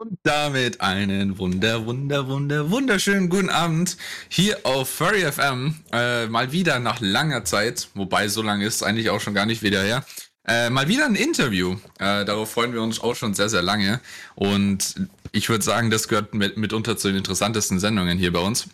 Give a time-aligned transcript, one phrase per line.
[0.00, 3.98] Und damit einen wunder, wunder, wunder, wunderschönen guten Abend
[4.30, 5.74] hier auf Furry FM.
[5.92, 9.62] Äh, mal wieder nach langer Zeit, wobei so lange ist eigentlich auch schon gar nicht
[9.62, 10.02] wieder her.
[10.48, 11.76] Äh, mal wieder ein Interview.
[11.98, 14.00] Äh, darauf freuen wir uns auch schon sehr, sehr lange.
[14.36, 14.94] Und
[15.32, 18.70] ich würde sagen, das gehört mit, mitunter zu den interessantesten Sendungen hier bei uns.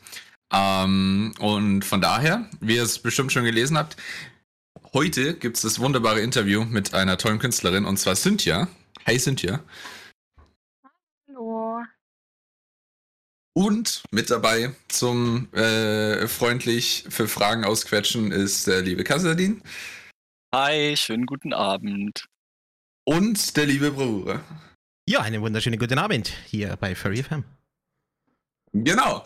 [0.52, 3.96] Ähm, und von daher, wie ihr es bestimmt schon gelesen habt,
[4.92, 8.68] heute gibt es das wunderbare Interview mit einer tollen Künstlerin und zwar Cynthia.
[9.02, 9.64] Hey Cynthia.
[11.36, 11.84] Hallo.
[13.56, 19.62] Und mit dabei zum äh, freundlich für Fragen ausquetschen ist der liebe Kassadin.
[20.54, 22.26] Hi, schönen guten Abend.
[23.06, 24.42] Und der liebe Bravura.
[25.08, 27.44] Ja, einen wunderschönen guten Abend hier bei Furry FM.
[28.74, 29.24] Genau.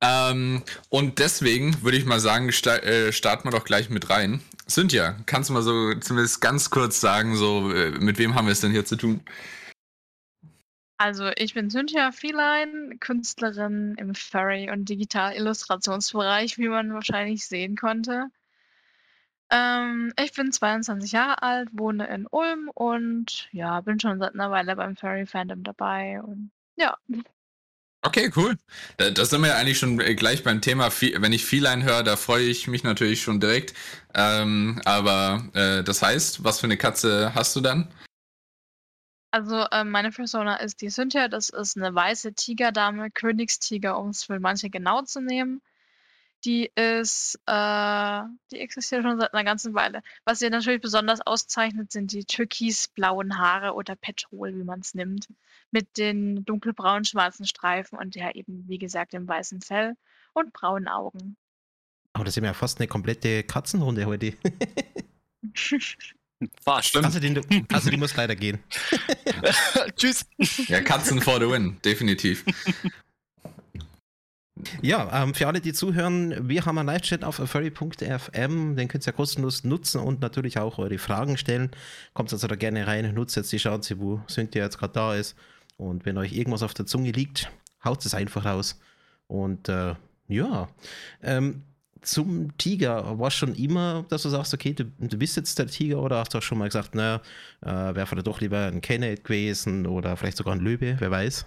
[0.00, 4.40] Ähm, und deswegen würde ich mal sagen, sta äh, starten wir doch gleich mit rein.
[4.66, 8.52] Cynthia, kannst du mal so zumindest ganz kurz sagen, so äh, mit wem haben wir
[8.52, 9.20] es denn hier zu tun?
[11.02, 18.26] Also ich bin Cynthia Feline, Künstlerin im Furry- und Digital-Illustrationsbereich, wie man wahrscheinlich sehen konnte.
[19.50, 24.52] Ähm, ich bin 22 Jahre alt, wohne in Ulm und ja, bin schon seit einer
[24.52, 26.96] Weile beim Furry-Fandom dabei und ja.
[28.02, 28.56] Okay, cool.
[28.98, 30.88] Da, da sind wir ja eigentlich schon äh, gleich beim Thema.
[31.00, 33.74] Wenn ich Feline höre, da freue ich mich natürlich schon direkt.
[34.14, 37.88] Ähm, aber äh, das heißt, was für eine Katze hast du dann?
[39.32, 41.26] Also äh, meine Persona ist die Cynthia.
[41.26, 45.62] Das ist eine weiße Tigerdame, Königstiger, um es für manche genau zu nehmen.
[46.44, 50.02] Die ist, äh, die existiert schon seit einer ganzen Weile.
[50.24, 55.28] Was sie natürlich besonders auszeichnet, sind die türkisblauen Haare oder Petrol, wie man es nimmt,
[55.70, 59.94] mit den dunkelbraunen schwarzen Streifen und ja eben, wie gesagt, dem weißen Fell
[60.34, 61.38] und braunen Augen.
[62.12, 64.34] Aber das ist ja fast eine komplette Katzenrunde heute.
[66.64, 67.04] War stimmt.
[67.04, 67.40] Also, den,
[67.72, 68.58] also die muss leider gehen.
[69.96, 70.26] Tschüss.
[70.68, 72.44] Ja, Katzen for the win, definitiv.
[74.80, 79.06] Ja, ähm, für alle, die zuhören, wir haben einen Live-Chat auf furry.fm, den könnt ihr
[79.06, 81.70] ja kostenlos nutzen und natürlich auch eure Fragen stellen.
[82.14, 85.36] Kommt also da gerne rein, nutzt jetzt die Chance, wo Cynthia jetzt gerade da ist.
[85.76, 87.50] Und wenn euch irgendwas auf der Zunge liegt,
[87.84, 88.78] haut es einfach raus.
[89.26, 89.94] Und äh,
[90.28, 90.68] ja,
[91.22, 91.64] ähm,
[92.02, 96.00] zum Tiger, war schon immer, dass du sagst, okay, du, du bist jetzt der Tiger
[96.00, 97.20] oder hast du auch schon mal gesagt, naja,
[97.62, 101.46] äh, wäre vielleicht doch lieber ein Kenneth gewesen oder vielleicht sogar ein Löwe, wer weiß?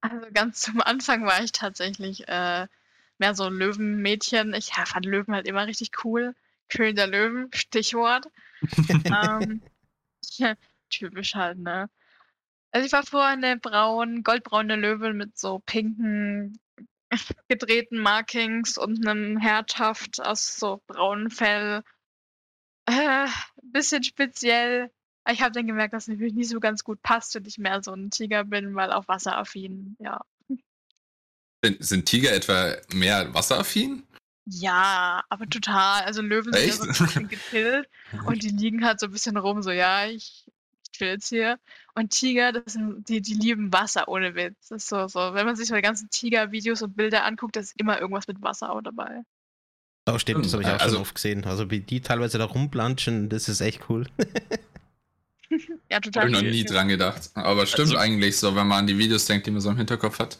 [0.00, 2.66] Also ganz zum Anfang war ich tatsächlich äh,
[3.18, 4.52] mehr so ein Löwenmädchen.
[4.54, 6.34] Ich ja, fand Löwen halt immer richtig cool.
[6.68, 8.26] König der Löwen, Stichwort.
[8.88, 9.62] ähm,
[10.36, 10.54] ja,
[10.90, 11.88] typisch halt, ne?
[12.70, 16.58] Also ich war vorher eine braun, goldbraune Löwe mit so pinken
[17.48, 21.82] gedrehten Markings und einem Herzhaft aus so braunem Fell.
[22.86, 23.26] Äh,
[23.62, 24.90] bisschen speziell.
[25.30, 27.82] Ich habe dann gemerkt, dass es natürlich nicht so ganz gut passt und ich mehr
[27.82, 30.20] so ein Tiger bin, weil auch wasseraffin, ja.
[31.64, 34.06] Sind, sind Tiger etwa mehr wasseraffin?
[34.46, 36.02] Ja, aber total.
[36.02, 37.88] Also Löwen sind ja so ein bisschen getillt
[38.26, 40.44] und die liegen halt so ein bisschen rum, so ja, ich,
[40.96, 41.58] hier.
[41.94, 44.68] Und Tiger, das sind, die, die lieben Wasser ohne Witz.
[44.68, 45.18] Das ist so, so.
[45.34, 48.40] Wenn man sich so die ganzen Tiger-Videos und Bilder anguckt, da ist immer irgendwas mit
[48.42, 49.22] Wasser auch dabei.
[50.06, 51.44] Oh, stimmt, das habe ich auch Also- schon oft gesehen.
[51.44, 54.06] Also wie die teilweise da rumplanschen, das ist echt cool.
[55.88, 56.22] Ja, total.
[56.24, 57.30] Habe ich noch nie dran gedacht.
[57.34, 59.76] Aber stimmt Also- eigentlich so, wenn man an die Videos denkt, die man so im
[59.76, 60.38] Hinterkopf hat.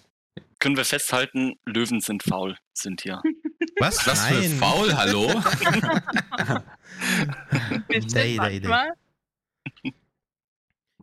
[0.59, 3.23] Können wir festhalten, Löwen sind faul, sind hier.
[3.79, 4.05] Was?
[4.09, 5.31] Was für faul, hallo?
[7.89, 8.69] Nee, nee, nee.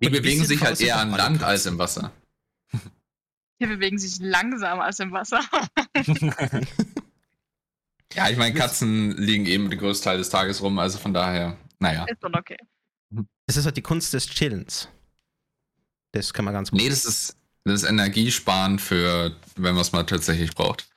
[0.02, 2.12] Die bewegen sich halt eher an Land als im Wasser.
[3.60, 5.42] Die bewegen sich langsamer als im Wasser.
[8.14, 11.58] Ja, ich meine, Katzen liegen eben den größten Teil des Tages rum, also von daher,
[11.80, 12.06] naja.
[12.06, 12.58] ist schon okay.
[13.46, 14.88] Es ist halt die Kunst des Chillens.
[16.14, 16.80] Das kann man ganz gut.
[16.80, 20.90] Nee, das ist, das ist Energiesparen für, wenn man es mal tatsächlich braucht.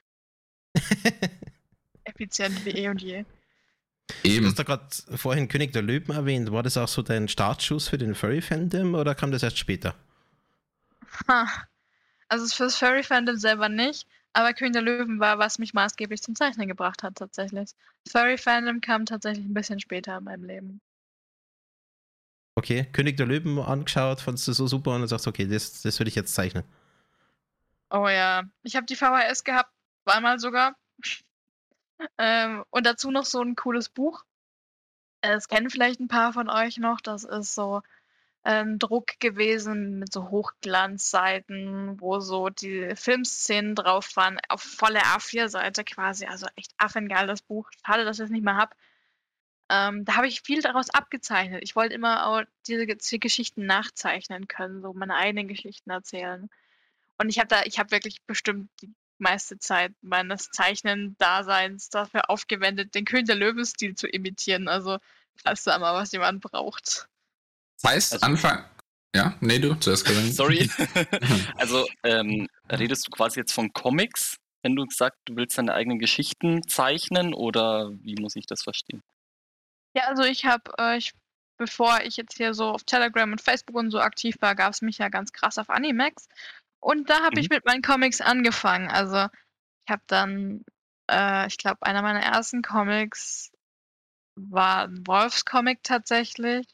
[2.05, 3.25] Effizient wie eh und je.
[4.09, 4.47] Du Eben.
[4.47, 6.53] hast da gerade vorhin König der Löwen erwähnt.
[6.53, 9.95] War das auch so dein Startschuss für den Furry-Fandom oder kam das erst später?
[11.29, 11.47] Ha.
[12.29, 16.69] Also fürs Furry-Fandom selber nicht, aber König der Löwen war, was mich maßgeblich zum Zeichnen
[16.69, 17.71] gebracht hat, tatsächlich.
[18.09, 20.81] Furry-Fandom kam tatsächlich ein bisschen später in meinem Leben.
[22.57, 25.83] Okay, König der Löwen angeschaut, fandest du so super und dann sagst du, okay, das,
[25.83, 26.65] das will ich jetzt zeichnen.
[27.91, 29.73] Oh ja, ich habe die VHS gehabt,
[30.05, 30.77] zweimal sogar.
[32.19, 34.25] Ähm, und dazu noch so ein cooles Buch.
[35.20, 37.00] Das kennen vielleicht ein paar von euch noch.
[37.00, 37.82] Das ist so
[38.43, 45.82] ein Druck gewesen mit so Hochglanzseiten, wo so die Filmszenen drauf waren, auf volle A4-Seite
[45.85, 46.26] quasi.
[46.26, 47.70] Also echt affengeil das Buch.
[47.87, 48.76] Schade, dass ich es nicht mehr habe.
[49.70, 51.62] Ähm, da habe ich viel daraus abgezeichnet.
[51.62, 56.50] Ich wollte immer auch diese, diese Geschichten nachzeichnen können, so meine eigenen Geschichten erzählen.
[57.19, 58.93] Und ich habe da, ich habe wirklich bestimmt die
[59.25, 64.69] meiste Zeit meines Zeichnen-Daseins dafür aufgewendet, den König der Löwen-Stil zu imitieren.
[64.69, 64.99] Also,
[65.43, 67.09] falls da mal was jemand braucht.
[67.82, 68.65] Das heißt, Also- Anfang.
[69.17, 70.32] Ja, nee, du zuerst gesagt.
[70.35, 70.69] Sorry.
[71.56, 76.00] also ähm, redest du quasi jetzt von Comics, wenn du sagst, du willst deine eigenen
[76.00, 79.03] Geschichten zeichnen oder wie muss ich das verstehen?
[79.97, 81.12] Ja, also ich habe, äh, ich,
[81.59, 84.82] bevor ich jetzt hier so auf Telegram und Facebook und so aktiv war, gab es
[84.82, 86.26] mich ja ganz krass auf Animax.
[86.85, 87.57] Und da habe ich Mhm.
[87.57, 88.91] mit meinen Comics angefangen.
[88.91, 89.17] Also
[89.87, 90.65] ich habe dann,
[91.11, 93.51] äh, ich glaube, einer meiner ersten Comics
[94.37, 96.67] war ein Wolfscomic tatsächlich,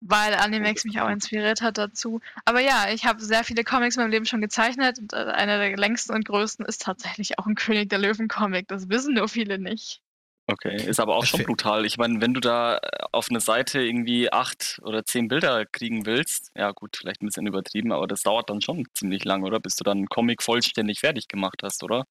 [0.00, 2.20] weil Animax mich auch inspiriert hat dazu.
[2.44, 5.58] Aber ja, ich habe sehr viele Comics in meinem Leben schon gezeichnet und äh, einer
[5.58, 8.68] der längsten und größten ist tatsächlich auch ein König der Löwen Comic.
[8.68, 10.02] Das wissen nur viele nicht.
[10.50, 11.84] Okay, ist aber auch schon brutal.
[11.84, 12.80] Ich meine, wenn du da äh,
[13.12, 17.46] auf eine Seite irgendwie acht oder zehn Bilder kriegen willst, ja gut, vielleicht ein bisschen
[17.46, 19.60] übertrieben, aber das dauert dann schon ziemlich lang, oder?
[19.60, 22.04] Bis du dann einen Comic vollständig fertig gemacht hast, oder?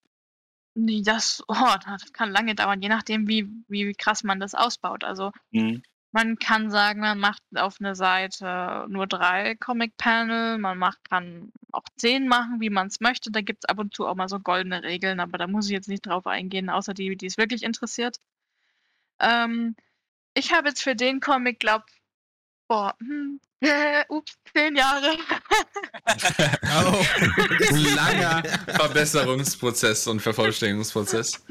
[0.76, 5.04] Nee, das, oh, das kann lange dauern, je nachdem, wie, wie krass man das ausbaut.
[5.04, 5.82] Also Mhm.
[6.12, 11.84] Man kann sagen, man macht auf eine Seite nur drei Comic-Panel, man macht, kann auch
[11.98, 13.32] zehn machen, wie man es möchte.
[13.32, 15.74] Da gibt es ab und zu auch mal so goldene Regeln, aber da muss ich
[15.74, 18.18] jetzt nicht drauf eingehen, außer die, die es wirklich interessiert.
[19.20, 19.76] Ähm,
[20.34, 21.84] ich habe jetzt für den Comic, glaub,
[22.68, 23.40] boah, hm,
[24.10, 25.18] ups, zehn Jahre.
[26.80, 27.04] Oh.
[27.70, 31.44] Ein langer Verbesserungsprozess und Vervollständigungsprozess.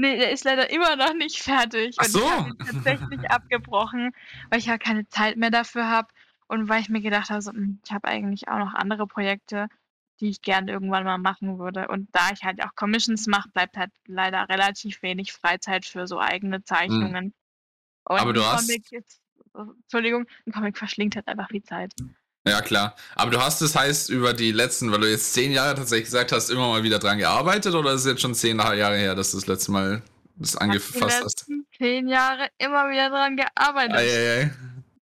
[0.00, 1.96] Nee, der ist leider immer noch nicht fertig.
[1.98, 2.20] Ach und so.
[2.20, 4.12] ich habe ihn tatsächlich abgebrochen,
[4.48, 6.08] weil ich ja keine Zeit mehr dafür habe
[6.46, 9.68] und weil ich mir gedacht habe, so, hm, ich habe eigentlich auch noch andere Projekte,
[10.20, 11.88] die ich gerne irgendwann mal machen würde.
[11.88, 16.18] Und da ich halt auch Commissions mache, bleibt halt leider relativ wenig Freizeit für so
[16.18, 17.34] eigene Zeichnungen.
[18.04, 18.22] Und Hm.
[18.22, 19.20] Aber du ein hast- Comic jetzt,
[19.54, 21.92] Entschuldigung, ein Comic verschlingt halt einfach viel Zeit.
[22.46, 22.96] Ja, klar.
[23.16, 26.32] Aber du hast es heißt über die letzten, weil du jetzt zehn Jahre tatsächlich gesagt
[26.32, 29.32] hast, immer mal wieder dran gearbeitet oder ist es jetzt schon zehn Jahre her, dass
[29.32, 30.02] du das letzte Mal
[30.36, 31.22] das angefasst die hast?
[31.22, 33.96] letzten zehn Jahre immer wieder dran gearbeitet.
[33.96, 34.50] Eieiei.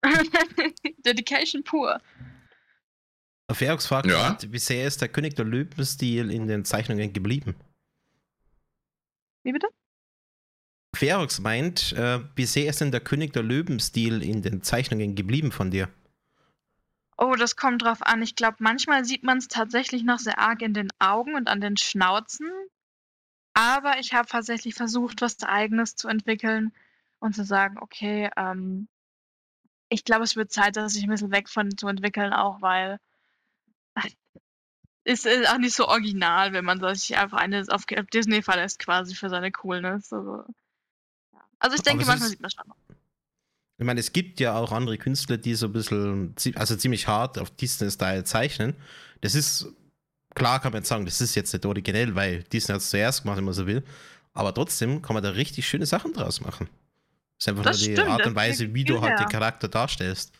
[1.05, 1.99] Dedication pur.
[3.51, 4.37] Ferrox fragt, Ja.
[4.47, 7.55] wie sehr ist der König der Löwen-Stil in den Zeichnungen geblieben?
[9.43, 9.67] Wie bitte?
[10.95, 15.51] Ferox meint, äh, wie sehr ist denn der König der Löwen-Stil in den Zeichnungen geblieben
[15.51, 15.89] von dir?
[17.21, 18.21] Oh, das kommt drauf an.
[18.21, 21.59] Ich glaube, manchmal sieht man es tatsächlich noch sehr arg in den Augen und an
[21.59, 22.49] den Schnauzen.
[23.53, 26.71] Aber ich habe tatsächlich versucht, was Eigenes zu entwickeln
[27.19, 28.87] und zu sagen, okay, ähm,
[29.89, 33.01] ich glaube, es wird Zeit, dass ich ein bisschen weg von zu entwickeln, auch weil
[35.03, 39.13] es ist auch nicht so original, wenn man sich einfach eine auf Disney verlässt quasi
[39.13, 40.13] für seine Coolness.
[40.13, 40.45] Also,
[41.33, 41.41] ja.
[41.59, 42.77] also ich denke, manchmal ist- sieht man schon noch.
[43.79, 47.39] Ich meine, es gibt ja auch andere Künstler, die so ein bisschen, also ziemlich hart
[47.39, 48.75] auf Disney-Style zeichnen.
[49.21, 49.67] Das ist,
[50.35, 53.23] klar kann man jetzt sagen, das ist jetzt nicht originell, weil Disney hat es zuerst
[53.23, 53.83] gemacht, wenn man so will.
[54.33, 56.67] Aber trotzdem kann man da richtig schöne Sachen draus machen.
[57.37, 59.25] Das ist einfach Das nur die stimmt, Art und Weise, wie du halt her.
[59.25, 60.33] den Charakter darstellst.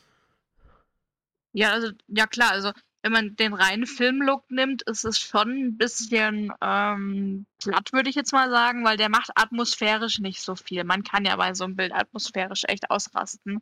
[1.53, 5.77] Ja, also, ja klar, also wenn man den reinen Filmlook nimmt, ist es schon ein
[5.77, 10.83] bisschen ähm, platt, würde ich jetzt mal sagen, weil der macht atmosphärisch nicht so viel.
[10.83, 13.61] Man kann ja bei so einem Bild atmosphärisch echt ausrasten.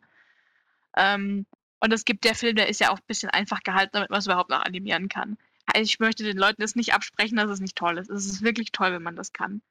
[0.96, 1.46] Ähm,
[1.80, 4.18] und es gibt der Film, der ist ja auch ein bisschen einfach gehalten, damit man
[4.18, 5.38] es überhaupt noch animieren kann.
[5.66, 8.10] Also ich möchte den Leuten jetzt nicht absprechen, dass es nicht toll ist.
[8.10, 9.62] Es ist wirklich toll, wenn man das kann.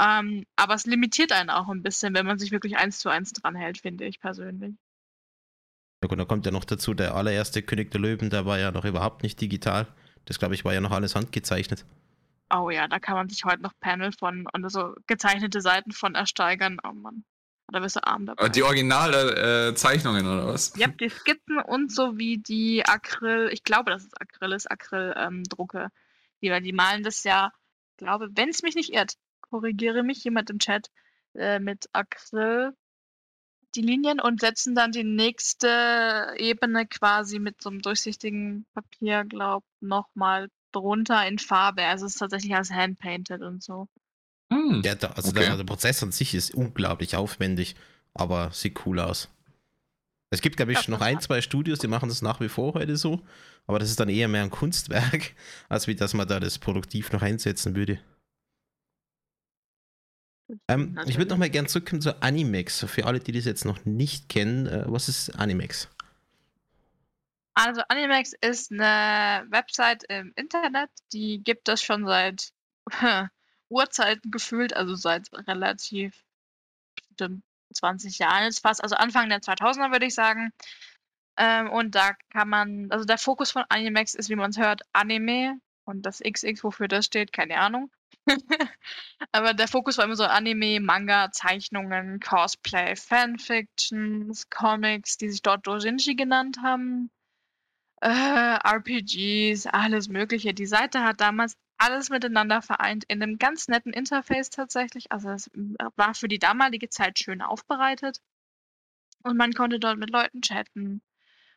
[0.00, 3.32] Ähm, aber es limitiert einen auch ein bisschen, wenn man sich wirklich eins zu eins
[3.32, 4.74] dran hält, finde ich persönlich.
[6.02, 8.70] Ja gut, da kommt ja noch dazu, der allererste König der Löwen, der war ja
[8.70, 9.86] noch überhaupt nicht digital.
[10.24, 11.84] Das glaube ich war ja noch alles handgezeichnet.
[12.52, 16.14] Oh ja, da kann man sich heute noch Panel von und so gezeichnete Seiten von
[16.14, 16.78] ersteigern.
[16.82, 17.24] Oh Mann.
[17.72, 18.48] Da bist du arm dabei.
[18.48, 20.72] Die originale äh, Zeichnungen oder was?
[20.76, 25.88] Ja, die Skizzen und so wie die Acryl, ich glaube, dass es Acryl ist, Acryl-Drucke.
[26.42, 27.52] die, weil die malen das ja,
[27.92, 30.90] ich glaube, wenn es mich nicht irrt, korrigiere mich jemand im Chat,
[31.34, 32.74] äh, mit Acryl
[33.74, 39.64] die Linien und setzen dann die nächste Ebene quasi mit so einem durchsichtigen Papier, glaub,
[39.80, 41.84] nochmal drunter in Farbe.
[41.84, 43.88] Also es ist tatsächlich als handpainted und so.
[44.52, 44.82] Hm.
[44.84, 45.40] Ja, da, also Okay.
[45.40, 47.76] der, der Prozess an sich ist unglaublich aufwendig,
[48.14, 49.28] aber sieht cool aus.
[50.32, 52.96] Es gibt, glaube ich, noch ein, zwei Studios, die machen das nach wie vor heute
[52.96, 53.20] so,
[53.66, 55.32] aber das ist dann eher mehr ein Kunstwerk,
[55.68, 58.00] als wie dass man da das produktiv noch einsetzen würde.
[60.68, 62.84] Ähm, ich würde noch mal gern zurückkommen zu Animex.
[62.88, 65.88] Für alle, die das jetzt noch nicht kennen, äh, was ist Animex?
[67.54, 72.52] Also Animax ist eine Website im Internet, die gibt es schon seit
[73.68, 76.24] Urzeiten gefühlt, also seit relativ
[76.94, 77.42] bestimmt
[77.74, 80.52] 20 Jahren jetzt fast, also Anfang der 2000er würde ich sagen.
[81.36, 84.82] Ähm, und da kann man, also der Fokus von Animex ist, wie man es hört,
[84.92, 87.90] Anime und das XX, wofür das steht, keine Ahnung.
[89.32, 95.66] Aber der Fokus war immer so Anime, Manga, Zeichnungen, Cosplay, Fanfictions, Comics, die sich dort
[95.66, 97.10] Dojinshi genannt haben,
[98.00, 100.54] äh, RPGs, alles Mögliche.
[100.54, 105.10] Die Seite hat damals alles miteinander vereint in einem ganz netten Interface tatsächlich.
[105.12, 105.50] Also es
[105.96, 108.20] war für die damalige Zeit schön aufbereitet.
[109.22, 111.02] Und man konnte dort mit Leuten chatten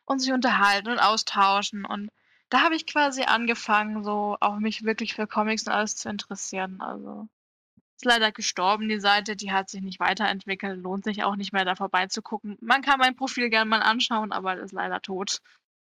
[0.04, 1.84] und sich unterhalten und austauschen.
[1.84, 2.10] Und
[2.54, 6.80] da habe ich quasi angefangen, so auch mich wirklich für Comics und alles zu interessieren.
[6.80, 7.26] Also
[7.96, 11.64] ist leider gestorben, die Seite, die hat sich nicht weiterentwickelt, lohnt sich auch nicht mehr
[11.64, 12.56] da vorbeizugucken.
[12.60, 15.40] Man kann mein Profil gerne mal anschauen, aber ist leider tot.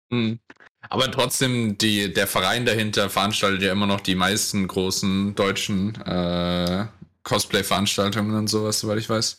[0.09, 0.41] Mhm.
[0.89, 6.86] Aber trotzdem, die, der Verein dahinter veranstaltet ja immer noch die meisten großen deutschen äh,
[7.24, 9.38] Cosplay-Veranstaltungen und sowas, soweit ich weiß.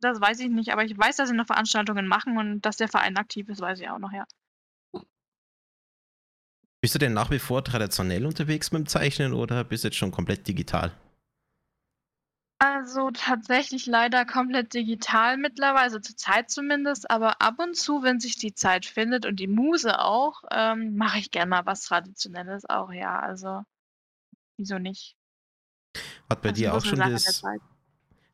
[0.00, 2.88] Das weiß ich nicht, aber ich weiß, dass sie noch Veranstaltungen machen und dass der
[2.88, 4.24] Verein aktiv ist, weiß ich auch noch, ja.
[6.82, 9.96] Bist du denn nach wie vor traditionell unterwegs mit dem Zeichnen oder bist du jetzt
[9.96, 10.90] schon komplett digital?
[12.58, 18.18] Also tatsächlich leider komplett digital mittlerweile, also zur Zeit zumindest, aber ab und zu, wenn
[18.18, 22.68] sich die Zeit findet und die Muse auch, ähm, mache ich gerne mal was Traditionelles
[22.68, 23.16] auch, ja.
[23.16, 23.62] Also
[24.56, 25.16] wieso nicht?
[26.28, 27.42] Hat bei ist dir auch schon das,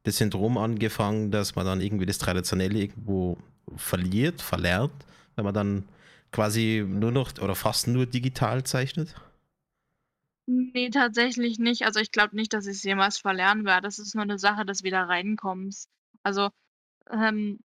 [0.05, 3.37] das Syndrom angefangen, dass man dann irgendwie das Traditionelle irgendwo
[3.77, 5.05] verliert, verlernt,
[5.37, 5.89] wenn man dann
[6.33, 9.15] quasi nur noch oder fast nur digital zeichnet?
[10.47, 11.85] Nee, tatsächlich nicht.
[11.85, 13.83] Also ich glaube nicht, dass ich es jemals verlernen werde.
[13.87, 15.89] Das ist nur eine Sache des Wiederreinkommens.
[16.23, 16.51] Also,
[17.11, 17.61] ähm,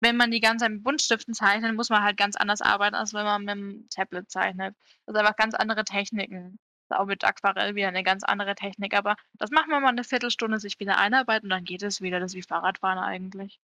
[0.00, 3.14] wenn man die ganze Zeit mit Buntstiften zeichnet, muss man halt ganz anders arbeiten, als
[3.14, 4.74] wenn man mit dem Tablet zeichnet.
[5.06, 6.58] Das sind einfach ganz andere Techniken.
[6.90, 8.94] Ist Auch mit Aquarell wieder eine ganz andere Technik.
[8.96, 12.18] Aber das macht man mal eine Viertelstunde, sich wieder einarbeiten und dann geht es wieder.
[12.20, 13.60] Das ist wie Fahrradfahren eigentlich.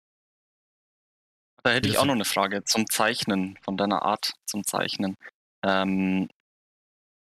[1.63, 5.15] Da hätte ich auch noch eine Frage zum Zeichnen, von deiner Art zum Zeichnen.
[5.63, 6.29] Ähm,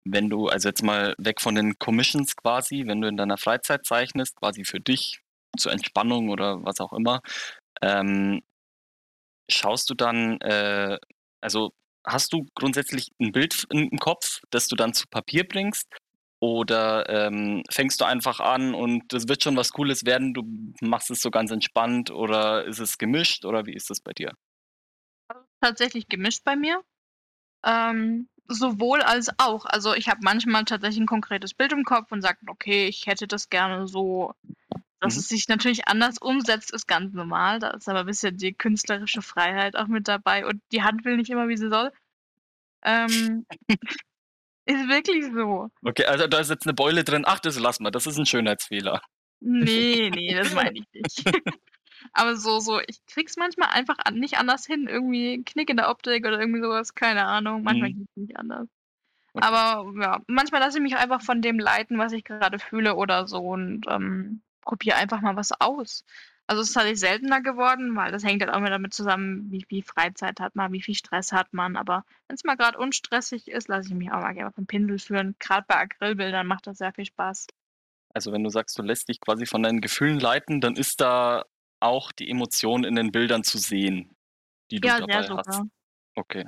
[0.05, 3.85] wenn du, also jetzt mal weg von den Commissions quasi, wenn du in deiner Freizeit
[3.85, 5.19] zeichnest, quasi für dich,
[5.57, 7.21] zur Entspannung oder was auch immer,
[7.81, 8.41] ähm,
[9.49, 10.97] schaust du dann, äh,
[11.41, 11.73] also
[12.05, 15.87] hast du grundsätzlich ein Bild im Kopf, das du dann zu Papier bringst?
[16.45, 20.43] Oder ähm, fängst du einfach an und es wird schon was Cooles werden, du
[20.81, 24.31] machst es so ganz entspannt oder ist es gemischt oder wie ist das bei dir?
[25.65, 26.83] tatsächlich gemischt bei mir.
[27.65, 29.65] Ähm, sowohl als auch.
[29.65, 33.27] Also ich habe manchmal tatsächlich ein konkretes Bild im Kopf und sage, okay, ich hätte
[33.27, 34.33] das gerne so.
[35.01, 35.19] Dass Mhm.
[35.19, 37.59] es sich natürlich anders umsetzt, ist ganz normal.
[37.59, 41.17] Da ist aber ein bisschen die künstlerische Freiheit auch mit dabei und die Hand will
[41.17, 41.91] nicht immer, wie sie soll.
[42.83, 43.45] Ähm,
[44.65, 45.69] ist wirklich so.
[45.83, 47.23] Okay, also da ist jetzt eine Beule drin.
[47.25, 47.91] Ach, das lassen wir.
[47.91, 49.01] Das ist ein Schönheitsfehler.
[49.39, 51.23] Nee, nee, das meine ich nicht.
[52.13, 54.87] Aber so, so, ich krieg's manchmal einfach nicht anders hin.
[54.87, 57.63] Irgendwie ein Knick in der Optik oder irgendwie sowas, keine Ahnung.
[57.63, 57.97] Manchmal Mhm.
[57.99, 58.67] geht's nicht anders.
[59.33, 59.45] Okay.
[59.45, 63.27] Aber ja, manchmal lasse ich mich einfach von dem leiten, was ich gerade fühle oder
[63.27, 66.05] so und ähm, probiere einfach mal was aus.
[66.47, 69.63] Also es ist tatsächlich seltener geworden, weil das hängt halt auch immer damit zusammen, wie
[69.63, 71.75] viel Freizeit hat man, wie viel Stress hat man.
[71.75, 74.99] Aber wenn es mal gerade unstressig ist, lasse ich mich auch mal gerne vom Pinsel
[74.99, 75.35] führen.
[75.39, 77.47] Gerade bei Acrylbildern macht das sehr viel Spaß.
[78.13, 81.45] Also wenn du sagst, du lässt dich quasi von deinen Gefühlen leiten, dann ist da
[81.79, 84.15] auch die Emotion in den Bildern zu sehen,
[84.71, 85.63] die du Ja, dabei hast.
[86.15, 86.45] Okay.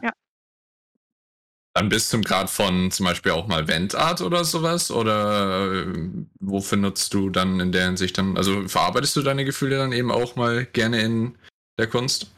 [1.78, 4.90] Dann bist du im Grad von zum Beispiel auch mal Wendart oder sowas?
[4.90, 9.78] Oder äh, wofür nutzt du dann in der Hinsicht dann, also verarbeitest du deine Gefühle
[9.78, 11.38] dann eben auch mal gerne in
[11.78, 12.32] der Kunst?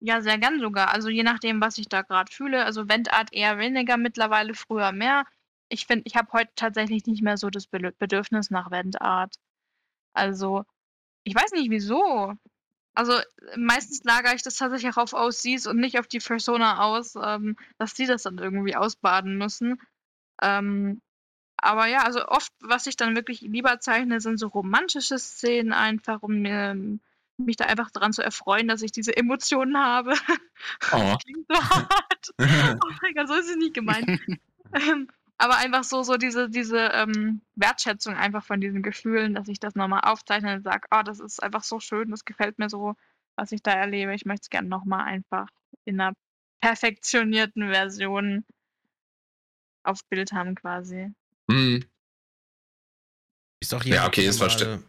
[0.00, 0.92] Ja, sehr gern sogar.
[0.92, 2.62] Also je nachdem, was ich da gerade fühle.
[2.66, 5.24] Also Wendart eher weniger, mittlerweile früher mehr.
[5.70, 9.36] Ich finde, ich habe heute tatsächlich nicht mehr so das Be- Bedürfnis nach Wendart.
[10.12, 10.64] Also,
[11.24, 12.34] ich weiß nicht wieso.
[12.94, 13.18] Also
[13.56, 17.56] meistens lagere ich das tatsächlich auch auf Aussies und nicht auf die Persona aus, ähm,
[17.78, 19.80] dass die das dann irgendwie ausbaden müssen.
[20.42, 21.00] Ähm,
[21.62, 26.22] aber ja, also oft, was ich dann wirklich lieber zeichne, sind so romantische Szenen einfach,
[26.22, 26.74] um mir,
[27.36, 30.14] mich da einfach daran zu erfreuen, dass ich diese Emotionen habe.
[30.92, 31.16] Oh.
[31.24, 32.34] Klingt so hart.
[32.84, 34.06] Oh mein Gott, so ist es nicht gemeint.
[34.74, 35.08] ähm,
[35.40, 39.74] aber einfach so, so diese, diese ähm, Wertschätzung einfach von diesen Gefühlen, dass ich das
[39.74, 42.94] nochmal aufzeichne und sage, oh, das ist einfach so schön, das gefällt mir so,
[43.36, 44.14] was ich da erlebe.
[44.14, 45.48] Ich möchte es gerne nochmal einfach
[45.86, 46.14] in einer
[46.60, 48.44] perfektionierten Version
[49.82, 51.10] auf Bild haben quasi.
[51.50, 51.86] Hm.
[53.60, 54.82] Ist auch Ja, okay, ist mal, verste-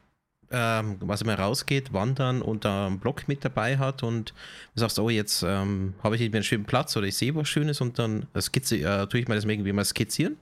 [0.51, 4.33] ähm, was immer rausgeht, wandern und da einen Block mit dabei hat und
[4.75, 7.81] du sagst, oh, jetzt ähm, habe ich einen schönen Platz oder ich sehe was Schönes
[7.81, 10.37] und dann skizze, äh, tue ich mal das irgendwie mal skizzieren.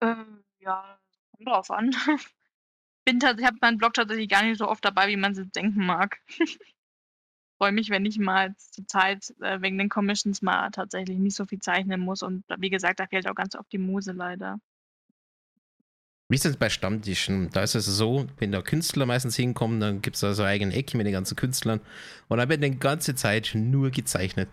[0.00, 0.98] Ähm, ja,
[1.32, 1.90] kommt drauf an.
[3.06, 5.50] bin tats- ich habe meinen Blog tatsächlich gar nicht so oft dabei, wie man es
[5.52, 6.20] denken mag.
[7.58, 11.46] Freue mich, wenn ich mal zur Zeit äh, wegen den Commissions mal tatsächlich nicht so
[11.46, 12.22] viel zeichnen muss.
[12.22, 14.58] Und wie gesagt, da fehlt auch ganz oft die Muse leider.
[16.28, 17.50] Wie ist es bei Stammtischen?
[17.52, 20.74] Da ist es so, wenn da Künstler meistens hinkommen, dann gibt es da so eigene
[20.74, 21.80] Ecke mit den ganzen Künstlern
[22.28, 24.48] und dann wird die ganze Zeit nur gezeichnet.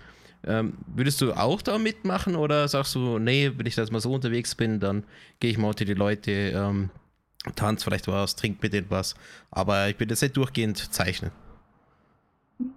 [0.46, 4.02] Ähm, würdest du auch da mitmachen oder sagst du, nee, wenn ich da jetzt mal
[4.02, 5.04] so unterwegs bin, dann
[5.40, 6.90] gehe ich mal unter die Leute, ähm,
[7.56, 9.16] tanz vielleicht was, trink mit was,
[9.50, 11.32] aber ich bin jetzt nicht durchgehend zeichnen.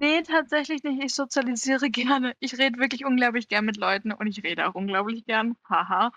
[0.01, 1.03] Nee, tatsächlich nicht.
[1.05, 2.35] Ich sozialisiere gerne.
[2.41, 5.57] Ich rede wirklich unglaublich gern mit Leuten und ich rede auch unglaublich gern.
[5.69, 6.13] Haha.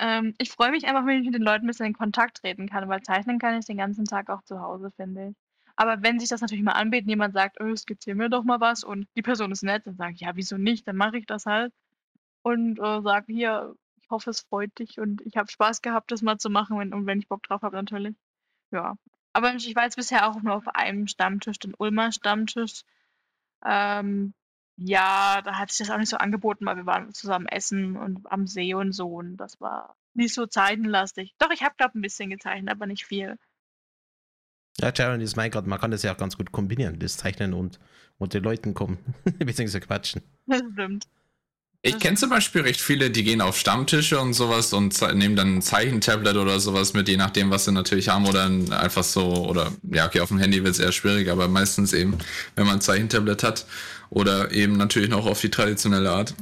[0.00, 2.68] Ähm, ich freue mich einfach, wenn ich mit den Leuten ein bisschen in Kontakt treten
[2.68, 5.36] kann, weil zeichnen kann ich den ganzen Tag auch zu Hause, finde ich.
[5.76, 8.84] Aber wenn sich das natürlich mal anbietet, jemand sagt, oh, skizzier mir doch mal was
[8.84, 10.88] und die Person ist nett, dann sage ich, ja, wieso nicht?
[10.88, 11.72] Dann mache ich das halt
[12.42, 16.22] und äh, sage, hier, ich hoffe, es freut dich und ich habe Spaß gehabt, das
[16.22, 18.16] mal zu machen wenn, und wenn ich Bock drauf habe, natürlich.
[18.70, 18.96] Ja.
[19.32, 22.82] Aber ich war jetzt bisher auch nur auf einem Stammtisch, den Ulmer Stammtisch.
[23.64, 24.34] Ähm,
[24.82, 28.20] ja, da hat sich das auch nicht so angeboten, weil wir waren zusammen essen und
[28.30, 31.34] am See und so und das war nicht so zeichenlastig.
[31.38, 33.36] Doch, ich habe, glaube ein bisschen gezeichnet, aber nicht viel.
[34.78, 37.52] Ja, Sharon ist mein Gott, man kann das ja auch ganz gut kombinieren, das Zeichnen
[37.54, 37.78] und
[38.18, 38.98] und den Leuten kommen,
[39.38, 40.22] beziehungsweise quatschen.
[40.46, 41.06] Das stimmt.
[41.82, 45.56] Ich kenne zum Beispiel recht viele, die gehen auf Stammtische und sowas und nehmen dann
[45.56, 49.46] ein Zeichentablet oder sowas mit, je nachdem, was sie natürlich haben oder ein- einfach so,
[49.48, 52.18] oder ja, okay, auf dem Handy wird es eher schwierig, aber meistens eben,
[52.54, 53.64] wenn man ein Zeichentablet hat
[54.10, 56.34] oder eben natürlich noch auf die traditionelle Art.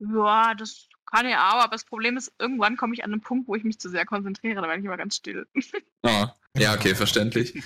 [0.00, 3.48] Ja, das kann ich auch, aber das Problem ist, irgendwann komme ich an einen Punkt,
[3.48, 5.46] wo ich mich zu sehr konzentriere, da werde ich immer ganz still.
[6.04, 7.60] Ah, ja, okay, verständlich.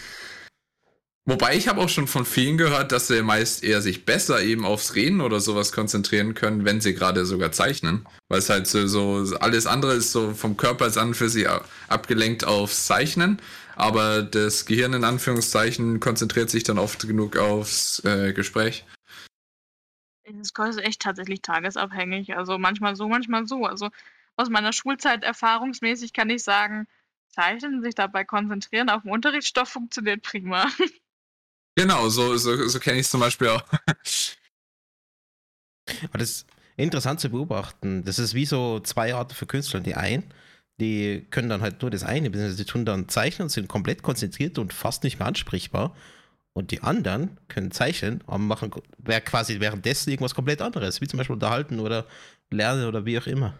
[1.24, 4.64] Wobei ich habe auch schon von vielen gehört, dass sie meist eher sich besser eben
[4.64, 8.08] aufs Reden oder sowas konzentrieren können, wenn sie gerade sogar zeichnen.
[8.28, 11.46] Weil es halt so, so alles andere ist so vom Körper an für sie
[11.88, 13.40] abgelenkt aufs Zeichnen.
[13.74, 18.84] Aber das Gehirn in Anführungszeichen konzentriert sich dann oft genug aufs äh, Gespräch.
[20.24, 22.36] Es ist echt tatsächlich tagesabhängig.
[22.36, 23.66] Also manchmal so, manchmal so.
[23.66, 23.90] Also
[24.36, 26.86] aus meiner Schulzeit erfahrungsmäßig kann ich sagen,
[27.28, 30.66] Zeichnen, sich dabei konzentrieren auf den Unterrichtsstoff funktioniert prima.
[31.74, 33.62] Genau, so, so, so kenne ich es zum Beispiel auch.
[36.04, 38.04] Aber das ist interessant zu beobachten.
[38.04, 39.80] Das ist wie so zwei Arten für Künstler.
[39.80, 40.34] Die einen,
[40.82, 44.02] die können dann halt nur das eine, beziehungsweise die tun dann zeichnen und sind komplett
[44.02, 45.96] konzentriert und fast nicht mehr ansprechbar.
[46.54, 51.16] Und die anderen können zeichnen, aber machen wer quasi währenddessen irgendwas komplett anderes, wie zum
[51.16, 52.06] Beispiel unterhalten oder
[52.50, 53.54] lernen oder wie auch immer.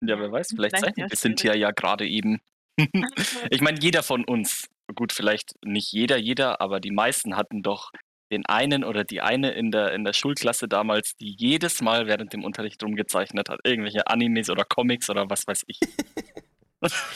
[0.00, 2.40] Ja, wer weiß, vielleicht Vielleicht wir Cynthia ja gerade eben.
[3.50, 7.92] ich meine, jeder von uns, gut, vielleicht nicht jeder, jeder, aber die meisten hatten doch
[8.30, 12.32] den einen oder die eine in der, in der Schulklasse damals, die jedes Mal während
[12.32, 13.60] dem Unterricht rumgezeichnet hat.
[13.64, 15.80] Irgendwelche Animes oder Comics oder was weiß ich.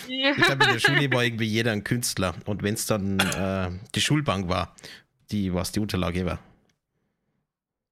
[0.09, 2.35] Ich glaube, in der Schule war irgendwie jeder ein Künstler.
[2.47, 4.75] Und wenn es dann äh, die Schulbank war,
[5.31, 6.41] die, was die Unterlage war.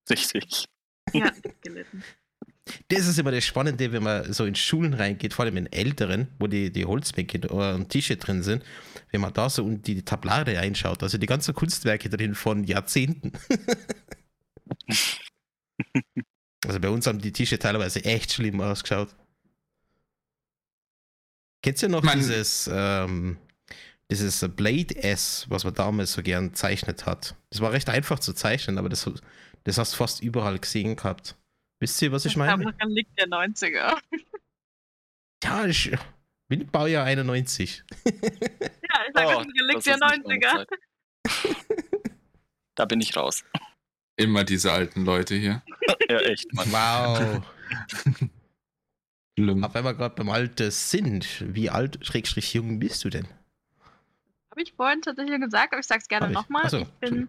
[0.09, 0.67] Richtig.
[1.13, 1.31] ja,
[1.63, 2.03] gelitten.
[2.89, 6.29] Das ist immer das Spannende, wenn man so in Schulen reingeht, vor allem in älteren,
[6.39, 8.65] wo die, die Holzbänke und Tische drin sind,
[9.11, 13.33] wenn man da so und die Tablare einschaut, also die ganzen Kunstwerke drin von Jahrzehnten.
[16.67, 19.15] also bei uns haben die Tische teilweise echt schlimm ausgeschaut.
[21.63, 23.39] Kennst du noch Man- dieses, ähm,
[24.11, 27.35] dieses Blade S, was man damals so gern zeichnet hat?
[27.51, 29.09] Das war recht einfach zu zeichnen, aber das,
[29.65, 31.37] das hast du fast überall gesehen gehabt.
[31.81, 32.63] Wisst ihr, was ich Ich meine?
[32.63, 33.99] glaube, ein Relikt der 90er.
[35.43, 35.91] Ja, ich
[36.49, 37.83] bin Baujahr 91.
[38.05, 38.11] Ja,
[39.09, 40.67] ich sage, Oh, das der ist nicht meine 90er.
[40.67, 41.57] Zeit.
[42.75, 43.45] Da bin ich raus.
[44.17, 45.63] Immer diese alten Leute hier.
[46.09, 46.71] Ja, echt, Mann.
[46.71, 47.43] Wow.
[49.39, 49.65] Schlimm.
[49.65, 53.27] Aber wenn wir gerade beim Alter sind, wie alt, schrägstrich jung bist du denn?
[54.51, 56.33] Habe ich vorhin tatsächlich gesagt, aber ich sage es gerne ich.
[56.35, 56.69] nochmal.
[56.69, 57.29] So, ich bin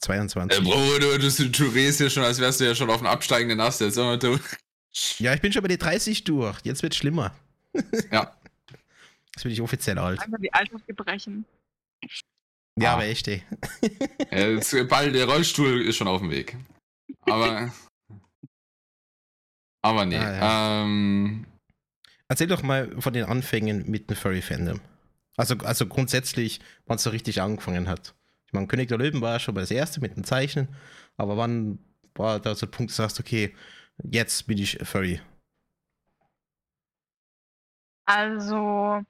[0.04, 0.58] 22.
[0.58, 3.06] Äh, Bro, du, du, du redest hier schon, als wärst du ja schon auf dem
[3.06, 3.80] absteigenden Ast.
[3.80, 4.38] Jetzt du.
[5.18, 6.58] Ja, ich bin schon bei die 30 durch.
[6.62, 7.34] Jetzt wird schlimmer.
[8.12, 8.36] Ja.
[9.34, 10.20] Jetzt bin ich offiziell alt.
[10.20, 11.44] Einfach die Altersgebrechen.
[12.78, 12.92] Ja, Ah.
[12.94, 13.42] aber echt, ey.
[14.30, 16.56] Ja, jetzt, bald der Rollstuhl ist schon auf dem Weg.
[17.22, 17.72] Aber.
[19.82, 20.16] Aber nee.
[20.18, 21.46] Ah, Ähm,
[22.28, 24.80] Erzähl doch mal von den Anfängen mit dem Furry-Fandom.
[25.36, 28.14] Also, also grundsätzlich, wann es so richtig angefangen hat.
[28.54, 30.68] Meine, König der Löwen war schon mal das erste mit dem Zeichnen,
[31.16, 31.78] aber wann
[32.14, 33.54] war da so der Punkt, dass du sagst, okay,
[34.02, 35.20] jetzt bin ich Furry?
[38.06, 39.02] Also,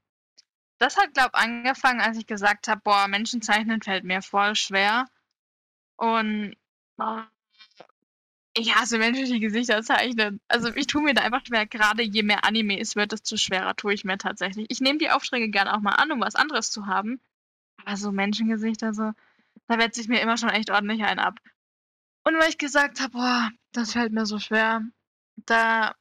[0.79, 4.55] das hat, glaube ich, angefangen, als ich gesagt habe, boah, Menschen zeichnen fällt mir voll
[4.55, 5.07] schwer.
[5.97, 6.57] Und
[6.99, 7.23] oh,
[8.57, 10.41] ich hasse menschliche Gesichter zeichnen.
[10.49, 13.75] Also ich tue mir da einfach schwer, gerade je mehr Anime es wird, desto schwerer
[13.75, 14.67] tue ich mir tatsächlich.
[14.69, 17.21] Ich nehme die Aufträge gerne auch mal an, um was anderes zu haben.
[17.85, 19.13] Aber so Menschengesichter, so,
[19.69, 21.39] da wetze ich mir immer schon echt ordentlich einen ab.
[22.25, 24.83] Und weil ich gesagt habe, boah, das fällt mir so schwer,
[25.37, 25.95] da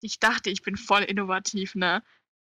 [0.00, 2.02] ich dachte, ich bin voll innovativ, ne?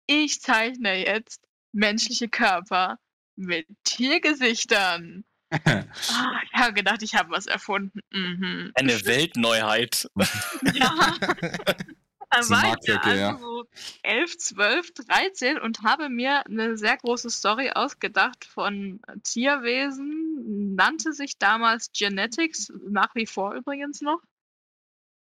[0.07, 2.97] Ich zeichne jetzt menschliche Körper
[3.36, 5.23] mit Tiergesichtern.
[5.65, 7.99] Ah, ich habe gedacht, ich habe was erfunden.
[8.12, 8.71] Mhm.
[8.73, 10.09] Eine Weltneuheit.
[10.73, 11.15] Ja.
[12.33, 13.29] Da So war ich ja ja.
[13.29, 13.65] also so
[14.01, 20.75] 11, 12, 13 und habe mir eine sehr große Story ausgedacht von Tierwesen.
[20.75, 24.19] Nannte sich damals Genetics, nach wie vor übrigens noch.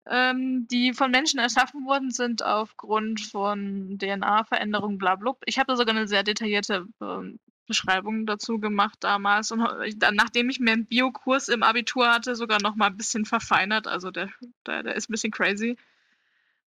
[0.06, 5.34] Ähm, die von Menschen erschaffen worden sind aufgrund von DNA-Veränderungen, bla bla.
[5.44, 9.64] Ich habe da sogar eine sehr detaillierte ähm, Beschreibung dazu gemacht damals und
[9.96, 13.86] dann, nachdem ich mir einen Biokurs im Abitur hatte, sogar noch mal ein bisschen verfeinert.
[13.86, 14.28] Also der,
[14.66, 15.76] der, der ist ein bisschen crazy.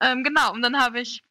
[0.06, 1.24] Ähm, genau, und dann habe ich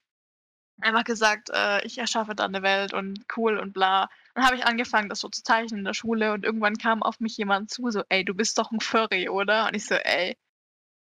[0.81, 4.09] einfach gesagt, äh, ich erschaffe da eine Welt und cool und bla.
[4.35, 7.21] Dann habe ich angefangen, das so zu zeichnen in der Schule und irgendwann kam auf
[7.21, 9.69] mich jemand zu, so, ey, du bist doch ein Furry, oder?
[9.69, 10.37] Und ich so, ey,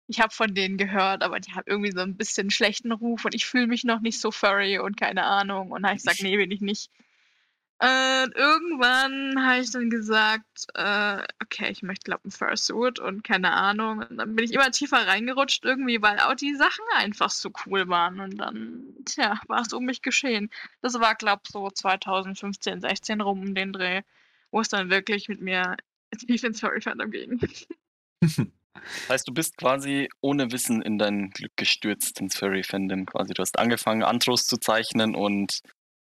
[0.07, 3.35] ich habe von denen gehört, aber die haben irgendwie so ein bisschen schlechten Ruf und
[3.35, 5.71] ich fühle mich noch nicht so furry und keine Ahnung.
[5.71, 6.91] Und dann habe ich gesagt, nee, bin ich nicht.
[7.81, 13.53] Äh, irgendwann habe ich dann gesagt, äh, okay, ich möchte, glaube ein Fursuit und keine
[13.53, 14.05] Ahnung.
[14.09, 17.89] Und dann bin ich immer tiefer reingerutscht irgendwie, weil auch die Sachen einfach so cool
[17.89, 18.21] waren.
[18.21, 20.49] Und dann, tja, war es um mich geschehen.
[20.81, 24.03] Das war, glaube so 2015, 16 rum um den Dreh,
[24.53, 25.77] wo es dann wirklich mit mir
[26.17, 27.41] tief ins Furry-Fandom ging.
[28.21, 33.35] Das heißt, du bist quasi ohne Wissen in dein Glück gestürzt ins Furry-Fandom quasi.
[33.35, 35.61] Du hast angefangen, Antros zu zeichnen und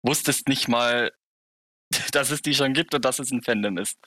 [0.02, 1.12] wusstest nicht mal,
[2.12, 3.98] dass es die schon gibt und dass es ein Fandom ist.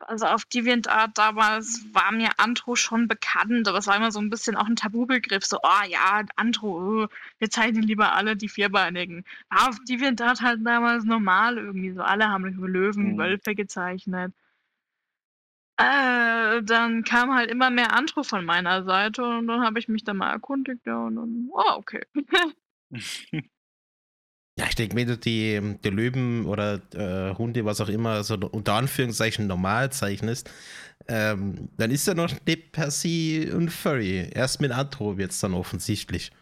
[0.00, 4.30] Also auf DeviantArt damals war mir Antro schon bekannt, aber es war immer so ein
[4.30, 5.44] bisschen auch ein Tabubegriff.
[5.44, 7.08] So, oh ja, Antro, äh,
[7.38, 9.24] wir zeichnen lieber alle die Vierbeinigen.
[9.50, 12.00] War auf DeviantArt halt damals normal irgendwie so.
[12.02, 13.18] Alle haben über Löwen, Mhm.
[13.18, 14.32] Wölfe gezeichnet.
[15.76, 20.02] Äh, dann kam halt immer mehr Antro von meiner Seite und dann habe ich mich
[20.04, 22.04] da mal erkundigt ja, und dann, oh, okay.
[24.58, 28.34] Ja, ich denke, wenn du die, die Löwen oder äh, Hunde, was auch immer, so
[28.34, 30.50] unter Anführungszeichen normal zeichnest,
[31.06, 34.28] ähm, dann ist er noch nicht per se ein Furry.
[34.32, 36.32] Erst mit Antro wird es dann offensichtlich.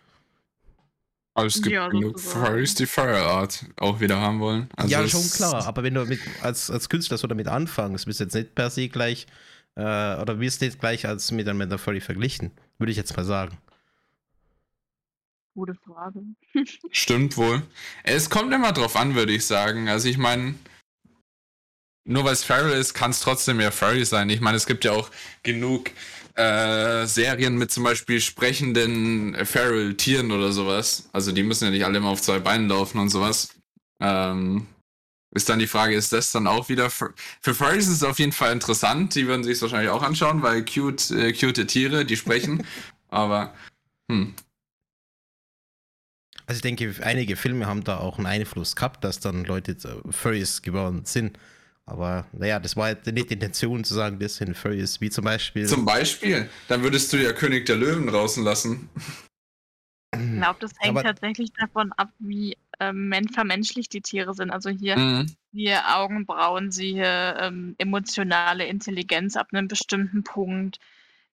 [1.35, 2.19] Aber es gibt Ja, genug.
[2.19, 4.71] Furries, die Furry Art auch wieder haben wollen.
[4.77, 8.21] Also ja, schon klar, aber wenn du mit, als, als Künstler so damit anfängst, bist
[8.21, 9.27] du jetzt nicht per se gleich,
[9.75, 13.59] äh, oder wirst nicht gleich als mit einem Furry verglichen, würde ich jetzt mal sagen.
[15.57, 16.21] Gute Frage.
[16.91, 17.63] Stimmt wohl.
[18.03, 19.89] Es kommt immer drauf an, würde ich sagen.
[19.89, 20.55] Also ich meine,
[22.05, 24.29] nur weil es Feral ist, kann es trotzdem ja Furry sein.
[24.29, 25.11] Ich meine, es gibt ja auch
[25.43, 25.93] genug
[26.35, 31.09] äh, Serien mit zum Beispiel sprechenden Feral-Tieren oder sowas.
[31.15, 33.55] Also die müssen ja nicht alle immer auf zwei Beinen laufen und sowas.
[33.99, 34.67] Ähm,
[35.35, 38.19] ist dann die Frage, ist das dann auch wieder für, für Furries ist es auf
[38.19, 39.15] jeden Fall interessant.
[39.15, 42.67] Die würden sich wahrscheinlich auch anschauen, weil cute, äh, cute Tiere, die sprechen.
[43.09, 43.55] Aber
[44.11, 44.35] hm,
[46.47, 50.13] Also ich denke, einige Filme haben da auch einen Einfluss gehabt, dass dann Leute äh,
[50.13, 51.39] Furries geworden sind.
[51.87, 55.25] Aber naja, das war halt nicht die Intention zu sagen, das sind Furries, wie zum
[55.25, 55.67] Beispiel.
[55.67, 58.89] Zum Beispiel, dann würdest du ja König der Löwen draußen lassen.
[60.15, 64.51] Ich glaube, das hängt Aber- tatsächlich davon ab, wie ähm, men- vermenschlicht die Tiere sind.
[64.51, 65.27] Also hier Mhm.
[65.53, 70.79] siehe Augenbrauen, siehe ähm, emotionale Intelligenz ab einem bestimmten Punkt.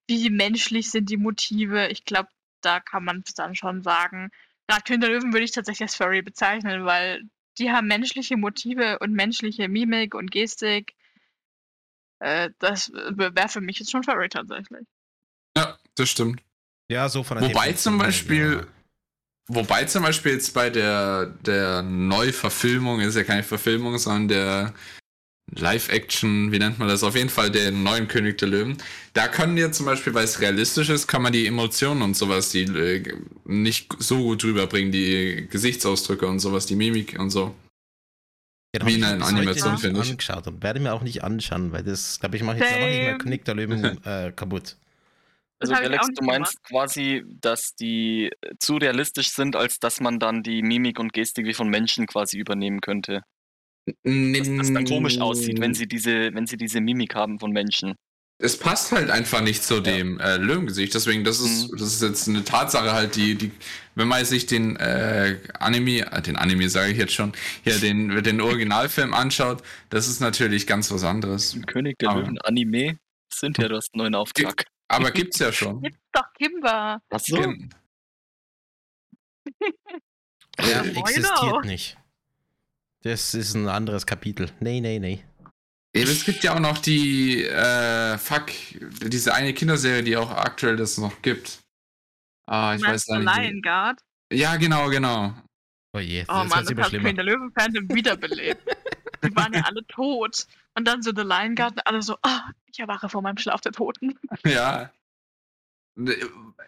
[0.08, 1.88] Wie menschlich sind die Motive?
[1.90, 2.30] Ich glaube,
[2.62, 4.30] da kann man es dann schon sagen.
[4.68, 7.24] Gerade König der Löwen würde ich tatsächlich als Furry bezeichnen, weil
[7.58, 10.96] die haben menschliche Motive und menschliche Mimik und Gestik.
[12.20, 14.88] Äh, das wäre für mich jetzt schon Furry tatsächlich.
[15.58, 16.42] Ja, das stimmt.
[16.90, 18.68] ja, so von der Wobei zum Beispiel, ja.
[19.48, 24.74] wobei zum Beispiel jetzt bei der, der Neuverfilmung, ist ja keine Verfilmung, sondern der
[25.52, 27.04] Live-Action, wie nennt man das?
[27.04, 28.78] Auf jeden Fall den neuen König der Löwen.
[29.14, 32.50] Da können ja zum Beispiel, weil es realistisch ist, kann man die Emotionen und sowas,
[32.50, 33.04] die äh,
[33.46, 37.54] nicht so gut rüberbringen, die Gesichtsausdrücke und sowas, die Mimik und so.
[38.76, 40.10] Den wie in einer Animation, nicht finde ich.
[40.10, 42.80] angeschaut und werde mir auch nicht anschauen, weil das, glaube ich, mache ich jetzt auch
[42.80, 43.18] nicht mehr.
[43.20, 44.78] Knick der Löwen äh, kaputt.
[45.60, 50.42] Also nicht du meinst quasi, dass die äh, zu realistisch sind, als dass man dann
[50.42, 53.22] die Mimik und Gestik wie von Menschen quasi übernehmen könnte.
[53.86, 57.96] Dass das dann komisch aussieht, wenn sie diese, wenn sie diese Mimik haben von Menschen.
[58.40, 60.94] Es passt halt einfach nicht zu dem äh, Löwengesicht.
[60.96, 61.78] Deswegen, das ist, Mhm.
[61.78, 63.52] das ist jetzt eine Tatsache halt, die, die,
[63.96, 67.32] wenn man sich den äh, Anime, äh, den Anime sage ich jetzt schon,
[67.64, 71.58] hier den, den Originalfilm anschaut, das ist natürlich ganz was anderes.
[71.68, 72.98] König der Aber- Löwen Anime.
[73.32, 74.66] Cynthia, du hast einen neuen Auftrag.
[74.90, 75.82] Aber gibt's ja schon.
[75.82, 77.02] Gibt's doch Kimber.
[77.10, 77.36] Achso.
[77.38, 77.70] Gen-
[80.60, 81.62] Ja, Äh, existiert genau.
[81.62, 81.98] nicht.
[83.04, 84.50] Das ist ein anderes Kapitel.
[84.60, 85.24] Nee, nee, nee.
[85.96, 88.46] Eben, Es gibt ja auch noch die, äh, fuck,
[88.82, 91.60] diese eine Kinderserie, die auch aktuell das noch gibt.
[92.50, 93.38] Ah, ich weiß gar The nicht.
[93.38, 94.00] Lion Guard?
[94.32, 95.34] Ja, genau, genau.
[95.96, 96.92] Oh je, Oh das Mann, das hat.
[96.92, 98.76] König der Löwen-Fans wiederbelebt.
[99.24, 100.48] Die waren ja alle tot.
[100.76, 103.62] Und dann so The Lion Guard und alle so, ah, ich erwache vor meinem Schlaf
[103.62, 104.18] der Toten.
[104.46, 104.92] Ja.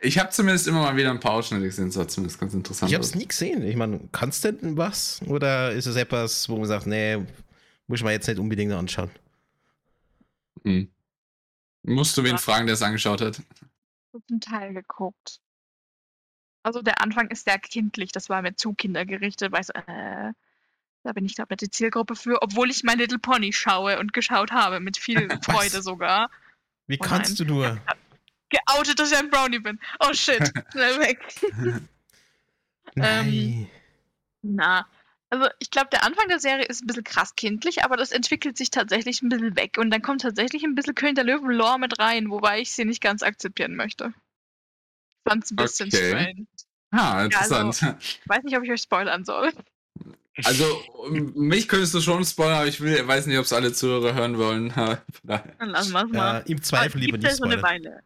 [0.01, 2.91] Ich habe zumindest immer mal wieder ein paar Ausschnitte gesehen, das war zumindest ganz interessant.
[2.91, 3.65] Ich hab's nie gesehen.
[3.65, 5.21] Ich meine, kannst du denn was?
[5.27, 7.25] Oder ist es etwas, wo man sagt, nee,
[7.87, 9.09] muss man jetzt nicht unbedingt anschauen?
[10.63, 10.91] Hm.
[11.83, 12.37] Musst du wen Ja.
[12.37, 13.41] fragen, der es angeschaut hat?
[14.11, 15.39] So zum Teil geguckt.
[16.63, 20.33] Also der Anfang ist sehr kindlich, das war mir zu kindergerichtet, weil ich so, äh,
[21.03, 24.13] da bin ich glaube nicht die Zielgruppe für, obwohl ich My Little Pony schaue und
[24.13, 25.29] geschaut habe, mit viel?
[25.43, 26.31] Freude sogar.
[26.87, 27.79] Wie Oh kannst du nur?
[28.49, 29.79] Geoutet, dass ich ein Brownie bin.
[29.99, 31.19] Oh shit, schnell weg.
[32.95, 33.69] Nein.
[34.41, 34.87] Na,
[35.29, 38.57] also ich glaube, der Anfang der Serie ist ein bisschen krass kindlich, aber das entwickelt
[38.57, 41.99] sich tatsächlich ein bisschen weg und dann kommt tatsächlich ein bisschen König der Löwen-Lore mit
[41.99, 44.13] rein, wobei ich sie nicht ganz akzeptieren möchte.
[45.27, 46.09] Fand's ein bisschen Okay.
[46.09, 46.47] strange.
[46.91, 47.81] Ah, interessant.
[47.99, 49.51] Ich weiß nicht, ob ich euch spoilern soll.
[50.43, 53.73] Also, um, mich könntest du schon spoilern, aber ich will, weiß nicht, ob es alle
[53.73, 54.69] Zuhörer hören wollen.
[55.23, 56.43] Dann lassen wir es mal.
[56.45, 57.83] Äh, Im Zweifel lieber nicht es so eine spoilern.
[57.85, 58.03] Weile.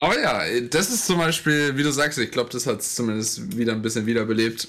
[0.00, 3.56] Aber ja, das ist zum Beispiel, wie du sagst, ich glaube, das hat es zumindest
[3.56, 4.66] wieder ein bisschen wiederbelebt.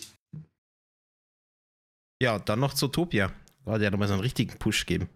[2.22, 3.34] Ja, dann noch Zootopia.
[3.66, 5.10] Da hat ja nochmal so einen richtigen Push gegeben.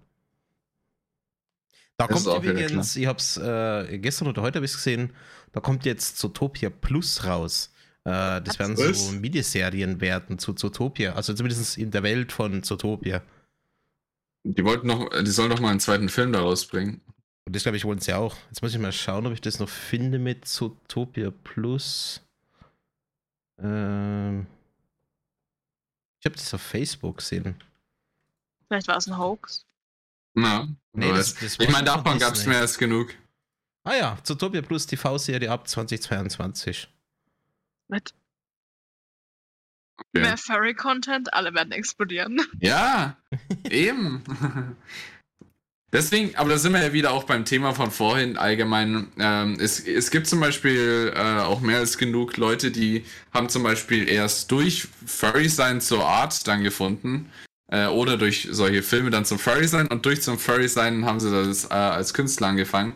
[1.97, 5.13] Da Das kommt auch wieder übrigens, ich hab's äh, gestern oder heute habe ich gesehen,
[5.51, 7.71] da kommt jetzt Zootopia Plus raus.
[8.03, 13.21] Äh, das werden so Miniserien werden zu Zootopia, also zumindest in der Welt von Zootopia.
[14.43, 17.01] Die wollten noch, die sollen doch mal einen zweiten Film daraus bringen.
[17.45, 18.35] Und das glaube ich wollen sie auch.
[18.49, 22.21] Jetzt muss ich mal schauen, ob ich das noch finde mit Zootopia Plus.
[23.59, 24.47] Ähm,
[26.19, 27.63] ich habe das auf Facebook gesehen.
[28.67, 29.65] Vielleicht war es ein Hoax.
[30.33, 33.13] Na, Nee, das- das ich meine, davon gab es mehr als genug.
[33.83, 36.89] Ah ja, Zootopia Plus TV-Serie ab 2022.
[37.87, 38.13] Mit
[39.97, 40.23] Okay.
[40.23, 42.41] mehr Furry-Content, alle werden explodieren.
[42.59, 43.17] Ja,
[43.69, 44.23] eben.
[45.93, 49.07] Deswegen, aber da sind wir ja wieder auch beim Thema von vorhin allgemein.
[49.17, 53.63] Ähm, es, es gibt zum Beispiel äh, auch mehr als genug Leute, die haben zum
[53.63, 57.29] Beispiel erst durch Furry-Sein zur Art dann gefunden.
[57.71, 61.65] Äh, oder durch solche Filme dann zum Furry-Sein und durch zum Furry-Sein haben sie das
[61.65, 62.93] äh, als Künstler angefangen.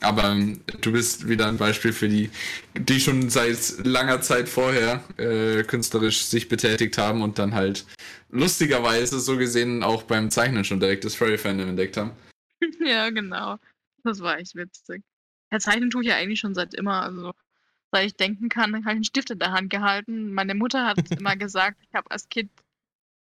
[0.00, 2.30] Aber ähm, du bist wieder ein Beispiel für die,
[2.74, 7.84] die schon seit langer Zeit vorher äh, künstlerisch sich betätigt haben und dann halt
[8.30, 12.12] lustigerweise so gesehen auch beim Zeichnen schon direkt das Furry-Fandom entdeckt haben.
[12.80, 13.58] ja, genau.
[14.04, 15.02] Das war echt witzig.
[15.50, 17.02] Ja, Zeichnen tue ich ja eigentlich schon seit immer.
[17.02, 17.32] Also,
[17.90, 20.32] seit ich denken kann, habe ich einen Stift in der Hand gehalten.
[20.32, 22.50] Meine Mutter hat immer gesagt, ich habe als Kind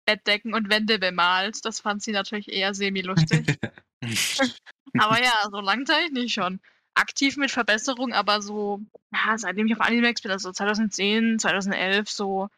[0.07, 1.65] Bettdecken und Wände bemalt.
[1.65, 3.59] Das fand sie natürlich eher semi-lustig.
[4.99, 6.61] aber ja, so lang zeichne ich schon.
[6.95, 8.81] Aktiv mit Verbesserung, aber so,
[9.13, 12.51] ja, seitdem ich auf Animax bin, also 2010, 2011, so, als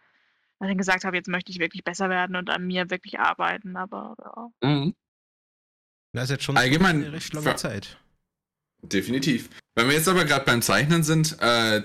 [0.62, 3.76] ich dann gesagt habe, jetzt möchte ich wirklich besser werden und an mir wirklich arbeiten.
[3.76, 4.68] Aber ja.
[4.68, 4.94] Mhm.
[6.16, 7.98] Das ist jetzt schon Allgemein eine recht lange Zeit.
[8.83, 9.50] Definitiv.
[9.74, 11.83] Wenn wir jetzt aber gerade beim Zeichnen sind äh,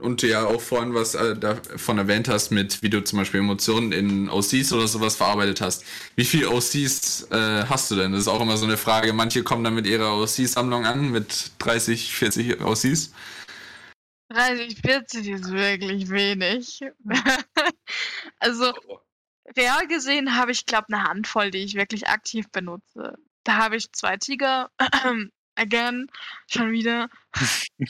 [0.00, 3.38] und du ja auch vorhin was äh, davon erwähnt hast, mit wie du zum Beispiel
[3.38, 5.84] Emotionen in OCs oder sowas verarbeitet hast.
[6.16, 8.10] Wie viele OCs äh, hast du denn?
[8.10, 9.12] Das ist auch immer so eine Frage.
[9.12, 13.12] Manche kommen dann mit ihrer OC-Sammlung an, mit 30, 40 OCs.
[14.30, 16.80] 30, 40 ist wirklich wenig.
[18.40, 18.72] also,
[19.56, 23.14] real gesehen habe ich, glaube eine Handvoll, die ich wirklich aktiv benutze.
[23.48, 24.70] Da habe ich zwei Tiger,
[25.54, 26.10] again,
[26.48, 27.08] schon wieder.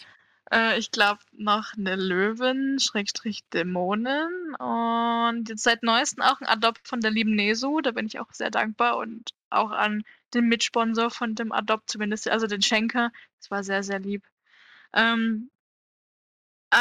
[0.52, 6.86] äh, ich glaube noch eine Löwin, Schrägstrich Dämonen und jetzt seit neuestem auch ein Adopt
[6.86, 7.80] von der lieben Nesu.
[7.80, 12.28] Da bin ich auch sehr dankbar und auch an den Mitsponsor von dem Adopt zumindest,
[12.28, 13.10] also den Schenker.
[13.40, 14.24] Das war sehr, sehr lieb.
[14.92, 15.50] Ähm,
[16.70, 16.76] äh,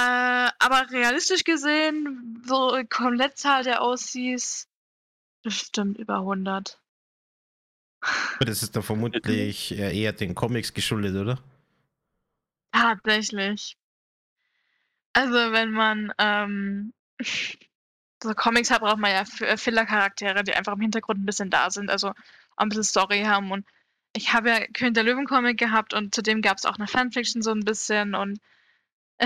[0.60, 4.68] aber realistisch gesehen, so Komplettzahl der OCs
[5.42, 6.80] bestimmt über 100.
[8.40, 11.40] Das ist doch vermutlich äh, eher den Comics geschuldet, oder?
[12.72, 13.76] Tatsächlich.
[15.14, 16.94] Also, wenn man ähm,
[18.24, 21.70] so Comics hat, braucht man ja äh, Filler-Charaktere, die einfach im Hintergrund ein bisschen da
[21.72, 22.14] sind, also
[22.56, 23.52] ein bisschen Story haben.
[23.52, 23.66] Und
[24.16, 27.52] ich habe ja König der Löwen-Comic gehabt und zudem gab es auch eine Fanfiction so
[27.52, 28.40] ein bisschen und
[29.20, 29.26] äh,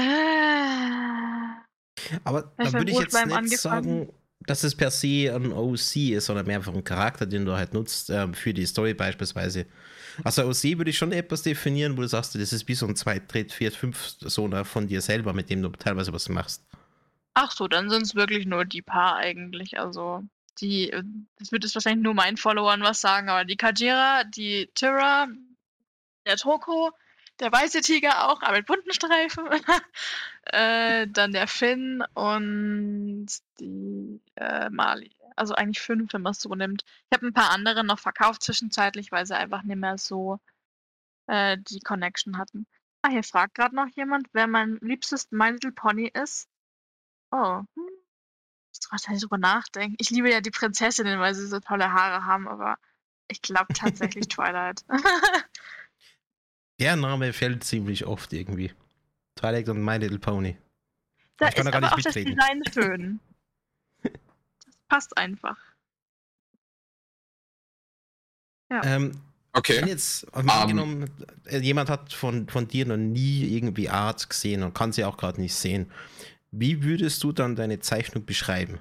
[2.23, 3.57] Aber da würde ich jetzt nicht angefangen.
[3.57, 4.13] sagen,
[4.47, 7.73] dass es per se ein OC ist, sondern mehr einfach ein Charakter, den du halt
[7.73, 9.65] nutzt ähm, für die Story beispielsweise.
[10.23, 12.95] Also OC würde ich schon etwas definieren, wo du sagst, das ist wie so ein
[12.95, 16.63] 2, 3, 4, 5 so einer von dir selber, mit dem du teilweise was machst.
[17.33, 19.79] ach so, dann sind es wirklich nur die paar eigentlich.
[19.79, 20.23] Also
[20.59, 20.91] die,
[21.39, 25.27] das wird jetzt wahrscheinlich nur meinen Followern was sagen, aber die Kajira, die Tyra,
[26.25, 26.91] der Toko,
[27.39, 29.47] der weiße Tiger auch, aber mit bunten Streifen.
[30.45, 33.27] äh, dann der Finn und
[33.59, 35.15] die äh, Mali.
[35.35, 36.83] Also eigentlich fünf, wenn man es so nimmt.
[37.09, 40.39] Ich habe ein paar andere noch verkauft zwischenzeitlich, weil sie einfach nicht mehr so
[41.27, 42.67] äh, die Connection hatten.
[43.01, 46.47] Ah, hier fragt gerade noch jemand, wer mein liebstes My Little Pony ist.
[47.31, 47.59] Oh.
[47.59, 47.67] Hm.
[47.75, 49.95] Muss wahrscheinlich drüber nachdenken.
[49.99, 52.77] Ich liebe ja die Prinzessinnen, weil sie so tolle Haare haben, aber
[53.27, 54.83] ich glaube tatsächlich Twilight.
[56.81, 58.71] Der Name fällt ziemlich oft irgendwie.
[59.35, 60.57] Twilight und My Little Pony.
[61.37, 62.37] Da Ich kann ist da gar aber auch nicht das mitreden.
[62.37, 63.19] Design schön.
[64.65, 65.57] Das passt einfach.
[68.71, 68.81] Ja.
[68.83, 69.21] Ähm, Wenn
[69.53, 69.85] Okay.
[69.85, 71.09] jetzt mal angenommen,
[71.45, 75.17] äh, jemand hat von, von dir noch nie irgendwie Art gesehen und kann sie auch
[75.17, 75.91] gerade nicht sehen,
[76.51, 78.79] wie würdest du dann deine Zeichnung beschreiben?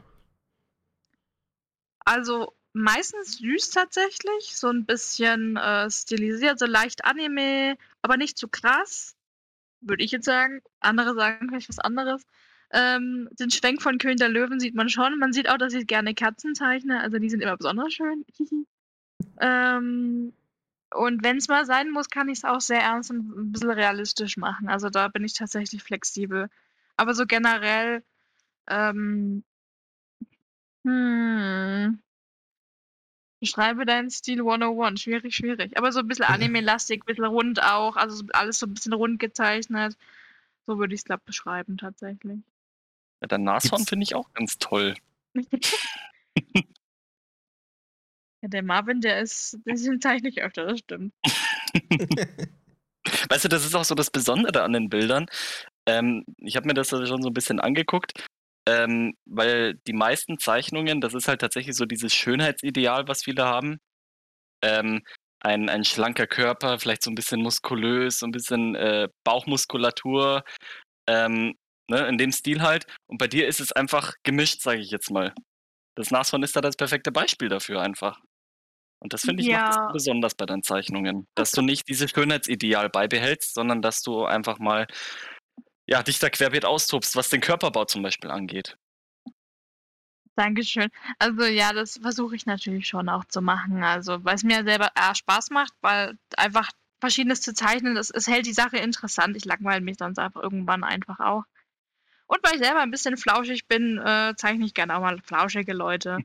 [2.05, 8.49] Also meistens süß tatsächlich, so ein bisschen äh, stilisiert, so leicht Anime, aber nicht zu
[8.49, 9.17] krass,
[9.81, 10.63] würde ich jetzt sagen.
[10.81, 12.25] Andere sagen vielleicht was anderes.
[12.73, 15.19] Ähm, den Schwenk von König der Löwen sieht man schon.
[15.19, 18.25] Man sieht auch, dass ich gerne Katzen zeichne, also die sind immer besonders schön.
[19.41, 20.33] ähm,
[20.93, 23.71] und wenn es mal sein muss, kann ich es auch sehr ernst und ein bisschen
[23.71, 24.69] realistisch machen.
[24.69, 26.49] Also da bin ich tatsächlich flexibel.
[26.97, 28.03] Aber so generell,
[28.69, 29.45] ähm,
[30.85, 32.01] hm,
[33.41, 35.01] Beschreibe deinen Stil 101.
[35.01, 35.79] Schwierig, schwierig.
[35.79, 37.97] Aber so ein bisschen Anime-lastig, ein bisschen rund auch.
[37.97, 39.97] Also so alles so ein bisschen rund gezeichnet.
[40.67, 42.41] So würde ich es, glaube beschreiben, tatsächlich.
[43.23, 44.95] Ja, der Nashorn finde ich auch ganz toll.
[48.43, 51.13] Ja, der Marvin, der ist, den zeichne ich öfter, das stimmt.
[53.29, 55.27] Weißt du, das ist auch so das Besondere an den Bildern.
[55.87, 58.13] Ähm, ich habe mir das also schon so ein bisschen angeguckt,
[58.71, 63.79] ähm, weil die meisten Zeichnungen, das ist halt tatsächlich so dieses Schönheitsideal, was viele haben.
[64.63, 65.03] Ähm,
[65.41, 70.45] ein, ein schlanker Körper, vielleicht so ein bisschen muskulös, so ein bisschen äh, Bauchmuskulatur,
[71.09, 71.55] ähm,
[71.91, 72.85] ne, in dem Stil halt.
[73.07, 75.35] Und bei dir ist es einfach gemischt, sage ich jetzt mal.
[75.97, 78.21] Das Nashorn ist da das perfekte Beispiel dafür einfach.
[79.03, 79.71] Und das finde ich macht Ja.
[79.71, 84.59] es besonders bei deinen Zeichnungen, dass du nicht dieses Schönheitsideal beibehältst, sondern dass du einfach
[84.59, 84.87] mal
[85.91, 88.79] ja, dich da querbeet austobst, was den Körperbau zum Beispiel angeht.
[90.37, 90.89] Dankeschön.
[91.19, 93.83] Also ja, das versuche ich natürlich schon auch zu machen.
[93.83, 98.29] Also, weil es mir selber eher Spaß macht, weil einfach Verschiedenes zu zeichnen, das, es
[98.29, 99.37] hält die Sache interessant.
[99.37, 101.43] Ich langweile mich sonst einfach irgendwann einfach auch.
[102.27, 105.73] Und weil ich selber ein bisschen flauschig bin, äh, zeichne ich gerne auch mal flauschige
[105.73, 106.19] Leute.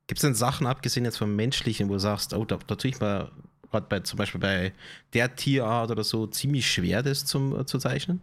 [0.05, 2.91] Gibt es denn Sachen, abgesehen jetzt vom Menschlichen, wo du sagst, oh, da, da tue
[2.91, 3.31] ich mal
[3.73, 4.73] gerade bei zum Beispiel bei
[5.13, 8.21] der Tierart oder so ziemlich schwer, das zum, äh, zu zeichnen?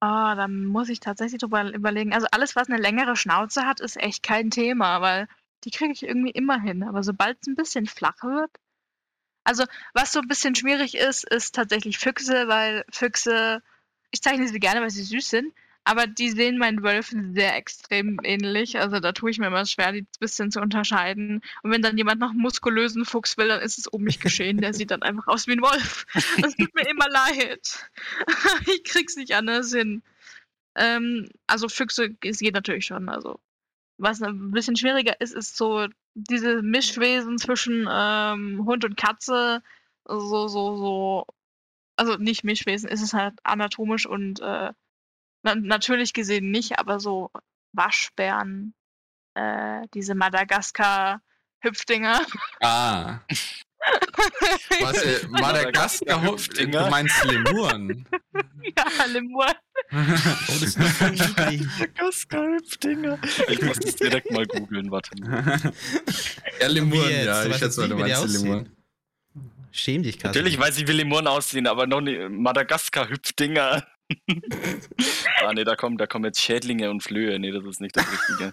[0.00, 2.12] Ah, da muss ich tatsächlich drüber überlegen.
[2.12, 5.26] Also alles, was eine längere Schnauze hat, ist echt kein Thema, weil
[5.64, 6.82] die kriege ich irgendwie immer hin.
[6.82, 8.50] Aber sobald es ein bisschen flach wird.
[9.44, 9.64] Also,
[9.94, 13.62] was so ein bisschen schwierig ist, ist tatsächlich Füchse, weil Füchse,
[14.10, 15.54] ich zeichne sie gerne, weil sie süß sind,
[15.86, 18.76] aber die sehen meinen Wölfen sehr extrem ähnlich.
[18.80, 21.42] Also da tue ich mir immer schwer, die ein bisschen zu unterscheiden.
[21.62, 24.58] Und wenn dann jemand noch einen muskulösen Fuchs will, dann ist es um mich geschehen.
[24.58, 26.04] Der sieht dann einfach aus wie ein Wolf.
[26.42, 27.88] Das tut mir immer leid.
[28.66, 30.02] ich krieg's nicht anders hin.
[30.74, 33.08] Ähm, also Füchse, es geht natürlich schon.
[33.08, 33.38] Also
[33.96, 39.62] was ein bisschen schwieriger ist, ist so diese Mischwesen zwischen ähm, Hund und Katze.
[40.04, 41.26] So, so, so.
[41.94, 44.72] Also nicht Mischwesen, ist es halt anatomisch und äh,
[45.46, 47.30] na natürlich gesehen nicht, aber so
[47.72, 48.74] Waschbären,
[49.34, 52.20] äh, diese Madagaskar-Hüpfdinger.
[52.60, 53.20] Ah.
[54.80, 56.84] Was, äh, Madagaskar, Hüpfdinger.
[56.84, 58.06] du meinst Lemuren.
[58.76, 59.46] ja, Lemur.
[59.92, 59.98] Oh,
[60.48, 61.62] das ist noch voll niedlich.
[62.82, 63.18] Dinger.
[63.48, 65.10] Ich muss das direkt mal googeln, warte
[66.60, 67.26] ja, Lemuren, jetzt?
[67.26, 67.44] ja.
[67.44, 68.42] Ich schätze mal, du meinst.
[68.42, 68.76] Lemuren.
[69.70, 70.26] Schäm dich, Kasse.
[70.28, 73.86] Natürlich weiß ich, wie Lemuren aussehen, aber noch nicht Madagaskar-Hüpfdinger.
[75.44, 77.38] ah, nee, da kommen, da kommen jetzt Schädlinge und Flöhe.
[77.38, 78.52] Nee, das ist nicht das Richtige.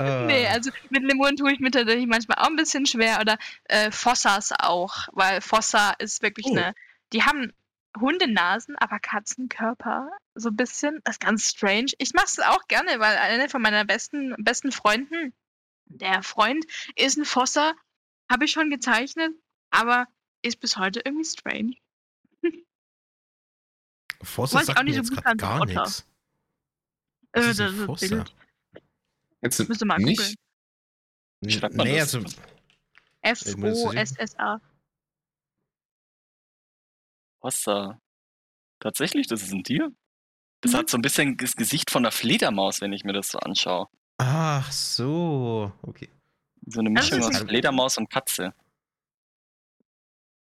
[0.00, 3.38] Äh, Nee, also mit Lemuren tue ich mir tatsächlich manchmal auch ein bisschen schwer oder
[3.64, 6.52] äh, Fossas auch, weil Fossa ist wirklich Oh.
[6.56, 6.74] eine.
[7.12, 7.52] Die haben
[7.98, 10.10] Hundenasen, aber Katzenkörper.
[10.34, 11.00] So ein bisschen.
[11.04, 11.92] Das ist ganz strange.
[11.98, 15.32] Ich mache es auch gerne, weil eine von meiner besten, besten Freunden,
[15.86, 16.64] der Freund,
[16.96, 17.72] ist ein Fossa.
[18.28, 19.32] Habe ich schon gezeichnet,
[19.70, 20.08] aber
[20.42, 21.76] ist bis heute irgendwie strange.
[24.24, 26.06] Ich sagt auch nicht mir so jetzt gut gerade an gar nichts.
[27.32, 28.08] Äh, das ist?
[28.10, 28.34] Bild.
[29.42, 30.18] Jetzt Müsste mal nicht.
[30.18, 30.34] googeln.
[31.74, 32.14] Nee, das?
[32.14, 32.24] also
[33.22, 34.60] F-O-S-S-A.
[37.40, 38.00] Wasser.
[38.80, 39.92] Tatsächlich, das ist ein Tier?
[40.60, 40.76] Das Mhm.
[40.78, 43.88] hat so ein bisschen das Gesicht von einer Fledermaus, wenn ich mir das so anschaue.
[44.18, 46.08] Ach so, okay.
[46.66, 48.54] So eine Mischung ist aus ein- Fledermaus und Katze.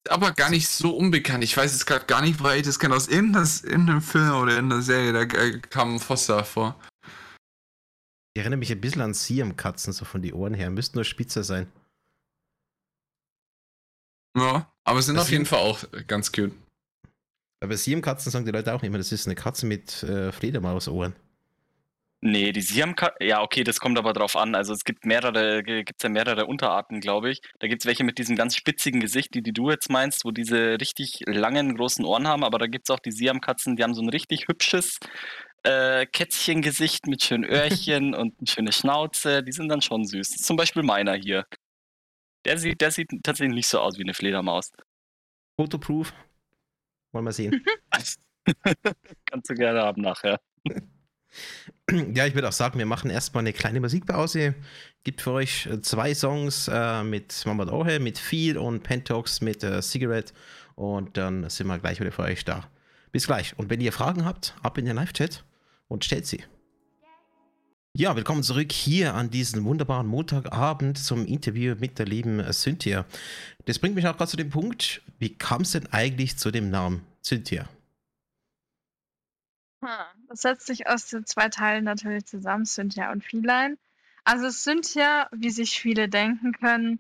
[0.09, 1.45] Aber gar nicht so unbekannt.
[1.45, 2.95] Ich weiß jetzt gerade gar nicht, woher ich das kenne.
[2.95, 6.79] Aus irgendeinem, Film oder in der Serie, da äh, kam Foster vor.
[8.37, 10.71] Ich erinnere mich ein bisschen an Siam-Katzen, so von die Ohren her.
[10.71, 11.71] Müssten nur spitzer sein.
[14.37, 16.53] Ja, aber sind Das auf jeden Fall auch ganz cute.
[17.63, 21.15] Aber Siam-Katzen sagen die Leute auch immer, das ist eine Katze mit äh, Fledermausohren.
[22.27, 24.55] Nee, die Siamkatze, ja, okay, das kommt aber drauf an.
[24.55, 27.43] Also es gibt mehrere, gibt ja mehrere Unterarten, glaube ich.
[27.59, 30.31] Da gibt es welche mit diesem ganz spitzigen Gesicht, die, die du jetzt meinst, wo
[30.31, 32.43] diese richtig langen, großen Ohren haben.
[32.43, 35.01] Aber da gibt es auch die Siamkatzen, die haben so ein richtig hübsches
[35.65, 39.43] äh, Kätzchengesicht mit schönen Öhrchen und eine schöne Schnauze.
[39.43, 40.31] Die sind dann schon süß.
[40.31, 41.45] Zum Beispiel meiner hier.
[42.47, 44.73] Der sieht, der sieht tatsächlich nicht so aus wie eine Fledermaus.
[45.61, 46.15] Fotoproof.
[47.13, 47.63] Wollen wir sehen.
[49.27, 50.41] Kannst du gerne haben nachher.
[52.15, 54.55] ja, ich würde auch sagen, wir machen erstmal eine kleine Musikpause.
[55.03, 59.63] Gibt für euch äh, zwei Songs äh, mit Mamad Ohe, mit Feel und Pentox mit
[59.63, 60.33] äh, Cigarette.
[60.75, 62.69] Und dann sind wir gleich wieder für euch da.
[63.13, 63.59] Bis gleich.
[63.59, 65.45] Und wenn ihr Fragen habt, ab in den Live-Chat
[65.89, 66.43] und stellt sie.
[67.97, 73.07] Ja, willkommen zurück hier an diesem wunderbaren Montagabend zum Interview mit der lieben äh, Cynthia.
[73.67, 76.71] Das bringt mich auch gerade zu dem Punkt, wie kam es denn eigentlich zu dem
[76.71, 77.69] Namen Cynthia?
[79.85, 83.79] Ha, Das setzt sich aus den zwei Teilen natürlich zusammen, Cynthia und Feline.
[84.25, 86.99] Also Cynthia, wie sich viele denken können,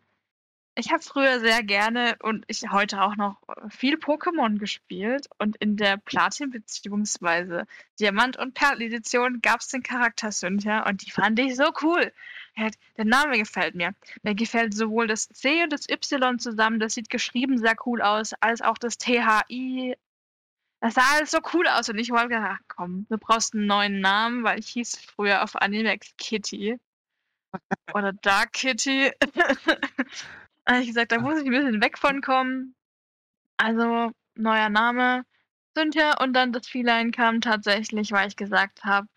[0.76, 5.76] ich habe früher sehr gerne und ich heute auch noch viel Pokémon gespielt und in
[5.76, 7.64] der Platin- bzw.
[7.98, 12.12] Diamant- und Perl-Edition gab es den Charakter Cynthia und die fand ich so cool.
[12.96, 13.96] Der Name gefällt mir.
[14.22, 18.32] Mir gefällt sowohl das C und das Y zusammen, das sieht geschrieben sehr cool aus,
[18.34, 19.96] als auch das THI.
[20.84, 23.64] Das sah alles so cool aus und ich wollte gedacht, ach komm, du brauchst einen
[23.64, 26.78] neuen Namen, weil ich hieß früher auf Animex Kitty.
[27.94, 29.10] Oder Dark Kitty.
[30.68, 32.74] Habe ich gesagt, da muss ich ein bisschen weg von kommen.
[33.56, 35.24] Also, neuer Name,
[35.74, 36.22] Cynthia.
[36.22, 39.08] Und dann das Feline kam tatsächlich, weil ich gesagt habe,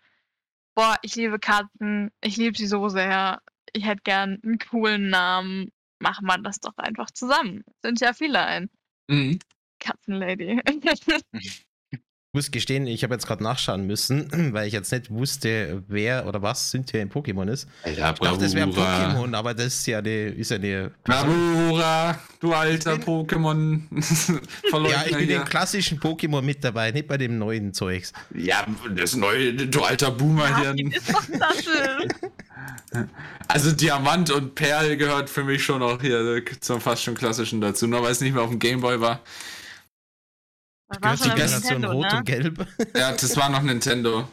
[0.74, 3.42] boah, ich liebe Katzen, ich liebe sie so sehr.
[3.74, 5.70] Ich hätte gern einen coolen Namen.
[5.98, 7.62] Machen wir das doch einfach zusammen.
[7.82, 8.70] Cynthia Feline.
[9.08, 9.38] Mhm.
[9.88, 10.60] Katzenlady.
[11.90, 12.00] Ich
[12.34, 16.42] muss gestehen, ich habe jetzt gerade nachschauen müssen, weil ich jetzt nicht wusste, wer oder
[16.42, 17.66] was Cynthia in Pokémon ist.
[17.84, 22.18] Ja, Ich dachte, das wäre Pokémon, aber das ist ja eine, ist ja eine Bravura,
[22.40, 23.80] du alter bin- Pokémon.
[24.90, 25.36] Ja, ich bin hier.
[25.38, 28.12] im klassischen Pokémon mit dabei, nicht bei dem neuen Zeugs.
[28.34, 30.74] Ja, das neue, du alter Boomer Ja.
[33.48, 37.86] Also Diamant und Perl gehört für mich schon auch hier zum fast schon klassischen dazu,
[37.86, 39.20] nur weil es nicht mehr auf dem Gameboy war.
[40.88, 42.18] Das Gehört auf Generation Nintendo, Rot ne?
[42.18, 42.66] und Gelb.
[42.96, 44.28] Ja, das war noch Nintendo.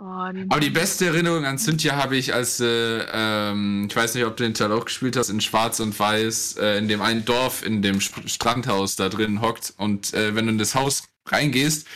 [0.00, 0.72] Oh, Aber die Nintendo.
[0.80, 4.54] beste Erinnerung an Cynthia habe ich, als, äh, ähm, ich weiß nicht, ob du den
[4.54, 7.98] Teil auch gespielt hast, in Schwarz und Weiß, äh, in dem einen Dorf, in dem
[7.98, 9.74] Sp Strandhaus da drin hockt.
[9.76, 11.88] Und äh, wenn du in das Haus reingehst,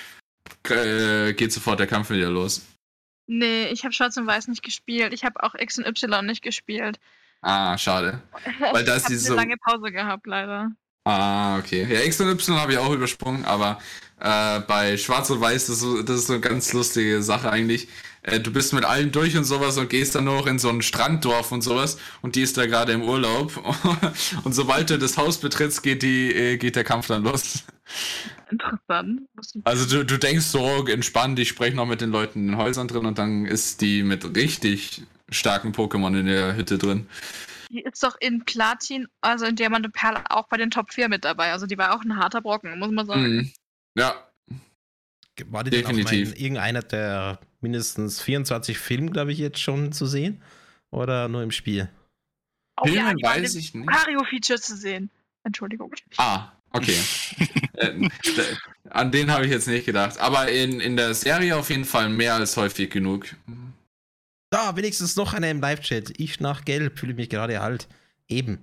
[0.69, 2.63] äh, geht sofort der Kampf wieder los.
[3.29, 5.13] Nee, ich habe Schwarz und Weiß nicht gespielt.
[5.13, 6.99] Ich habe auch X und Y nicht gespielt.
[7.41, 8.21] Ah, schade.
[8.73, 10.73] Weil ich habe die eine so- lange Pause gehabt, leider.
[11.05, 11.87] Ah, okay.
[11.91, 13.79] Ja, X und Y habe ich auch übersprungen, aber
[14.21, 17.51] äh, bei Schwarz und Weiß, das ist, so, das ist so eine ganz lustige Sache
[17.51, 17.89] eigentlich.
[18.23, 20.81] Äh, du bist mit allem durch und sowas und gehst dann noch in so ein
[20.81, 23.53] Stranddorf und sowas und die ist da gerade im Urlaub.
[24.45, 27.65] und sobald du das Haus betrittst, geht, die, äh, geht der Kampf dann los.
[28.49, 29.23] Interessant.
[29.65, 32.87] Also du, du denkst so, entspannt, ich spreche noch mit den Leuten in den Häusern
[32.87, 37.07] drin und dann ist die mit richtig starken Pokémon in der Hütte drin.
[37.73, 41.09] Die ist doch in Platin, also in Diamant und Perl auch bei den Top 4
[41.09, 41.53] mit dabei.
[41.53, 43.23] Also die war auch ein harter Brocken, muss man sagen.
[43.23, 43.53] Mhm.
[43.97, 44.14] Ja,
[45.47, 46.35] War die denn auch mal Definitiv.
[46.35, 50.43] in irgendeiner der mindestens 24 Filme, glaube ich, jetzt schon zu sehen?
[50.91, 51.89] Oder nur im Spiel?
[52.79, 53.87] Oh, Filme ja, weiß ich nicht.
[53.87, 55.11] Mario-Feature zu sehen.
[55.45, 55.95] Entschuldigung.
[56.18, 56.97] Ah, okay.
[57.75, 58.09] äh,
[58.91, 60.18] an den habe ich jetzt nicht gedacht.
[60.18, 63.27] Aber in, in der Serie auf jeden Fall mehr als häufig genug.
[64.53, 66.13] Da, wenigstens noch einer im Live-Chat.
[66.19, 67.89] Ich nach Gelb, fühle mich gerade alt.
[68.29, 68.59] Eben.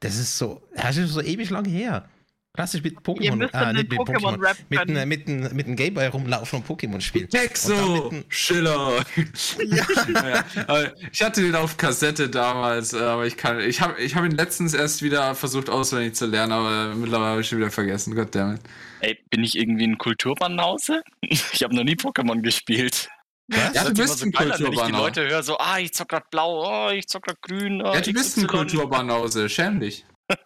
[0.00, 2.08] Das ist so, das ist so ewig lang her.
[2.54, 3.36] Klassisch mit Ihr Pokémon.
[3.36, 4.36] müsst Ah, den mit Pokémon.
[4.36, 7.28] Pokémon-Rap Mit einem mit einem- mit einem Gameboy rumlaufen und Pokémon spielen.
[7.28, 9.04] Texo, Schiller.
[9.64, 10.44] ja.
[10.66, 14.24] aber Ich hatte den auf Kassette damals, äh, aber ich kann, ich habe ich hab
[14.24, 18.16] ihn letztens erst wieder versucht auswendig zu lernen, aber mittlerweile habe ich schon wieder vergessen.
[18.16, 18.60] Goddammit.
[19.00, 21.02] Ey, bin ich irgendwie ein Kulturbanause?
[21.52, 23.08] Ich habe noch nie Pokémon gespielt.
[23.48, 23.74] Was?
[23.74, 24.92] Ja, du bist so ein an, wenn ich die.
[24.92, 27.80] Leute höre, so, ah, ich zock grad blau, oh, ich zock grad grün.
[27.82, 28.46] Oh, Ja, du bist ein.
[28.46, 30.04] Kulturbanause, schäm dich.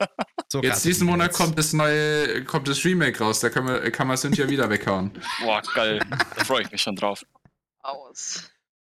[0.52, 1.38] So Jetzt diesen Monat jetzt.
[1.38, 5.10] kommt das neue, kommt das Remake raus, da kann man, kann man Cynthia wieder weghauen.
[5.40, 5.98] Boah, geil.
[6.36, 7.24] Da freue ich mich schon drauf.
[7.82, 8.50] Aus.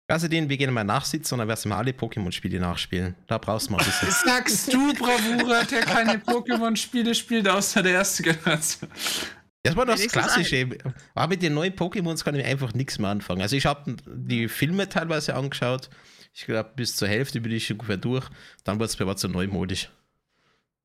[0.09, 3.15] Also den, wir gehen mal nachsitzen und dann werden wir alle Pokémon-Spiele nachspielen.
[3.27, 4.11] Da brauchst du mal ein bisschen.
[4.25, 8.91] Sagst du, Bravura, der keine Pokémon-Spiele spielt, außer der erste Generation.
[9.65, 10.69] Das war das Klassische.
[11.13, 13.41] Aber mit den neuen Pokémons kann ich einfach nichts mehr anfangen.
[13.41, 15.89] Also ich habe die Filme teilweise angeschaut.
[16.33, 18.27] Ich glaube, bis zur Hälfte bin ich ungefähr durch.
[18.63, 19.89] Dann wird es mir aber zu neumodisch.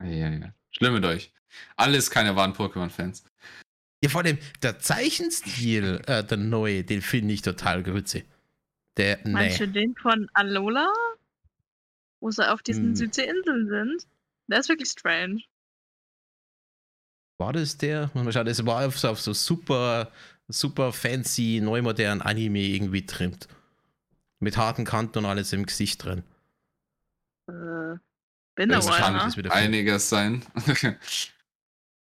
[0.00, 0.54] Ja, ja.
[0.70, 1.32] Schlimm mit euch.
[1.76, 3.24] Alles keine wahren Pokémon-Fans.
[4.02, 8.22] Ja, vor allem der Zeichenstil, äh, der neue, den finde ich total grütze.
[8.96, 9.66] Der, Meinst nee.
[9.66, 10.88] du den von Alola?
[12.20, 12.96] Wo sie auf diesen Hm.
[12.96, 14.06] Südseeinseln sind?
[14.46, 15.42] Der ist wirklich strange.
[17.40, 18.10] War das der?
[18.12, 20.10] Mal schauen, das war auf so, auf so super,
[20.46, 23.48] super fancy, neu modernen Anime irgendwie trimmt.
[24.40, 26.22] Mit harten Kanten und alles im Gesicht drin.
[27.48, 27.96] Äh,
[28.56, 28.86] bin das
[29.38, 30.44] wieder einiges sein.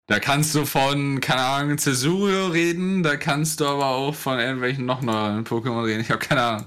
[0.06, 4.86] da kannst du von, keine Ahnung, Cesurio reden, da kannst du aber auch von irgendwelchen
[4.86, 6.00] noch neuen Pokémon reden.
[6.00, 6.66] Ich habe keine Ahnung.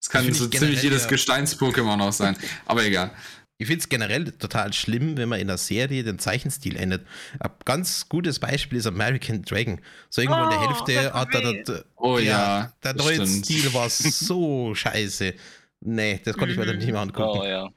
[0.00, 2.36] Es kann so ich ziemlich jedes ja- Gesteins-Pokémon auch sein.
[2.66, 3.12] Aber egal.
[3.60, 7.06] Ich finde es generell total schlimm, wenn man in der Serie den Zeichenstil ändert.
[7.40, 9.80] Ein ganz gutes Beispiel ist American Dragon.
[10.08, 12.72] So irgendwo in der Oh, Hälfte hat er das, Oh ja.
[12.82, 13.44] der neue stimmt.
[13.44, 15.34] Stil war so scheiße.
[15.80, 16.80] Nee, das konnte ich mir dann Mhm.
[16.82, 17.38] nicht mehr angucken.
[17.38, 17.68] Oh ja.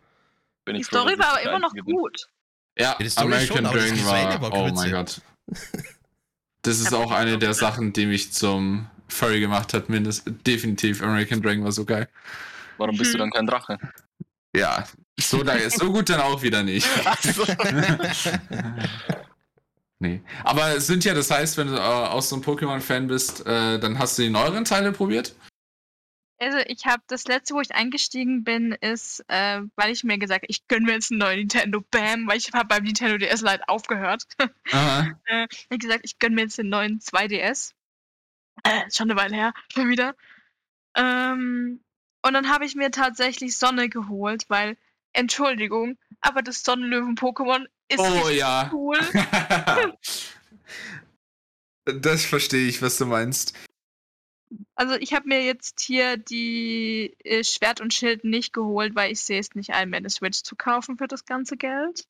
[0.63, 2.29] Bin Die froh, Story war aber immer noch gut.
[2.79, 5.21] Ja, die Story American schon, Dragon war, war oh mein Gott.
[6.61, 7.55] Das ist auch eine der gedacht.
[7.55, 10.33] Sachen, die mich zum Furry gemacht hat, mindestens.
[10.43, 11.01] Definitiv.
[11.03, 12.07] American Dragon war so geil.
[12.77, 13.19] Warum bist du Hm.
[13.19, 13.77] dann kein Drache?
[14.55, 14.87] Ja,
[15.19, 16.87] so, da, so gut dann auch wieder nicht.
[19.99, 20.21] nee.
[20.43, 23.99] Aber sind ja, das heißt, wenn du äh, auch so ein Pokémon-Fan bist, äh, dann
[23.99, 25.35] hast du die neueren Teile probiert?
[26.39, 30.43] Also ich habe das letzte, wo ich eingestiegen bin, ist, äh, weil ich mir gesagt
[30.43, 33.41] habe, ich gönne mir jetzt einen neuen Nintendo, bam, weil ich habe beim Nintendo DS
[33.41, 34.23] Lite aufgehört.
[34.71, 35.11] Aha.
[35.25, 37.73] äh, ich habe gesagt, ich gönne mir jetzt den neuen 2DS.
[38.63, 40.15] Äh, schon eine Weile her, schon wieder.
[40.95, 41.79] Ähm,
[42.25, 44.77] und dann habe ich mir tatsächlich Sonne geholt, weil,
[45.13, 48.69] Entschuldigung, aber das Sonnenlöwen-Pokémon ist Oh ja.
[48.73, 48.97] cool.
[51.85, 53.53] das verstehe ich, was du meinst.
[54.75, 59.21] Also ich habe mir jetzt hier die äh, Schwert und Schild nicht geholt, weil ich
[59.21, 62.05] sehe es nicht ein, mir eine Switch zu kaufen für das ganze Geld.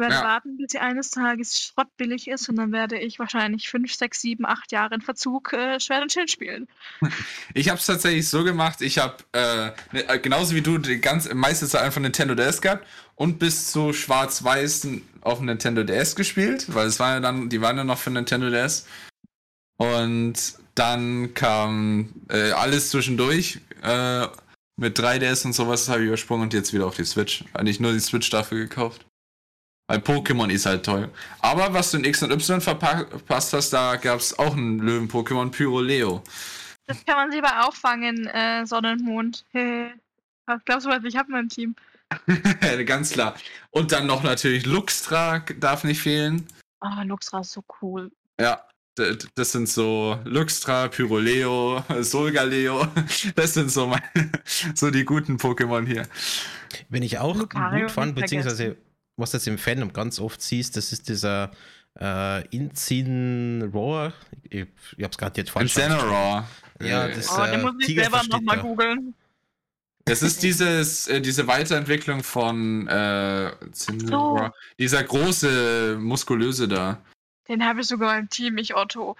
[0.00, 0.22] Ich werde Ja.
[0.24, 4.46] warten, bis sie eines Tages schrottbillig ist und dann werde ich wahrscheinlich 5, 6, 7,
[4.46, 6.68] 8 Jahre in Verzug äh, Schwert und Schild spielen.
[7.52, 11.00] Ich habe es tatsächlich so gemacht, ich habe äh, ne, äh, genauso wie du die
[11.00, 14.88] ganz meiste Zeit einfach Nintendo DS gehabt und bis zu Schwarz-Weiß
[15.20, 18.10] auf dem Nintendo DS gespielt, weil es waren ja dann, die waren ja noch für
[18.10, 18.86] Nintendo DS.
[19.76, 20.34] Und
[20.74, 24.26] dann kam äh, alles zwischendurch äh,
[24.76, 27.44] mit 3DS und sowas, habe ich übersprungen und jetzt wieder auf die Switch.
[27.52, 29.04] Eigentlich nur die Switch dafür gekauft.
[29.90, 31.10] Weil Pokémon ist halt toll.
[31.40, 34.78] Aber was du in X und Y verpa- verpasst hast, da gab es auch einen
[34.78, 36.22] Löwen-Pokémon Pyroleo.
[36.86, 39.44] Das kann man selber auffangen, äh, Sonne und Mond.
[40.46, 41.74] Was glaubst du, was ich habe in meinem Team?
[42.86, 43.34] Ganz klar.
[43.70, 46.46] Und dann noch natürlich Luxtra darf nicht fehlen.
[46.80, 48.12] Oh, Luxra ist so cool.
[48.40, 48.64] Ja,
[49.34, 52.86] das sind so Luxtra, Pyroleo, Solgaleo.
[53.34, 54.02] Das sind so, meine,
[54.74, 56.06] so die guten Pokémon hier.
[56.88, 58.76] Wenn ich auch Lucario gut fand, beziehungsweise
[59.20, 61.50] was du jetzt im Fandom ganz oft siehst, das ist dieser
[62.00, 64.12] äh, Inzin Roar.
[64.48, 64.66] Ich,
[64.96, 66.48] ich hab's gerade jetzt falsch Incineroar.
[66.80, 69.14] Ja, Äh, das- Oh, den äh, muss ich Tiger selber nochmal googeln.
[70.06, 74.54] Das ist dieses, äh, diese Weiterentwicklung von äh, Incineroar.
[74.78, 77.00] Dieser große, muskulöse da.
[77.48, 79.16] Den habe ich sogar im Team, ich Otto.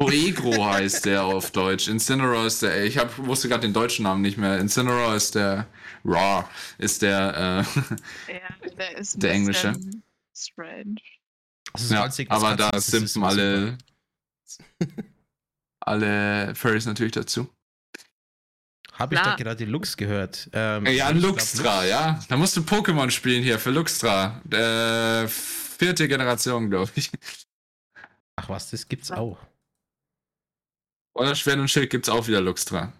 [0.00, 1.86] Poegro heißt der auf Deutsch.
[1.88, 4.58] Incineroar ist der, ich hab, wusste gerade den deutschen Namen nicht mehr.
[4.58, 5.66] Incineroar ist der,
[6.04, 6.44] Raw
[6.78, 7.66] ist der,
[8.28, 9.74] äh, Ja, der ist Der englische.
[10.34, 10.94] Strange.
[11.74, 13.76] Das ja, das aber da simpen alle,
[15.80, 17.48] alle Furries natürlich dazu.
[18.94, 20.50] Habe ich da gerade Lux gehört?
[20.52, 22.20] Ähm, Ja, Luxtra, Lux- ja.
[22.28, 24.42] Da musst du Pokémon spielen hier für Luxtra.
[24.50, 27.10] Äh, vierte Generation, glaube ich.
[28.36, 29.38] Ach was, das gibt's auch.
[31.14, 32.92] Oder Schwert und Schild gibt's auch wieder Luxtra.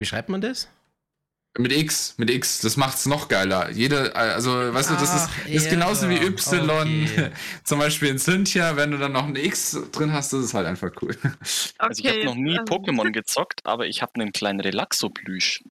[0.00, 0.68] Wie schreibt man das?
[1.58, 3.70] Mit X, mit X, das macht's noch geiler.
[3.70, 7.32] Jede, also, weißt du, das ist, Ach, ist genauso wie Y, okay.
[7.64, 10.66] zum Beispiel in Cynthia, wenn du dann noch ein X drin hast, das ist halt
[10.66, 11.16] einfach cool.
[11.78, 15.64] Also ich habe noch nie also- Pokémon gezockt, aber ich habe einen kleinen Relaxo-Plüsch.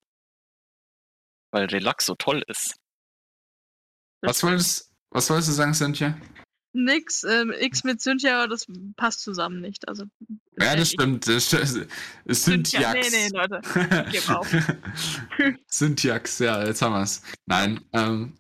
[1.52, 2.76] Weil Relaxo toll ist.
[4.22, 6.20] Was wolltest, was wolltest du sagen, Cynthia?
[6.74, 9.88] Nix, ähm, X mit Cynthia, das passt zusammen nicht.
[9.88, 10.04] Also,
[10.60, 11.28] Ja, äh, das stimmt.
[11.28, 13.62] Es Cynthia, nee, nee, Leute.
[14.12, 14.48] Geb auf.
[15.98, 17.24] Jacks, ja, jetzt haben wir's.
[17.48, 18.34] Nein, ähm,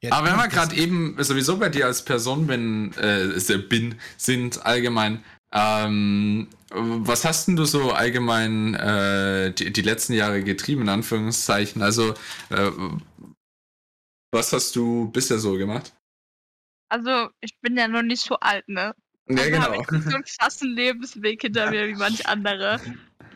[0.00, 4.64] Ja, aber wenn wir gerade eben sowieso bei dir als Person bin, äh, bin, sind
[4.64, 10.88] allgemein, ähm, was hast denn du so allgemein äh, die, die letzten Jahre getrieben, in
[10.88, 11.82] Anführungszeichen?
[11.82, 12.14] Also,
[12.50, 12.70] äh,
[14.32, 15.92] was hast du bisher so gemacht?
[16.88, 18.94] Also, ich bin ja noch nicht so alt, ne?
[19.28, 19.82] Ja, also habe genau.
[19.82, 22.80] ich nicht so einen krassen Lebensweg hinter mir wie manch andere.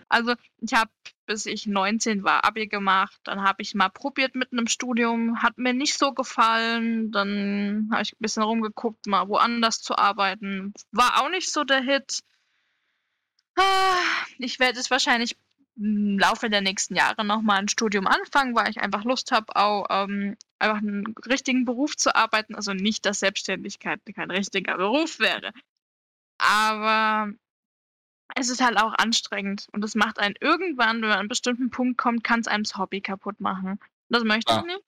[0.09, 0.91] Also, ich habe,
[1.27, 3.21] bis ich 19 war, Abi gemacht.
[3.25, 5.43] Dann habe ich mal probiert mit einem Studium.
[5.43, 7.11] Hat mir nicht so gefallen.
[7.13, 10.75] Dann habe ich ein bisschen rumgeguckt, mal woanders zu arbeiten.
[10.93, 12.21] War auch nicht so der Hit.
[13.57, 13.99] Ah,
[14.39, 15.37] Ich werde es wahrscheinlich
[15.81, 19.87] im Laufe der nächsten Jahre nochmal ein Studium anfangen, weil ich einfach Lust habe, auch
[19.91, 22.55] ähm, einfach einen richtigen Beruf zu arbeiten.
[22.55, 25.53] Also nicht, dass Selbstständigkeit kein richtiger Beruf wäre.
[26.39, 27.33] Aber
[28.37, 31.71] es ist halt auch anstrengend und es macht einen irgendwann, wenn man an einen bestimmten
[31.71, 33.81] Punkt kommt, kann es einem das Hobby kaputt machen.
[34.09, 34.61] Das möchte Ah.
[34.61, 34.85] ich nicht.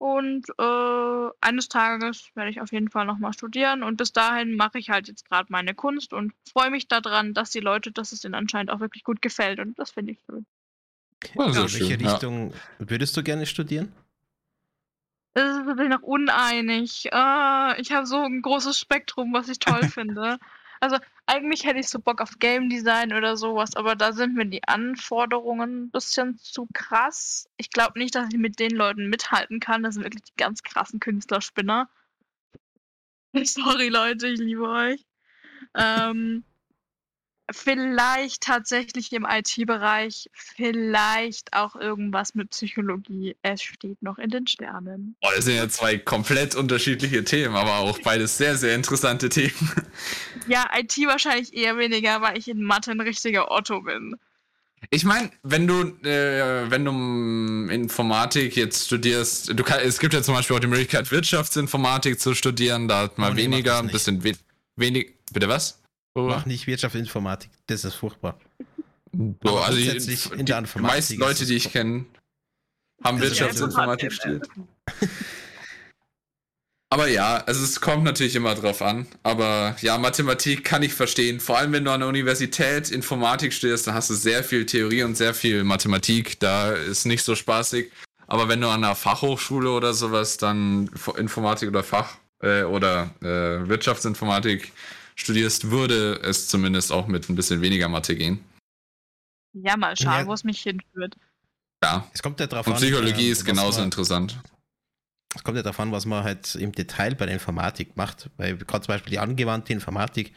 [0.00, 4.78] Und äh, eines Tages werde ich auf jeden Fall nochmal studieren und bis dahin mache
[4.78, 8.20] ich halt jetzt gerade meine Kunst und freue mich daran, dass die Leute, dass es
[8.20, 10.46] denen anscheinend auch wirklich gut gefällt und das finde ich schön.
[11.34, 12.12] Ja, Ja, sehr in welche schön, ja.
[12.12, 13.92] Richtung würdest du gerne studieren?
[15.34, 17.12] Es ist wirklich noch uneinig.
[17.12, 20.38] Ah, ich habe so ein großes Spektrum, was ich toll finde.
[20.80, 24.46] Also eigentlich hätte ich so Bock auf Game Design oder sowas, aber da sind mir
[24.46, 27.48] die Anforderungen ein bisschen zu krass.
[27.58, 29.82] Ich glaube nicht, dass ich mit den Leuten mithalten kann.
[29.82, 31.90] Das sind wirklich die ganz krassen Künstlerspinner.
[33.44, 35.04] Sorry Leute, ich liebe euch.
[35.74, 36.44] Ähm,
[37.50, 43.36] vielleicht tatsächlich im IT-Bereich, vielleicht auch irgendwas mit Psychologie.
[43.42, 45.16] Es steht noch in den Sternen.
[45.22, 49.70] Oh, das sind ja zwei komplett unterschiedliche Themen, aber auch beides sehr, sehr interessante Themen.
[50.46, 54.16] Ja, IT wahrscheinlich eher weniger, weil ich in Mathe ein richtiger Otto bin.
[54.88, 60.22] Ich meine, wenn du, äh, wenn du Informatik jetzt studierst, du kann, es gibt ja
[60.22, 63.88] zum Beispiel auch die Möglichkeit, Wirtschaftsinformatik zu studieren, da hat man Oh nee, weniger, ein
[63.88, 64.32] bisschen we
[64.76, 65.14] wenig.
[65.32, 65.79] Bitte was?
[66.14, 66.22] Oh.
[66.22, 68.38] Mach nicht Wirtschaft Informatik, das ist furchtbar.
[69.12, 71.70] So, Aber also grundsätzlich die, in die, der die Informatik meisten ist Leute, die ich
[71.70, 72.06] kenne,
[73.04, 75.10] haben Wirtschaftsinformatik Informatik, studiert.
[76.92, 79.06] Aber ja, also es kommt natürlich immer drauf an.
[79.22, 81.38] Aber ja, Mathematik kann ich verstehen.
[81.38, 85.04] Vor allem, wenn du an der Universität Informatik studierst, dann hast du sehr viel Theorie
[85.04, 86.40] und sehr viel Mathematik.
[86.40, 87.92] Da ist nicht so spaßig.
[88.26, 93.14] Aber wenn du an einer Fachhochschule oder sowas dann Fo- Informatik oder Fach äh, oder
[93.22, 94.72] äh, Wirtschaftsinformatik
[95.20, 98.44] studierst, würde es zumindest auch mit ein bisschen weniger Mathe gehen.
[99.52, 100.26] Ja, mal schauen, Ja.
[100.26, 101.16] wo es mich hinführt.
[101.82, 102.08] Ja.
[102.12, 102.78] Es kommt ja drauf Und an.
[102.78, 104.38] Psychologie ähm, ist was genauso man- interessant.
[105.34, 108.30] Es kommt ja davon, was man halt im Detail bei der Informatik macht.
[108.36, 110.32] Weil gerade zum Beispiel die angewandte Informatik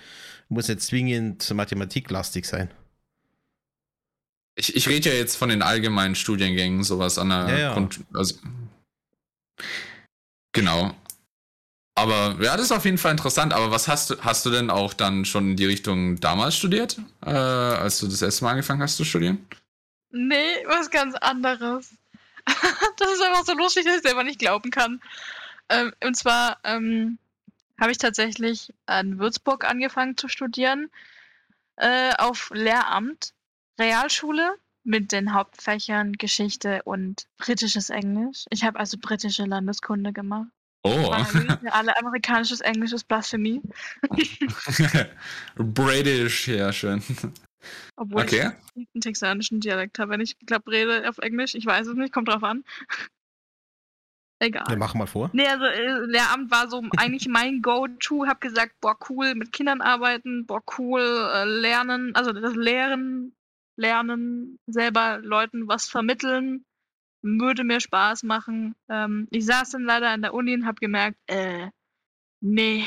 [0.50, 2.70] muss nicht zwingend mathematiklastig sein.
[4.56, 7.74] Ich, ich rede ja jetzt von den allgemeinen Studiengängen, sowas an der Ja, ja.
[7.74, 8.02] Grund.
[8.14, 8.36] Also,
[10.52, 10.96] genau.
[11.96, 13.54] Aber ja, das ist auf jeden Fall interessant.
[13.54, 16.98] Aber was hast du, hast du denn auch dann schon in die Richtung damals studiert,
[17.26, 19.46] äh, als du das erste Mal angefangen hast zu studieren?
[20.10, 21.94] Nee, was ganz anderes.
[22.46, 25.02] das ist einfach so lustig, dass ich selber nicht glauben kann.
[25.70, 27.20] Ähm, und zwar ähm,
[27.80, 30.90] habe ich tatsächlich in Würzburg angefangen zu studieren,
[31.78, 33.34] äh, auf Lehramt,
[33.80, 38.46] Realschule mit den Hauptfächern Geschichte und britisches Englisch.
[38.50, 40.50] Ich habe also britische Landeskunde gemacht.
[40.84, 41.12] Oh.
[41.62, 43.62] Wir alle amerikanisches Englisch ist Blasphemie.
[45.56, 47.02] British, ja, schön.
[47.96, 48.52] Obwohl Okay.
[48.76, 50.12] ich einen texanischen Dialekt habe.
[50.12, 52.66] Wenn ich, glaube, rede auf Englisch, ich weiß es nicht, kommt drauf an.
[54.40, 54.66] Egal.
[54.70, 55.30] Ja, mach mal vor.
[55.32, 58.26] Nee, also äh, Lehramt war so eigentlich mein Go-To.
[58.28, 61.02] Hab gesagt, boah, cool, mit Kindern arbeiten, boah, cool,
[61.34, 63.34] äh, lernen, also das Lehren,
[63.78, 66.66] lernen, selber Leuten was vermitteln,
[67.24, 68.76] würde mir Spaß machen.
[68.90, 71.70] Ähm, ich saß dann leider an der Uni und hab gemerkt, äh,
[72.42, 72.86] nee,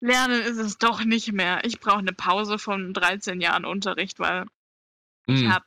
[0.00, 1.64] lernen ist es doch nicht mehr.
[1.64, 4.46] Ich brauche eine Pause von 13 Jahren Unterricht, weil
[5.26, 5.52] ich Hm.
[5.52, 5.66] habe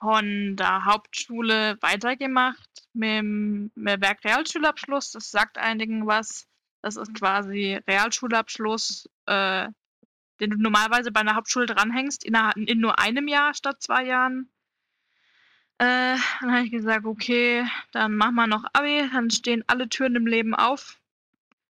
[0.00, 5.12] von der Hauptschule weitergemacht mit dem mit dem Werk-Realschulabschluss.
[5.12, 6.46] Das sagt einigen was.
[6.82, 9.68] Das ist quasi Realschulabschluss, äh,
[10.40, 14.04] den du normalerweise bei einer Hauptschule dranhängst, in, einer, in nur einem Jahr statt zwei
[14.04, 14.50] Jahren.
[15.78, 20.16] Äh, dann habe ich gesagt, okay, dann machen wir noch Abi, dann stehen alle Türen
[20.16, 20.98] im Leben auf.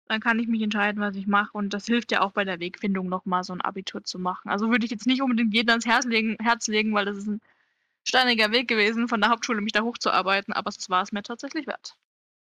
[0.08, 1.58] Dann kann ich mich entscheiden, was ich mache.
[1.58, 4.50] Und das hilft ja auch bei der Wegfindung nochmal, so ein Abitur zu machen.
[4.50, 7.28] Also würde ich jetzt nicht unbedingt jedem ans Herz legen, Herz legen, weil das ist
[7.28, 7.42] ein
[8.04, 11.68] steiniger Weg gewesen, von der Hauptschule mich da hochzuarbeiten, aber es war es mir tatsächlich
[11.68, 11.96] wert.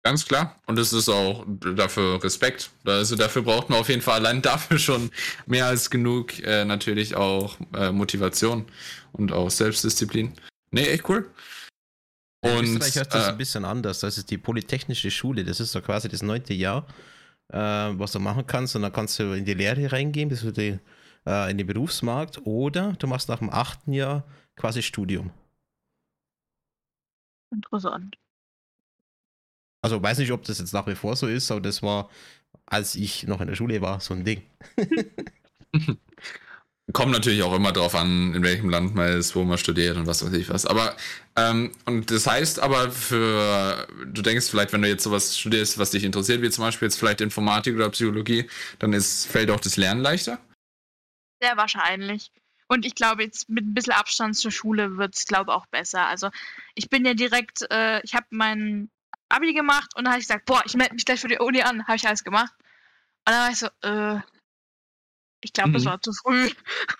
[0.04, 0.56] Ganz klar.
[0.66, 2.70] Und es ist auch dafür Respekt.
[2.86, 5.12] Also dafür braucht man auf jeden Fall allein dafür schon
[5.46, 8.66] mehr als genug äh, natürlich auch äh, Motivation
[9.12, 10.34] und auch Selbstdisziplin.
[10.72, 11.32] Nee, echt cool.
[12.42, 14.00] Und in Österreich ist das äh, ein bisschen anders.
[14.00, 15.44] Das ist die Polytechnische Schule.
[15.44, 16.88] Das ist so quasi das neunte Jahr,
[17.52, 18.76] äh, was du machen kannst.
[18.76, 20.80] Und dann kannst du in die Lehre reingehen, bis du die,
[21.26, 22.46] äh, in den Berufsmarkt.
[22.46, 25.32] Oder du machst nach dem achten Jahr quasi Studium.
[27.52, 28.16] Interessant.
[29.82, 32.10] Also weiß nicht, ob das jetzt nach wie vor so ist, aber das war,
[32.66, 34.44] als ich noch in der Schule war, so ein Ding.
[36.94, 40.08] Kommt natürlich auch immer drauf an, in welchem Land man ist, wo man studiert und
[40.08, 40.66] was weiß ich was.
[40.66, 40.96] Aber,
[41.36, 45.92] ähm, und das heißt aber für, du denkst vielleicht, wenn du jetzt sowas studierst, was
[45.92, 49.78] dich interessiert, wie zum Beispiel jetzt vielleicht Informatik oder Psychologie, dann ist, fällt auch das
[49.78, 50.40] Lernen leichter?
[51.42, 52.32] Sehr wahrscheinlich.
[52.68, 55.66] Und ich glaube, jetzt mit ein bisschen Abstand zur Schule wird es, glaube ich, auch
[55.68, 56.06] besser.
[56.08, 56.30] Also
[56.76, 58.90] ich bin ja direkt, äh, ich habe mein
[59.28, 61.62] Abi gemacht und dann habe ich gesagt, boah, ich melde mich gleich für die Uni
[61.62, 61.86] an.
[61.88, 62.54] Habe ich alles gemacht.
[62.60, 64.22] Und dann war ich so, äh,
[65.42, 65.74] ich glaube, mhm.
[65.74, 66.50] das war zu früh.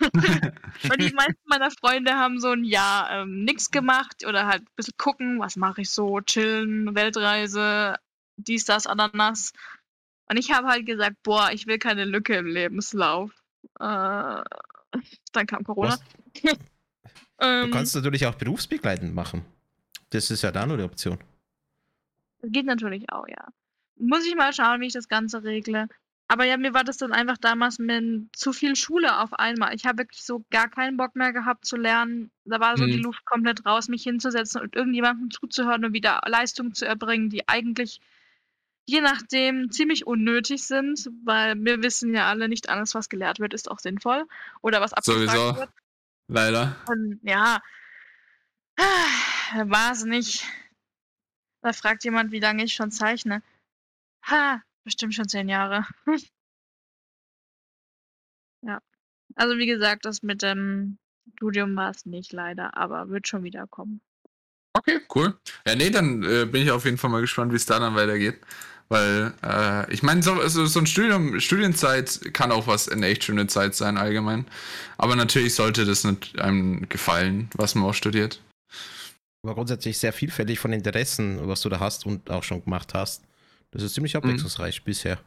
[0.88, 4.74] Weil die meisten meiner Freunde haben so ein Jahr ähm, nichts gemacht oder halt ein
[4.76, 7.96] bisschen gucken, was mache ich so, chillen, Weltreise,
[8.36, 9.52] dies, das, Ananas.
[10.28, 13.30] Und ich habe halt gesagt, boah, ich will keine Lücke im Lebenslauf.
[13.78, 14.42] Äh,
[15.32, 15.98] dann kam Corona.
[16.42, 16.50] du
[17.40, 17.70] ähm.
[17.70, 19.44] kannst natürlich auch berufsbegleitend machen.
[20.10, 21.18] Das ist ja da nur die Option.
[22.40, 23.48] Das geht natürlich auch, ja.
[23.96, 25.88] Muss ich mal schauen, wie ich das Ganze regle.
[26.30, 29.74] Aber ja, mir war das dann einfach damals mit zu viel Schule auf einmal.
[29.74, 32.30] Ich habe wirklich so gar keinen Bock mehr gehabt zu lernen.
[32.44, 32.92] Da war so mhm.
[32.92, 37.48] die Luft komplett raus, mich hinzusetzen und irgendjemandem zuzuhören und wieder Leistungen zu erbringen, die
[37.48, 38.00] eigentlich
[38.86, 43.52] je nachdem ziemlich unnötig sind, weil wir wissen ja alle, nicht alles, was gelehrt wird,
[43.52, 44.24] ist auch sinnvoll
[44.62, 45.56] oder was abgefragt Sowieso.
[45.56, 45.70] wird.
[46.28, 46.76] Leider.
[46.86, 47.60] Und ja,
[49.64, 50.44] war es nicht.
[51.60, 53.42] Da fragt jemand, wie lange ich schon zeichne.
[54.28, 55.86] Ha, bestimmt schon zehn Jahre.
[58.62, 58.80] ja.
[59.36, 60.98] Also wie gesagt, das mit dem
[61.36, 64.00] Studium war es nicht leider, aber wird schon wieder kommen.
[64.76, 65.38] Okay, cool.
[65.66, 67.94] Ja, nee, dann äh, bin ich auf jeden Fall mal gespannt, wie es da dann
[67.94, 68.40] weitergeht.
[68.88, 73.22] Weil, äh, ich meine, so, so, so, ein Studium, Studienzeit kann auch was eine echt
[73.22, 74.46] schöne Zeit sein, allgemein.
[74.98, 78.40] Aber natürlich sollte das nicht einem gefallen, was man auch studiert.
[79.44, 83.22] Aber grundsätzlich sehr vielfältig von Interessen, was du da hast und auch schon gemacht hast.
[83.70, 84.18] Das ist ziemlich mhm.
[84.18, 84.84] abwechslungsreich mhm.
[84.84, 85.20] bisher.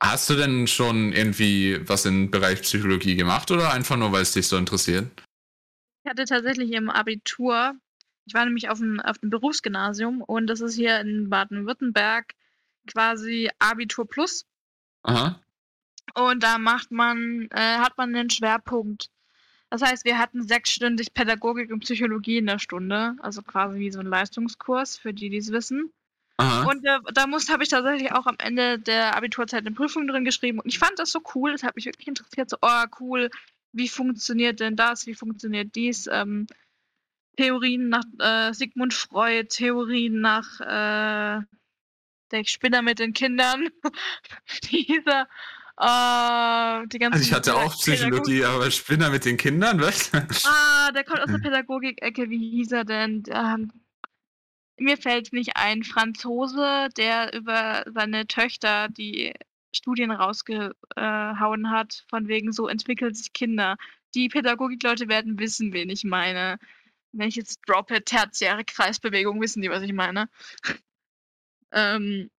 [0.00, 4.32] Hast du denn schon irgendwie was im Bereich Psychologie gemacht oder einfach nur, weil es
[4.32, 5.08] dich so interessiert?
[6.02, 7.74] Ich hatte tatsächlich im Abitur,
[8.26, 12.34] ich war nämlich auf dem, auf dem Berufsgymnasium und das ist hier in Baden-Württemberg
[12.86, 14.44] quasi Abitur Plus.
[15.04, 15.40] Aha.
[16.14, 19.10] Und da macht man, äh, hat man einen Schwerpunkt.
[19.70, 24.00] Das heißt, wir hatten sechsstündig Pädagogik und Psychologie in der Stunde, also quasi wie so
[24.00, 25.92] ein Leistungskurs, für die, die es wissen.
[26.36, 26.64] Aha.
[26.68, 30.24] Und äh, da muss habe ich tatsächlich auch am Ende der Abiturzeit eine Prüfung drin
[30.24, 30.58] geschrieben.
[30.58, 32.50] Und ich fand das so cool, das hat mich wirklich interessiert.
[32.50, 33.30] So, oh, cool,
[33.72, 35.06] wie funktioniert denn das?
[35.06, 36.08] Wie funktioniert dies?
[36.10, 36.46] Ähm,
[37.36, 41.42] Theorien nach äh, Sigmund Freud, Theorien nach äh,
[42.30, 43.68] der Spinner mit den Kindern.
[44.70, 45.28] Dieser.
[45.76, 50.12] Uh, die ganzen also ich hatte auch Psychologie, aber Spinner mit den Kindern, was?
[50.46, 52.30] Ah, der kommt aus der Pädagogik-Ecke.
[52.30, 53.24] Wie hieß er denn?
[53.28, 53.72] Ähm,
[54.78, 55.84] mir fällt nicht ein.
[55.84, 59.32] Franzose, der über seine Töchter die
[59.74, 63.76] Studien rausgehauen hat, von wegen so entwickelt sich Kinder.
[64.14, 66.58] Die Pädagogikleute werden wissen, wen ich meine.
[67.12, 70.28] Wenn ich jetzt droppe, tertiäre Kreisbewegung, wissen die, was ich meine.
[71.76, 72.30] Ähm,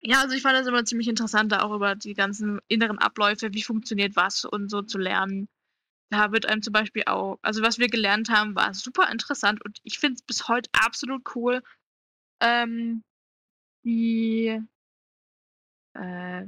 [0.00, 3.52] ja, also ich fand das immer ziemlich interessant, da auch über die ganzen inneren Abläufe,
[3.52, 5.48] wie funktioniert was und so zu lernen.
[6.10, 9.78] Da wird einem zum Beispiel auch, also was wir gelernt haben, war super interessant und
[9.84, 11.62] ich finde es bis heute absolut cool.
[12.40, 13.04] Ähm,
[13.84, 14.60] die,
[15.94, 16.46] äh,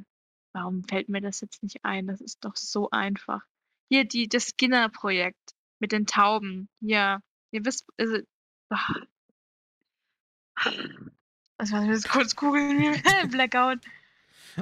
[0.53, 2.09] warum fällt mir das jetzt nicht ein?
[2.09, 3.43] Das ist doch so einfach.
[3.89, 6.69] Hier, die, das Skinner-Projekt mit den Tauben.
[6.81, 7.21] Ja,
[7.53, 8.19] ihr wisst, also,
[8.71, 8.91] ach,
[11.59, 13.01] also, was jetzt kurz googeln,
[13.31, 13.79] Blackout.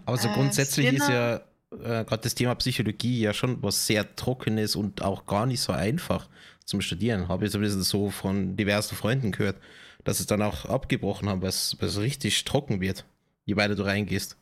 [0.04, 1.04] Aber so äh, grundsätzlich Skinner.
[1.04, 5.46] ist ja äh, gerade das Thema Psychologie ja schon was sehr Trockenes und auch gar
[5.46, 6.28] nicht so einfach
[6.64, 7.28] zum Studieren.
[7.28, 9.60] Habe ich zumindest so von diversen Freunden gehört,
[10.04, 13.04] dass es dann auch abgebrochen haben, weil es richtig trocken wird,
[13.44, 14.36] je weiter du reingehst.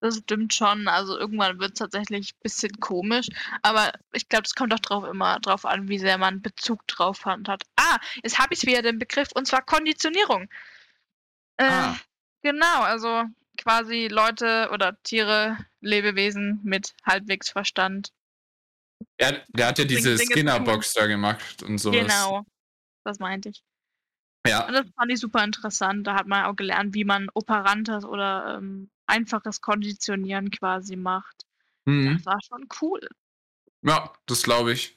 [0.00, 0.88] Das stimmt schon.
[0.88, 3.28] Also irgendwann wird es tatsächlich ein bisschen komisch.
[3.62, 7.24] Aber ich glaube, es kommt auch drauf immer drauf an, wie sehr man Bezug drauf
[7.24, 7.62] hat.
[7.76, 10.48] Ah, jetzt habe ich wieder den Begriff und zwar Konditionierung.
[11.58, 11.96] Äh, Ah.
[12.42, 13.24] Genau, also
[13.66, 18.12] quasi Leute oder Tiere, Lebewesen mit halbwegs Verstand.
[19.18, 20.16] Der, der hat ja diese.
[20.16, 22.00] Skinner-Box da gemacht und sowas.
[22.00, 22.46] Genau,
[23.04, 23.62] das meinte ich.
[24.44, 26.06] Und Ja, das fand ich super interessant.
[26.06, 31.42] Da hat man auch gelernt, wie man operantes oder ähm, einfaches Konditionieren quasi macht.
[31.86, 32.18] mhm.
[32.18, 33.00] Das war schon cool.
[33.82, 34.96] ja das glaube ich.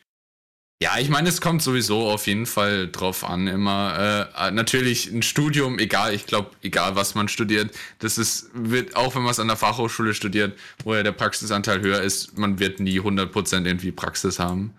[0.82, 4.30] Ja, ich meine, es kommt sowieso auf jeden Fall drauf an, immer.
[4.38, 9.14] Äh, natürlich ein Studium, egal, ich glaube, egal was man studiert, das ist, wird, auch
[9.14, 12.80] wenn man es an der Fachhochschule studiert, wo ja der Praxisanteil höher ist, man wird
[12.80, 14.74] nie 100% irgendwie Praxis haben.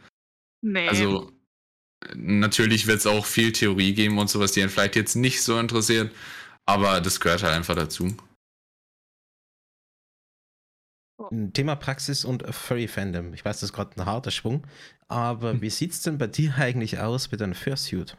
[0.63, 0.89] Nee.
[0.89, 1.33] Also
[2.15, 5.59] natürlich wird es auch viel Theorie geben und sowas, die einen vielleicht jetzt nicht so
[5.59, 6.11] interessiert,
[6.65, 8.17] aber das gehört halt einfach dazu.
[11.53, 13.35] Thema Praxis und Furry Fandom.
[13.35, 14.67] Ich weiß, das ist gerade ein harter Schwung,
[15.09, 18.17] aber wie sieht es denn bei dir eigentlich aus mit deinem Fursuit?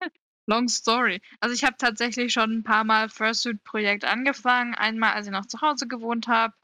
[0.46, 1.20] Long story.
[1.40, 4.74] Also ich habe tatsächlich schon ein paar Mal Fursuit-Projekt angefangen.
[4.74, 6.54] Einmal, als ich noch zu Hause gewohnt habe.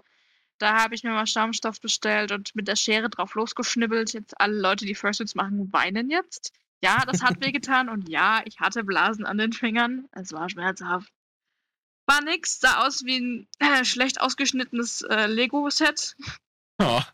[0.58, 4.12] Da habe ich mir mal Schaumstoff bestellt und mit der Schere drauf losgeschnibbelt.
[4.12, 6.52] Jetzt alle Leute, die Fursuits machen, weinen jetzt.
[6.82, 10.08] Ja, das hat wehgetan und ja, ich hatte Blasen an den Fingern.
[10.12, 11.12] Es war schmerzhaft.
[12.08, 16.16] War nix, sah aus wie ein äh, schlecht ausgeschnittenes äh, Lego-Set.
[16.80, 17.06] Ja.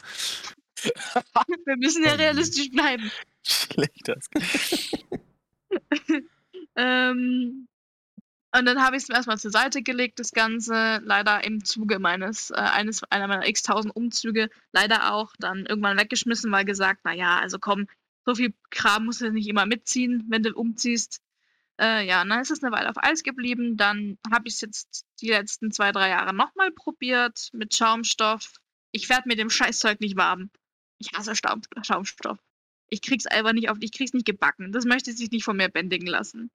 [1.66, 2.22] Wir müssen ja Oh je.
[2.22, 3.11] realistisch bleiben.
[3.42, 4.11] Schlecht.
[6.76, 7.68] Ähm,
[8.57, 11.01] und dann habe ich es erstmal zur Seite gelegt, das Ganze.
[11.05, 16.51] Leider im Zuge meines, äh, eines, einer meiner x-tausend Umzüge, leider auch dann irgendwann weggeschmissen,
[16.53, 17.86] weil gesagt, naja, also komm,
[18.26, 21.20] so viel Kram musst du nicht immer mitziehen, wenn du umziehst.
[21.81, 23.77] Äh, ja, und dann ist es eine Weile auf Eis geblieben.
[23.77, 28.53] Dann habe ich es jetzt die letzten zwei, drei Jahre nochmal probiert mit Schaumstoff.
[28.93, 30.51] Ich werde mit dem Scheißzeug nicht warm.
[30.99, 32.39] Ich hasse Staum Schaumstoff.
[32.91, 34.70] Ich krieg's einfach nicht auf, ich krieg's nicht gebacken.
[34.70, 36.51] Das möchte sich nicht von mir bändigen lassen.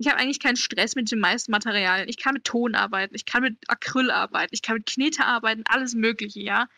[0.00, 2.08] Ich habe eigentlich keinen Stress mit den meisten Materialien.
[2.08, 5.64] Ich kann mit Ton arbeiten, ich kann mit Acryl arbeiten, ich kann mit Knete arbeiten,
[5.66, 6.68] alles Mögliche, ja.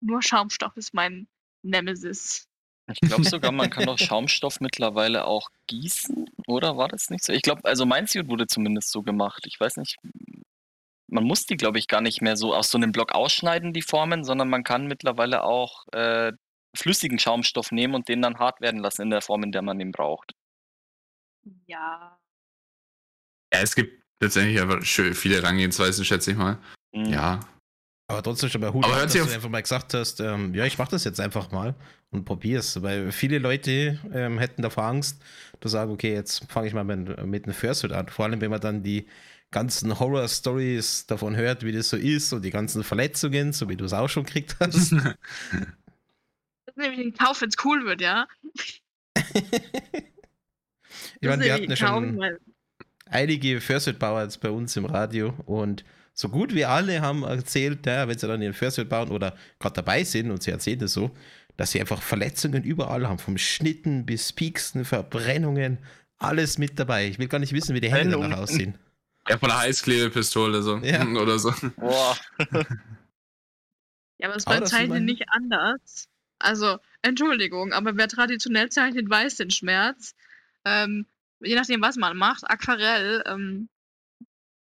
[0.00, 1.28] Nur Schaumstoff ist mein
[1.62, 2.48] Nemesis.
[2.92, 7.32] Ich glaube sogar, man kann doch Schaumstoff mittlerweile auch gießen, oder war das nicht so?
[7.32, 9.44] Ich glaube, also mein Suit wurde zumindest so gemacht.
[9.46, 9.96] Ich weiß nicht,
[11.08, 13.82] man muss die, glaube ich, gar nicht mehr so aus so einem Block ausschneiden, die
[13.82, 16.32] Formen, sondern man kann mittlerweile auch äh,
[16.76, 19.80] flüssigen Schaumstoff nehmen und den dann hart werden lassen in der Form, in der man
[19.80, 20.32] ihn braucht.
[21.66, 22.18] Ja.
[23.52, 26.58] Ja, es gibt letztendlich aber schön viele Herangehensweisen, schätze ich mal.
[26.92, 27.06] Mhm.
[27.06, 27.40] Ja.
[28.08, 30.88] Aber trotzdem schon mal Hut, dass du einfach mal gesagt hast, ähm, ja, ich mach
[30.88, 31.74] das jetzt einfach mal
[32.14, 35.20] und probier's, weil viele Leute ähm, hätten davor Angst,
[35.60, 38.08] zu sagen, okay, jetzt fange ich mal mit, mit einem Fursuit an.
[38.08, 39.06] Vor allem, wenn man dann die
[39.50, 43.84] ganzen Horror-Stories davon hört, wie das so ist und die ganzen Verletzungen, so wie du
[43.84, 44.92] es auch schon gekriegt hast.
[44.92, 48.26] Das ist nämlich ein Kauf, wenn es cool wird, ja.
[49.34, 52.20] ich meine, wir hatten ja schon
[53.06, 55.84] einige Fursuit-Bauer jetzt bei uns im Radio und
[56.14, 59.74] so gut wie alle haben erzählt, ja, wenn sie dann ihren Fursuit bauen oder gerade
[59.74, 61.10] dabei sind und sie erzählen das so,
[61.56, 65.78] dass sie einfach Verletzungen überall haben, vom Schnitten bis Pieksen, Verbrennungen,
[66.18, 67.08] alles mit dabei.
[67.08, 68.42] Ich will gar nicht wissen, wie die Hände danach Brennungen.
[68.42, 68.78] aussehen.
[69.26, 70.76] Ja, von der Heißklebepistole so.
[70.78, 71.02] Ja.
[71.22, 71.50] Oder so.
[71.76, 72.14] Boah.
[74.18, 76.08] Ja, aber es beim das Zeichnen nicht anders.
[76.38, 80.14] Also, Entschuldigung, aber wer traditionell zeichnet, weiß den Schmerz.
[80.64, 81.06] Ähm,
[81.40, 83.68] je nachdem, was man macht, Aquarell, ähm,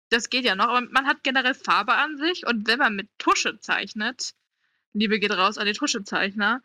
[0.09, 3.09] das geht ja noch, aber man hat generell Farbe an sich und wenn man mit
[3.17, 4.33] Tusche zeichnet,
[4.93, 6.61] Liebe geht raus an die Tuschezeichner,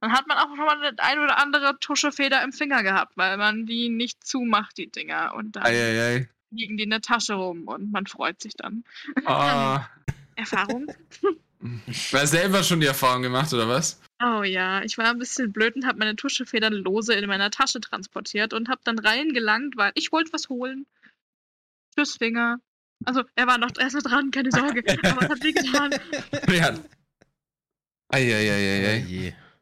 [0.00, 3.36] dann hat man auch schon mal eine ein oder andere Tuschefeder im Finger gehabt, weil
[3.36, 5.34] man die nicht zumacht, die Dinger.
[5.34, 6.28] Und dann Eieiei.
[6.50, 8.84] liegen die in der Tasche rum und man freut sich dann.
[9.24, 9.86] Ah.
[10.36, 10.86] Erfahrung?
[12.12, 14.00] War selber schon die Erfahrung gemacht, oder was?
[14.22, 17.80] Oh ja, ich war ein bisschen blöd und habe meine Tuschefedern lose in meiner Tasche
[17.80, 20.86] transportiert und habe dann reingelangt, weil ich wollte was holen.
[21.96, 22.60] Tschüss, Finger.
[23.04, 24.82] Also, er war noch, er ist noch dran, keine Sorge.
[25.04, 25.90] Aber es hat weh getan.
[26.52, 26.74] Ja.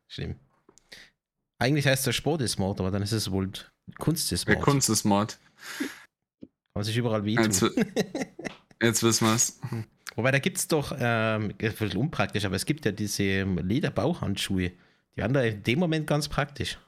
[0.08, 0.36] Schlimm.
[1.58, 3.50] Eigentlich heißt der Sport ist Mord, aber dann ist es wohl
[3.98, 4.64] Kunst ist Der Mord.
[4.64, 5.38] Kunst ist Mord.
[5.78, 7.62] Kann man sich überall wie Jetzt,
[8.82, 9.60] jetzt wissen wir's.
[10.16, 13.22] Wobei, da gibt es doch, ähm, ist ein bisschen unpraktisch, aber es gibt ja diese
[13.22, 14.72] ähm, Lederbauhandschuhe.
[15.14, 16.78] Die waren da in dem Moment ganz praktisch.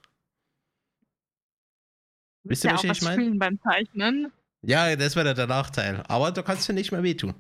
[2.45, 3.35] Wisst ihr, ja was ich meine?
[3.35, 4.33] beim Zeichnen.
[4.63, 6.03] Ja, das wäre der Nachteil.
[6.09, 7.35] Aber da kannst du nicht mehr wehtun.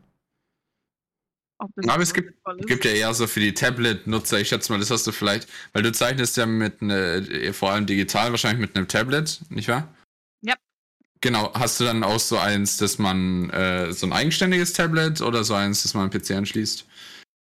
[1.58, 2.34] Aber es gibt-.
[2.66, 5.82] Gibt ja eher so für die Tablet-Nutzer, ich schätze mal, das hast du vielleicht, weil
[5.82, 9.92] du zeichnest ja mit ne, vor allem digital wahrscheinlich mit einem Tablet, nicht wahr?
[10.40, 10.54] Ja.
[11.20, 15.42] Genau, hast du dann auch so eins, dass man äh, so ein eigenständiges Tablet oder
[15.42, 16.86] so eins, dass man einen PC anschließt?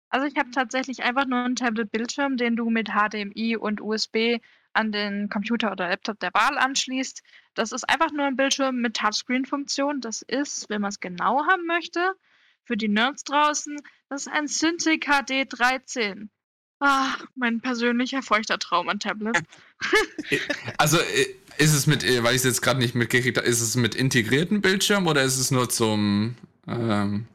[0.10, 4.38] Also ich habe tatsächlich einfach nur einen Tablet-Bildschirm, den du mit HDMI und USB
[4.72, 7.22] an den Computer oder Laptop der Wahl anschließt.
[7.54, 10.00] Das ist einfach nur ein Bildschirm mit Touchscreen-Funktion.
[10.00, 12.16] Das ist, wenn man es genau haben möchte,
[12.66, 13.78] für die Nerds draußen,
[14.10, 16.30] das ist ein Cintiq HD 13.
[16.80, 19.38] Ah, mein persönlicher feuchter Traum an Tablet.
[20.78, 23.62] also äh, ist es mit, äh, weil ich es jetzt gerade nicht mitgekriegt habe, ist
[23.62, 26.36] es mit integrierten Bildschirm oder ist es nur zum
[26.68, 27.28] ähm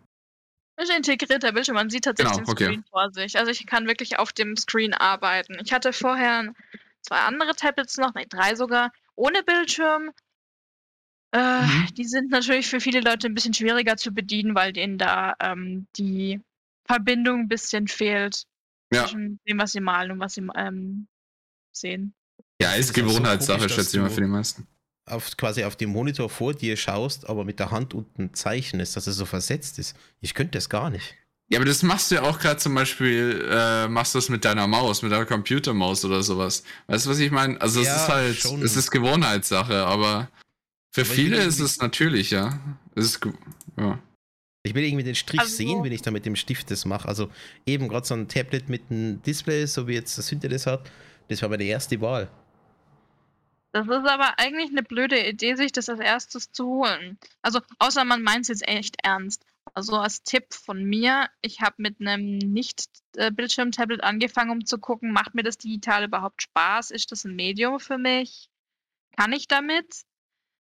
[0.83, 2.89] ist ein integrierter Bildschirm, man sieht tatsächlich genau, den Screen okay.
[2.91, 3.39] vor sich.
[3.39, 5.59] Also ich kann wirklich auf dem Screen arbeiten.
[5.63, 6.55] Ich hatte vorher
[7.03, 10.11] zwei andere Tablets noch, nein, drei sogar, ohne Bildschirm.
[11.33, 11.89] Äh, mhm.
[11.97, 15.87] Die sind natürlich für viele Leute ein bisschen schwieriger zu bedienen, weil denen da ähm,
[15.97, 16.41] die
[16.87, 18.45] Verbindung ein bisschen fehlt
[18.93, 19.03] ja.
[19.05, 21.07] zwischen dem, was sie malen und was sie ähm,
[21.73, 22.15] sehen.
[22.61, 24.67] Ja, ist Gewohnheitssache, so schätze ich mal, für die meisten.
[25.07, 29.07] Auf, quasi auf dem Monitor vor dir schaust, aber mit der Hand unten zeichnest, dass
[29.07, 29.97] es so versetzt ist.
[30.21, 31.17] Ich könnte das gar nicht.
[31.49, 34.45] Ja, aber das machst du ja auch gerade zum Beispiel, äh, machst du das mit
[34.45, 36.63] deiner Maus, mit deiner Computermaus oder sowas.
[36.87, 37.61] Weißt du, was ich meine?
[37.61, 38.63] Also ja, es ist halt, schon.
[38.63, 40.29] es ist Gewohnheitssache, aber
[40.91, 42.59] für aber viele ist es natürlich, ja.
[42.95, 43.21] Es ist,
[43.77, 43.99] ja.
[44.63, 47.09] Ich will irgendwie den Strich also, sehen, wenn ich da mit dem Stift das mache.
[47.09, 47.31] Also
[47.65, 50.91] eben gerade so ein Tablet mit einem Display, so wie jetzt das Hinter das hat,
[51.29, 52.31] das war meine erste Wahl.
[53.73, 57.19] Das ist aber eigentlich eine blöde Idee, sich das als erstes zu holen.
[57.41, 59.47] Also, außer man meint es jetzt echt ernst.
[59.75, 65.35] Also als Tipp von mir, ich habe mit einem Nicht-Bildschirm-Tablet angefangen, um zu gucken, macht
[65.35, 66.91] mir das digital überhaupt Spaß?
[66.91, 68.51] Ist das ein Medium für mich?
[69.17, 70.03] Kann ich damit?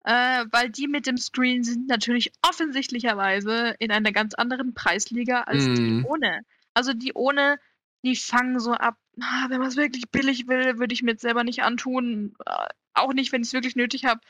[0.05, 5.65] Äh, weil die mit dem Screen sind natürlich offensichtlicherweise in einer ganz anderen Preisliga als
[5.65, 5.75] mm.
[5.75, 6.07] die mhm.
[6.07, 6.41] ohne.
[6.75, 7.61] Also die ohne,
[8.05, 11.23] die fangen so ab, ah, wenn man es wirklich billig will, würde ich mir jetzt
[11.23, 12.35] selber nicht antun.
[12.45, 14.21] Äh, auch nicht, wenn ich es wirklich nötig habe.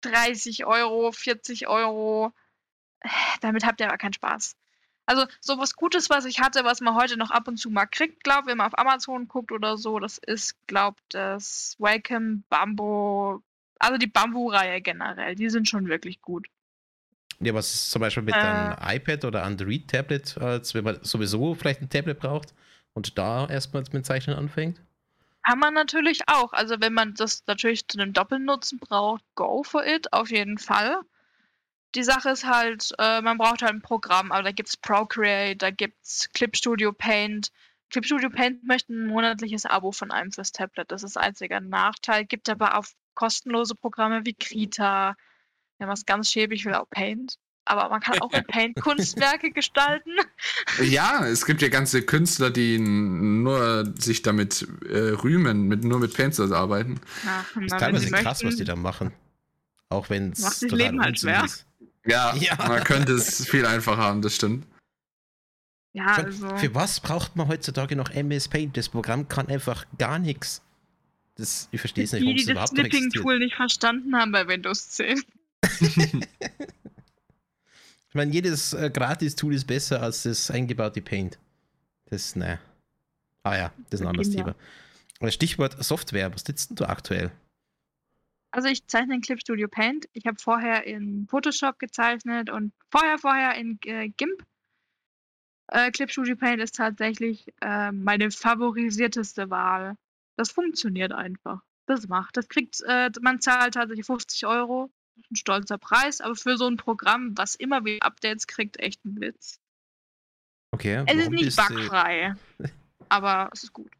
[0.00, 2.32] 30 Euro, 40 Euro.
[3.00, 3.08] Äh,
[3.42, 4.56] damit habt ihr aber keinen Spaß.
[5.06, 7.84] Also so was Gutes, was ich hatte, was man heute noch ab und zu mal
[7.84, 13.42] kriegt, glaube wenn man auf Amazon guckt oder so, das ist, glaube das Wacom Bambo,
[13.84, 16.48] also die Bambu-Reihe generell, die sind schon wirklich gut.
[17.40, 21.54] Ja, was ist zum Beispiel mit äh, einem iPad oder Android-Tablet, als wenn man sowieso
[21.54, 22.54] vielleicht ein Tablet braucht
[22.94, 24.80] und da erstmals mit Zeichnen anfängt?
[25.46, 26.52] Kann man natürlich auch.
[26.52, 31.00] Also wenn man das natürlich zu einem Doppelnutzen braucht, go for it, auf jeden Fall.
[31.94, 35.56] Die Sache ist halt, äh, man braucht halt ein Programm, aber da gibt es Procreate,
[35.56, 37.52] da gibt es Clip Studio Paint.
[37.90, 40.90] Clip Studio Paint möchte ein monatliches Abo von einem fürs Tablet.
[40.90, 42.24] Das ist einziger Nachteil.
[42.24, 45.16] Gibt aber auch kostenlose Programme wie Krita.
[45.78, 49.50] Wenn man es ganz schäbig will, auch Paint aber man kann auch mit Paint Kunstwerke
[49.50, 50.10] gestalten.
[50.82, 56.14] Ja, es gibt ja ganze Künstler, die nur sich damit äh, rühmen, mit, nur mit
[56.14, 57.00] Paints arbeiten.
[57.26, 59.12] Ach, na, das ist teilweise krass, möchten, was die da machen.
[59.88, 61.44] Auch wenn es Macht das Leben halt schwer.
[61.44, 61.66] Ist.
[62.06, 64.66] Ja, ja, man könnte es viel einfacher haben, das stimmt.
[65.92, 66.56] Ja, also.
[66.56, 68.76] Für was braucht man heutzutage noch MS Paint?
[68.76, 70.60] Das Programm kann einfach gar nichts.
[71.36, 74.16] Das, ich verstehe es nicht, warum es überhaupt nicht Die, die das Snipping-Tool nicht verstanden
[74.16, 75.22] haben bei Windows 10.
[78.14, 81.36] Ich meine, jedes äh, Gratis-Tool ist besser als das eingebaute Paint.
[82.04, 82.60] Das, ne.
[83.42, 84.54] Ah ja, das ist ein anderes Thema.
[85.30, 87.32] Stichwort Software, was sitzt denn du aktuell?
[88.52, 90.08] Also ich zeichne in Clip Studio Paint.
[90.12, 94.44] Ich habe vorher in Photoshop gezeichnet und vorher, vorher in äh, GIMP.
[95.72, 99.96] Äh, Clip Studio Paint ist tatsächlich äh, meine favorisierteste Wahl.
[100.36, 101.62] Das funktioniert einfach.
[101.86, 102.36] Das macht.
[102.36, 104.90] Das kriegt, äh, man zahlt tatsächlich 50 Euro
[105.30, 109.20] ein stolzer Preis, aber für so ein Programm, was immer wieder Updates kriegt, echt ein
[109.20, 109.60] Witz.
[110.72, 111.04] Okay.
[111.06, 112.34] Es ist nicht bugfrei,
[113.08, 113.92] aber es ist gut.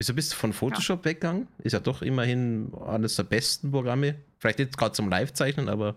[0.00, 1.10] Wieso bist du von Photoshop ja.
[1.10, 1.48] weggegangen?
[1.58, 4.22] Ist ja doch immerhin eines der besten Programme.
[4.38, 5.96] Vielleicht nicht gerade zum Live-Zeichnen, aber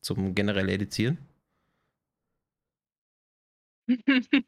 [0.00, 1.18] zum generell Editieren.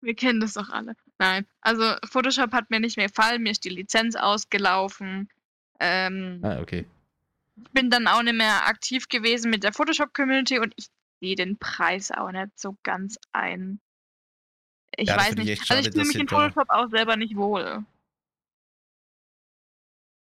[0.00, 0.96] Wir kennen das doch alle.
[1.18, 5.28] Nein, also Photoshop hat mir nicht mehr gefallen, mir ist die Lizenz ausgelaufen.
[5.80, 6.86] Ähm, ah, okay
[7.72, 10.88] bin dann auch nicht mehr aktiv gewesen mit der Photoshop-Community und ich
[11.20, 13.80] sehe den Preis auch nicht so ganz ein.
[14.96, 15.66] Ich ja, weiß nicht.
[15.66, 17.84] Schade, also ich fühle mich in Photoshop auch selber nicht wohl.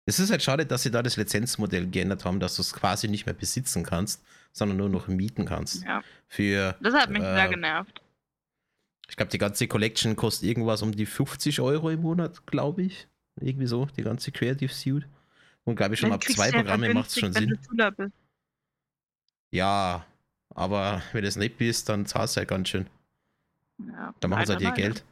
[0.05, 3.07] Es ist halt schade, dass sie da das Lizenzmodell geändert haben, dass du es quasi
[3.07, 5.83] nicht mehr besitzen kannst, sondern nur noch mieten kannst.
[5.83, 6.03] Ja.
[6.27, 8.01] Für, das hat mich äh, sehr genervt.
[9.11, 13.09] Ich glaube, die ganze Collection kostet irgendwas um die 50 Euro im Monat, glaube ich.
[13.41, 15.05] Irgendwie so, die ganze Creative Suite.
[15.65, 17.59] Und glaube ich schon ab zwei Programme macht es schon Sinn.
[19.51, 20.05] Ja,
[20.55, 22.87] aber wenn du es nicht bist, dann zahlst du halt ganz schön.
[23.85, 25.03] Ja, dann machen sie halt ihr Geld.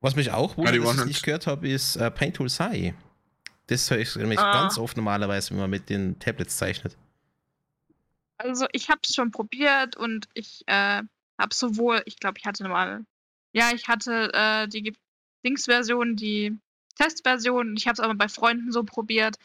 [0.00, 2.94] Was mich auch wundert, was ich nicht gehört habe, ist äh, Paint Tool Sai.
[3.66, 4.52] Das höre ich nämlich Ah.
[4.62, 6.96] ganz oft normalerweise, wenn man mit den Tablets zeichnet.
[8.38, 11.02] Also ich habe es schon probiert und ich äh,
[11.42, 13.04] habe sowohl, ich glaube, ich hatte mal,
[13.52, 14.96] ja, ich hatte äh, die
[15.44, 16.58] Dings-Version, die
[16.96, 19.36] Testversion, ich habe es aber bei Freunden so probiert.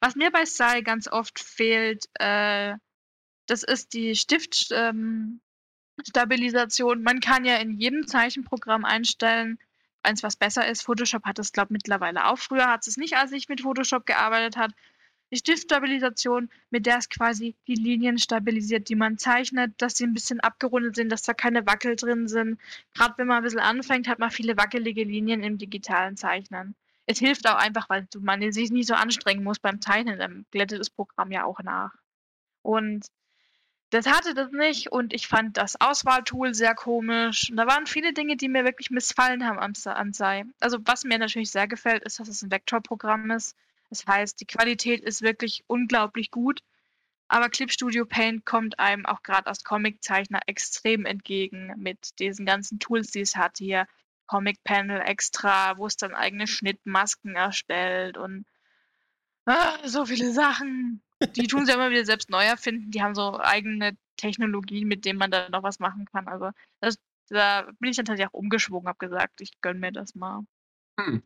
[0.00, 2.74] Was mir bei Sai ganz oft fehlt, äh,
[3.46, 6.98] das ist die Stiftstabilisation.
[6.98, 7.04] Ähm.
[7.04, 9.58] Man kann ja in jedem Zeichenprogramm einstellen,
[10.02, 10.82] eins was besser ist.
[10.82, 12.38] Photoshop hat es, glaube ich, mittlerweile auch.
[12.38, 14.72] Früher hat es nicht, als ich mit Photoshop gearbeitet hat.
[15.32, 20.14] Die Stiftstabilisation, mit der es quasi die Linien stabilisiert, die man zeichnet, dass sie ein
[20.14, 22.58] bisschen abgerundet sind, dass da keine Wackel drin sind.
[22.94, 26.74] Gerade wenn man ein bisschen anfängt, hat man viele wackelige Linien im digitalen Zeichnen.
[27.06, 30.80] Es hilft auch einfach, weil man sich nicht so anstrengen muss beim Zeichnen, dann glättet
[30.80, 31.92] das Programm ja auch nach.
[32.62, 33.06] Und
[33.90, 37.50] das hatte das nicht und ich fand das Auswahltool sehr komisch.
[37.50, 40.44] Und da waren viele Dinge, die mir wirklich missfallen haben am, Sa- an Sai.
[40.60, 43.56] Also was mir natürlich sehr gefällt, ist, dass es ein Vektorprogramm ist.
[43.90, 46.62] Das heißt, die Qualität ist wirklich unglaublich gut.
[47.28, 52.80] Aber Clip Studio Paint kommt einem auch gerade als Comiczeichner extrem entgegen mit diesen ganzen
[52.80, 53.86] Tools, die es hat hier.
[54.26, 58.46] Comic Panel extra, wo es dann eigene Schnittmasken erstellt und
[59.46, 61.02] ah, so viele Sachen.
[61.34, 62.92] Die tun sie immer wieder selbst neu erfinden.
[62.92, 66.28] Die haben so eigene Technologien, mit denen man da noch was machen kann.
[66.28, 66.96] Also das,
[67.28, 70.42] da bin ich dann tatsächlich auch umgeschwungen, habe gesagt, ich gönn mir das mal.
[70.98, 71.22] Hm.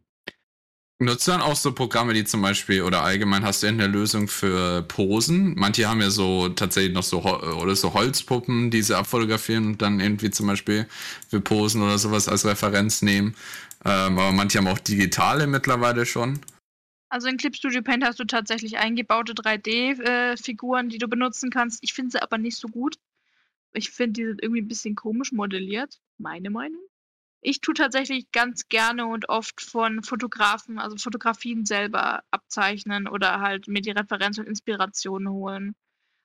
[1.05, 4.27] Nutzt du dann auch so Programme, die zum Beispiel, oder allgemein hast du eine Lösung
[4.27, 5.55] für Posen?
[5.55, 10.01] Manche haben ja so tatsächlich noch so, oder so Holzpuppen, die sie abfotografieren und dann
[10.01, 10.89] irgendwie zum Beispiel
[11.29, 13.35] für Posen oder sowas als Referenz nehmen.
[13.85, 16.41] Ähm, aber manche haben auch digitale mittlerweile schon.
[17.11, 21.81] Also in Clip Studio Paint hast du tatsächlich eingebaute 3D-Figuren, die du benutzen kannst.
[21.83, 22.97] Ich finde sie aber nicht so gut.
[23.75, 26.01] Ich finde, die sind irgendwie ein bisschen komisch modelliert.
[26.17, 26.81] Meine Meinung.
[27.47, 33.69] Ich tue tatsächlich ganz gerne und oft von Fotografen, also Fotografien selber abzeichnen oder halt
[33.69, 35.77] mir die Referenz und Inspiration holen.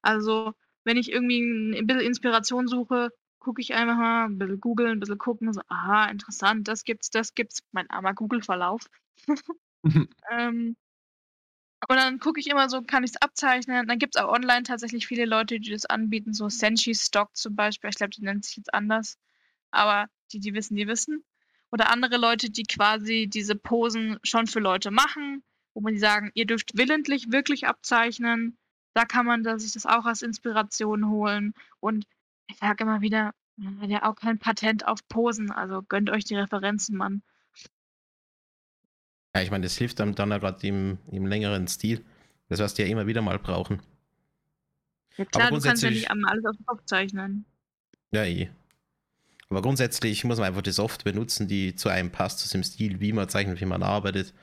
[0.02, 0.54] Also,
[0.86, 1.42] wenn ich irgendwie
[1.78, 3.10] ein bisschen Inspiration suche,
[3.40, 7.10] gucke ich einfach mal, ein bisschen googeln, ein bisschen gucken, so, aha, interessant, das gibt's,
[7.10, 7.64] das gibt's.
[7.74, 8.84] Mein armer Google-Verlauf.
[10.30, 10.76] Ähm,
[11.88, 13.88] und dann gucke ich immer so, kann ich es abzeichnen?
[13.88, 17.56] Dann gibt es auch online tatsächlich viele Leute, die das anbieten, so Senshi Stock zum
[17.56, 17.90] Beispiel.
[17.90, 19.18] Ich glaube, die nennt sich jetzt anders.
[19.72, 21.24] Aber die, die wissen, die wissen.
[21.72, 26.32] Oder andere Leute, die quasi diese Posen schon für Leute machen, wo man die sagen,
[26.34, 28.58] ihr dürft willentlich wirklich abzeichnen.
[28.94, 31.54] Da kann man da sich das auch als Inspiration holen.
[31.80, 32.08] Und
[32.48, 35.52] ich sage immer wieder, man hat ja auch kein Patent auf Posen.
[35.52, 37.22] Also gönnt euch die Referenzen, Mann.
[39.36, 42.04] Ja, ich meine, das hilft einem dann gerade im, im längeren Stil.
[42.48, 43.80] Das wirst du ja immer wieder mal brauchen.
[45.18, 47.46] Ja klar, du kannst ja nicht alles auf den Kopf zeichnen.
[48.12, 48.50] Ja, eh.
[49.50, 53.00] Aber grundsätzlich muss man einfach die Software nutzen, die zu einem passt, zu dem Stil,
[53.00, 54.34] wie man zeichnet, wie man arbeitet.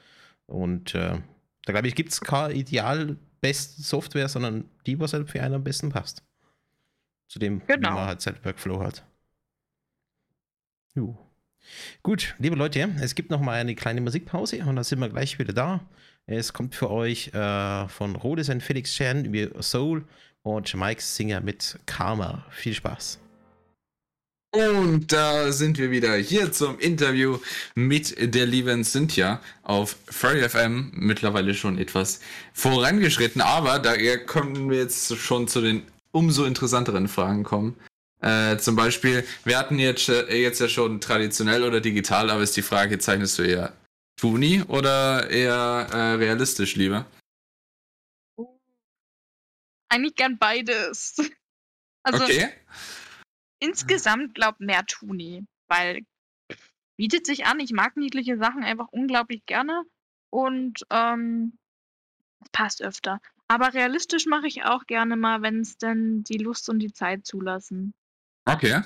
[0.47, 1.21] Und äh,
[1.65, 5.55] da glaube ich, gibt es keine ideal beste Software, sondern die, was halt für einen
[5.55, 6.25] am besten passt.
[7.29, 7.91] Zu dem, wie Genau.
[7.93, 9.05] man halt sein Workflow hat.
[10.95, 11.17] Jo.
[12.03, 15.39] Gut, liebe Leute, es gibt noch mal eine kleine Musikpause und dann sind wir gleich
[15.39, 15.81] wieder da.
[16.27, 20.05] Es kommt für euch äh, von Rhodes und Felix Chan über Soul
[20.43, 22.45] und Mike Singer mit Karma.
[22.51, 23.21] Viel Spaß.
[24.57, 27.39] Und da sind wir wieder hier zum Interview
[27.75, 30.93] mit der lieben Cynthia auf Furry FM.
[30.95, 32.21] Mittlerweile schon etwas
[32.55, 37.77] vorangeschritten, aber da können wir jetzt schon zu den umso interessanteren Fragen kommen.
[38.23, 42.57] Äh, zum Beispiel, wir hatten jetzt, äh, jetzt ja schon traditionell oder digital, aber ist
[42.57, 43.75] die Frage, zeichnest du eher
[44.19, 47.05] Tuni oder eher äh, realistisch lieber?
[49.91, 51.17] Eigentlich gern beides.
[52.09, 52.51] Also okay.
[53.59, 56.03] Insgesamt glaub mehr Tuni, weil
[56.97, 57.61] bietet sich an.
[57.61, 59.83] Ich mag niedliche Sachen einfach unglaublich gerne
[60.31, 61.59] und ähm,
[62.43, 63.21] es passt öfter.
[63.49, 67.27] Aber realistisch mache ich auch gerne mal, wenn es denn die Lust und die Zeit
[67.27, 67.95] zulassen.
[68.45, 68.83] Okay.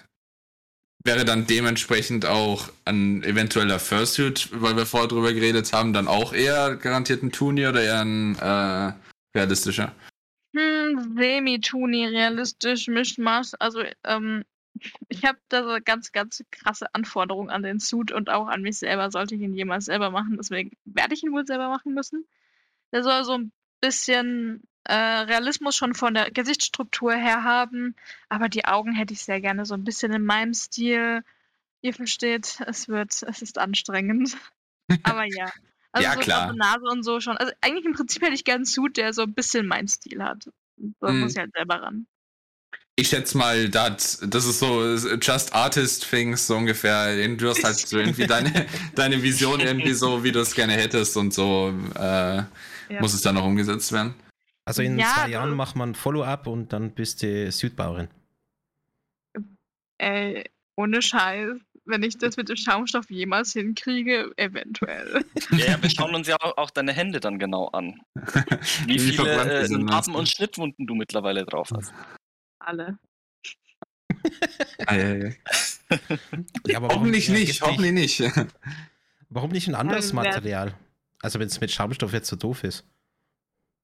[1.02, 6.34] Wäre dann dementsprechend auch ein eventueller Fursuit, weil wir vorher drüber geredet haben, dann auch
[6.34, 8.92] eher garantiert ein Tuni oder eher ein äh,
[9.34, 9.94] realistischer?
[10.54, 13.52] Hm, semi-Tuni, realistisch, Mischmasch.
[13.58, 14.44] Also, ähm,
[15.08, 18.78] ich habe da so ganz, ganz krasse Anforderungen an den Suit und auch an mich
[18.78, 20.36] selber, sollte ich ihn jemals selber machen.
[20.36, 22.26] Deswegen werde ich ihn wohl selber machen müssen.
[22.92, 27.94] Der soll so ein bisschen äh, Realismus schon von der Gesichtsstruktur her haben,
[28.28, 31.22] aber die Augen hätte ich sehr gerne so ein bisschen in meinem Stil.
[31.82, 34.36] Ihr versteht, es wird, es ist anstrengend.
[35.04, 35.50] Aber ja.
[35.92, 36.52] Also Ja, so klar.
[36.52, 37.36] Nase und so schon.
[37.36, 40.22] Also eigentlich im Prinzip hätte ich gerne einen Suit, der so ein bisschen meinen Stil
[40.22, 40.50] hat.
[41.00, 41.20] Da Mhm.
[41.20, 42.06] muss ich halt selber ran.
[43.00, 44.82] Ich schätze mal, das, das ist so
[45.16, 47.16] Just Artist Things so ungefähr.
[47.28, 51.16] Du hast halt so irgendwie deine, deine Vision irgendwie so, wie du es gerne hättest
[51.16, 51.72] und so.
[51.98, 52.42] Äh,
[52.90, 53.00] Ja.
[53.00, 54.14] muss es dann noch umgesetzt werden.
[54.66, 58.08] Also in Ja, zwei du- Jahren macht man Follow-up und dann bist du Suitbauerin.
[59.98, 60.44] Ey,
[60.76, 61.58] ohne Scheiß.
[61.86, 65.24] Wenn ich das mit dem Schaumstoff jemals hinkriege, eventuell.
[65.52, 68.00] Ja, ja, wir schauen uns ja auch, auch deine Hände dann genau an.
[68.86, 71.92] Wie Wie viele äh, Narben und Schnittwunden du mittlerweile drauf hast.
[72.60, 72.98] Alle.
[74.86, 75.30] Ah, ja, ja.
[76.66, 78.20] Ja, aber warum- Hoffentlich ja, nicht, hoffentlich nicht.
[79.32, 80.74] Warum nicht ein anderes Ähm, Material?
[81.22, 82.84] Also wenn es mit Schaumstoff jetzt so doof ist.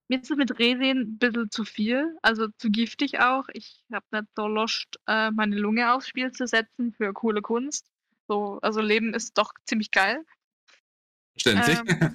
[0.09, 3.45] Mir ist es mit Resin ein bisschen zu viel, also zu giftig auch.
[3.53, 7.87] Ich habe nicht so Lust, äh, meine Lunge aufs Spiel zu setzen für coole Kunst.
[8.29, 10.25] So, also Leben ist doch ziemlich geil.
[11.37, 11.79] Ständig.
[11.89, 12.15] Ähm,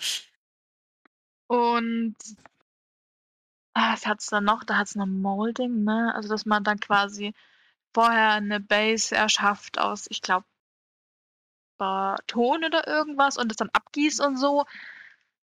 [1.47, 2.15] Und
[3.73, 4.63] ah, was hat's dann noch?
[4.63, 6.13] Da hat's noch Molding, ne?
[6.15, 7.33] Also dass man dann quasi
[7.93, 10.45] vorher eine Base erschafft aus, ich glaube,
[12.27, 14.65] Ton oder irgendwas und das dann abgießt und so.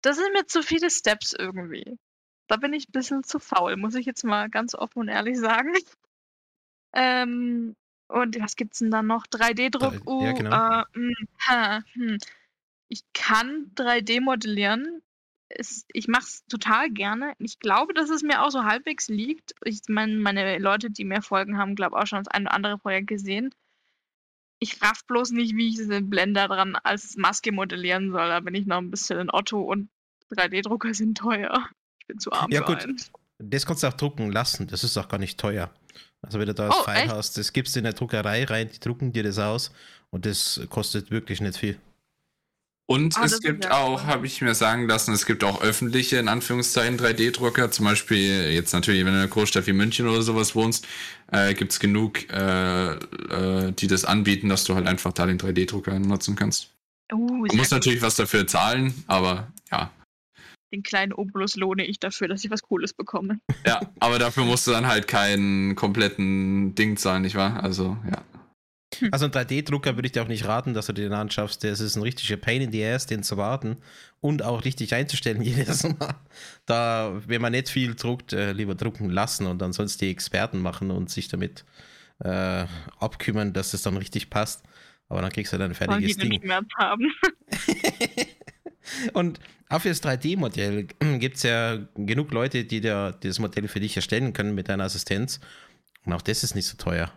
[0.03, 1.99] Das sind mir zu viele Steps irgendwie.
[2.47, 5.39] Da bin ich ein bisschen zu faul, muss ich jetzt mal ganz offen und ehrlich
[5.39, 5.73] sagen.
[6.99, 7.77] Ähm,
[8.09, 9.27] und was gibt's denn dann noch?
[9.27, 9.93] 3D-Druck.
[9.93, 10.81] Drei- Uh, ja, genau.
[10.81, 12.19] äh, hm, hm.
[12.89, 15.03] Ich kann 3D modellieren.
[15.49, 17.35] Es, ich mache es total gerne.
[17.39, 19.55] Ich glaube, dass es mir auch so halbwegs liegt.
[19.65, 22.55] Ich meine, meine Leute, die mir folgen, haben, glaube ich, auch schon das ein oder
[22.55, 23.55] andere Projekt gesehen.
[24.59, 28.29] Ich raff bloß nicht, wie ich den Blender dran als Maske modellieren soll.
[28.29, 29.89] Da bin ich noch ein bisschen in Otto und
[30.33, 31.69] 3D-Drucker sind teuer.
[32.01, 32.83] Ich bin zu arm Ja, für gut.
[32.85, 33.01] einen.
[33.39, 35.71] Das kannst du auch drucken lassen, das ist auch gar nicht teuer.
[36.23, 37.13] Also wenn du da das Oh, File echt?
[37.13, 39.73] hast, das gibst du in der Druckerei rein, die drucken dir das aus
[40.11, 41.79] und das kostet wirklich nicht viel.
[42.89, 46.29] Und Ah, es gibt auch, habe ich mir sagen lassen, es gibt auch öffentliche, in
[46.29, 47.73] Anführungszeichen, 3D-Drucker.
[47.73, 50.87] Zum Beispiel, jetzt natürlich, wenn du in einer Großstadt wie München oder sowas wohnst,
[51.33, 55.39] äh, gibt es genug, äh, äh, die das anbieten, dass du halt einfach da den
[55.39, 56.71] 3D-Drucker nutzen kannst.
[57.13, 57.79] Uh, Du musst gut.
[57.79, 59.91] natürlich was dafür zahlen, aber ja.
[60.73, 63.39] Den kleinen Obolus lohne ich dafür, dass ich was Cooles bekomme.
[63.65, 67.63] Ja, aber dafür musst du dann halt keinen kompletten Ding zahlen, nicht wahr?
[67.63, 68.23] Also, ja.
[69.11, 71.65] Also ein 3D-Drucker würde ich dir auch nicht raten, dass du dir den anschaffst.
[71.65, 73.77] Das ist ein richtiger Pain in the Ass, den zu warten
[74.21, 76.15] und auch richtig einzustellen jedes Mal.
[76.65, 80.61] Da, wenn man nicht viel druckt, äh, lieber drucken lassen und dann sonst die Experten
[80.61, 81.65] machen und sich damit
[82.21, 82.65] äh,
[82.99, 84.63] abkümmern, dass es dann richtig passt.
[85.09, 86.43] Aber dann kriegst du dann ein Wollen die fertiges Ding.
[86.43, 87.13] Schmerz haben.
[89.13, 90.85] Und auch für das 3D-Modell
[91.19, 94.85] gibt es ja genug Leute, die dir das Modell für dich erstellen können mit deiner
[94.85, 95.41] Assistenz.
[96.05, 97.13] Und auch das ist nicht so teuer.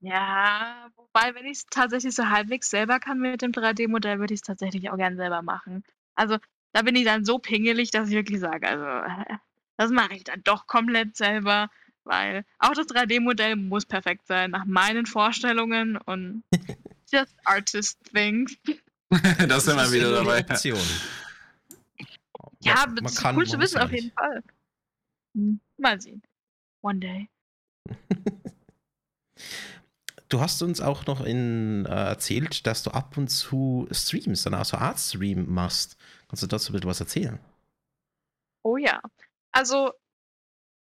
[0.00, 4.40] Ja, wobei, wenn ich es tatsächlich so halbwegs selber kann mit dem 3D-Modell, würde ich
[4.40, 5.84] es tatsächlich auch gern selber machen.
[6.14, 6.36] Also
[6.72, 9.36] da bin ich dann so pingelig, dass ich wirklich sage, also äh,
[9.78, 11.70] das mache ich dann doch komplett selber,
[12.04, 16.44] weil auch das 3D-Modell muss perfekt sein, nach meinen Vorstellungen und
[17.10, 18.56] just artist things.
[19.48, 20.40] da sind wir wieder dabei.
[20.40, 20.78] Option.
[22.60, 24.12] Ja, Man- das man ist kann- cool zu wissen, auf jeden.
[24.12, 24.42] Fall.
[25.34, 26.22] Hm, Mal sehen.
[26.82, 27.28] One day.
[30.28, 34.54] Du hast uns auch noch in, äh, erzählt, dass du ab und zu Streams, dann
[34.54, 35.96] auch so Art-Stream machst.
[36.28, 37.38] Kannst du dazu bitte was erzählen?
[38.64, 39.00] Oh ja.
[39.52, 39.92] Also,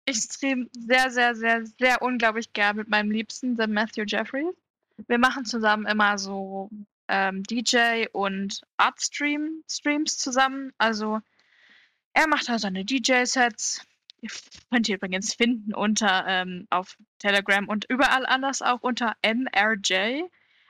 [0.05, 4.53] ich stream sehr, sehr, sehr, sehr unglaublich gern mit meinem Liebsten, der Matthew Jeffries.
[5.07, 6.69] Wir machen zusammen immer so
[7.09, 10.71] ähm, DJ und Art-Stream-Streams zusammen.
[10.77, 11.19] Also,
[12.13, 13.81] er macht da seine DJ-Sets.
[14.71, 20.23] Könnt ihr übrigens finden unter ähm, auf Telegram und überall anders auch unter NRJ.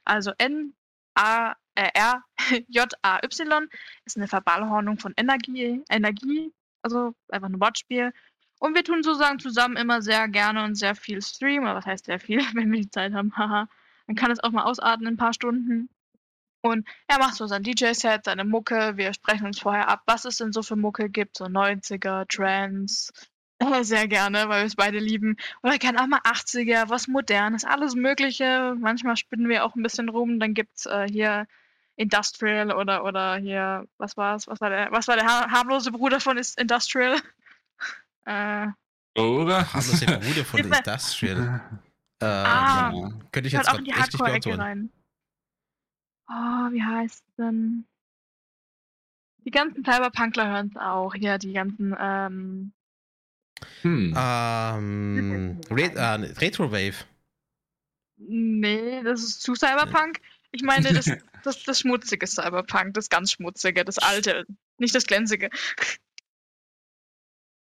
[0.04, 1.58] Also N-A-R-J-A-Y
[4.06, 8.14] ist eine Verballhornung von Energie, Energie, also einfach ein Wortspiel.
[8.60, 11.68] Und wir tun sozusagen zusammen immer sehr gerne und sehr viel streamen.
[11.68, 13.36] Aber was heißt sehr viel, wenn wir die Zeit haben?
[13.38, 13.68] Haha.
[14.08, 15.90] Man kann es auch mal ausatmen in ein paar Stunden.
[16.62, 18.98] Und er macht so sein DJ-Set, seine Mucke.
[18.98, 21.38] Wir sprechen uns vorher ab, was es denn so für Mucke gibt.
[21.38, 23.12] So 90er, Trance.
[23.60, 25.38] Äh, Sehr gerne, weil wir es beide lieben.
[25.64, 28.76] Oder gerne auch mal 80er, was Modernes, alles Mögliche.
[28.80, 30.40] Manchmal spinnen wir auch ein bisschen rum.
[30.40, 31.48] Dann gibt es äh, hier
[31.96, 34.48] Industrial oder, oder hier, was war's?
[34.48, 37.18] Was war der, was war der har harmlose Bruder von Is- Industrial?
[38.26, 38.68] äh,
[39.18, 39.72] Oder?
[39.74, 41.62] Harmlose Bruder von Industrial.
[42.22, 42.92] Äh, Ah.
[42.94, 44.90] ja, könnte ich jetzt auch in die Hardcore-Ecke rein.
[46.28, 47.86] Oh, wie heißt denn?
[49.46, 51.14] Die ganzen Cyberpunkler hören es auch.
[51.16, 52.74] Ja, die ganzen, ähm,
[53.82, 54.14] Hm.
[54.18, 56.96] Ähm, Re äh, Retrowave.
[58.18, 60.20] nee, das ist zu Cyberpunk.
[60.52, 61.06] Ich meine, das,
[61.44, 64.46] das, das schmutzige Cyberpunk, das ganz schmutzige, das alte,
[64.78, 65.50] nicht das glänzige.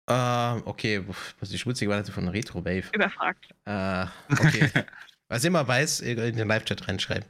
[0.10, 2.86] Äh, okay, was ist die schmutzige Variante von Retrowave?
[2.94, 3.50] Überfragt.
[3.66, 4.70] Äh, okay.
[5.30, 7.26] Was immer weiß, in den Live-Chat reinschreiben.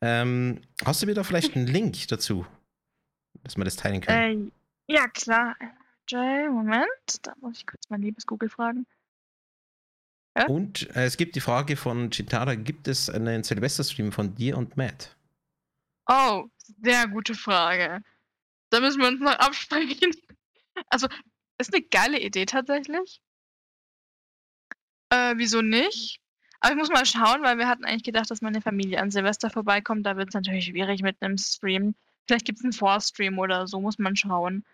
[0.00, 2.46] Ähm, hast du mir da vielleicht einen Link dazu,
[3.42, 4.52] dass wir das teilen können?
[4.86, 5.56] Äh, Ja, klar.
[6.08, 6.88] Jay, Moment.
[7.22, 8.86] Da muss ich kurz mein liebes Google fragen.
[10.36, 10.46] Ja?
[10.46, 14.76] Und äh, es gibt die Frage von Chitara: Gibt es einen Silvester-Stream von dir und
[14.76, 15.16] Matt?
[16.08, 16.44] Oh,
[16.82, 18.02] sehr gute Frage.
[18.70, 20.12] Da müssen wir uns noch absprechen.
[20.90, 21.08] Also,
[21.56, 23.22] ist eine geile Idee tatsächlich.
[25.08, 26.20] Äh, wieso nicht?
[26.60, 29.48] Aber ich muss mal schauen, weil wir hatten eigentlich gedacht, dass meine Familie an Silvester
[29.48, 30.04] vorbeikommt.
[30.04, 31.94] Da wird es natürlich schwierig mit einem Stream.
[32.26, 34.66] Vielleicht gibt es einen Vorstream oder so, muss man schauen.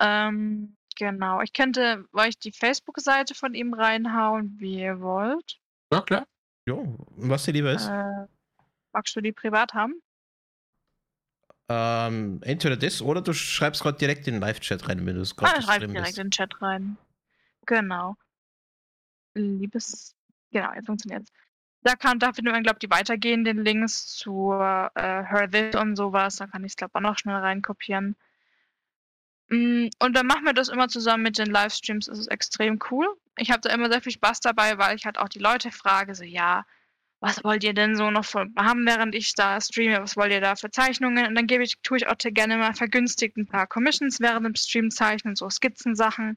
[0.00, 1.40] Ähm, genau.
[1.40, 5.58] Ich könnte euch die Facebook-Seite von ihm reinhauen, wie ihr wollt.
[5.92, 6.26] Ja, klar.
[6.66, 7.86] Jo, was dir lieber ist.
[7.88, 8.26] Äh,
[8.92, 9.94] magst du die privat haben?
[11.68, 15.32] Ähm, entweder das oder du schreibst gerade direkt in den Live-Chat rein, wenn du es
[15.38, 16.18] Ah, gerade schreibt drin direkt bist.
[16.18, 16.96] in den Chat rein.
[17.66, 18.16] Genau.
[19.34, 20.14] Liebes.
[20.52, 21.30] Genau, jetzt funktioniert's.
[21.82, 25.96] Da kann, da findet man, glaube ich, die weitergehenden Links zu äh, Her This und
[25.96, 26.36] sowas.
[26.36, 28.16] Da kann ich es, glaube ich, auch noch schnell reinkopieren.
[29.48, 32.06] Mm, Und dann machen wir das immer zusammen mit den Livestreams.
[32.06, 33.06] Das ist extrem cool.
[33.38, 36.14] Ich habe da immer sehr viel Spaß dabei, weil ich halt auch die Leute frage,
[36.14, 36.64] so, ja,
[37.20, 38.26] was wollt ihr denn so noch
[38.58, 40.00] haben, während ich da streame?
[40.02, 41.26] Was wollt ihr da für Zeichnungen?
[41.26, 44.54] Und dann gebe ich, tue ich auch gerne mal vergünstigt ein paar Commissions während dem
[44.54, 46.36] Stream zeichnen, so Skizzensachen.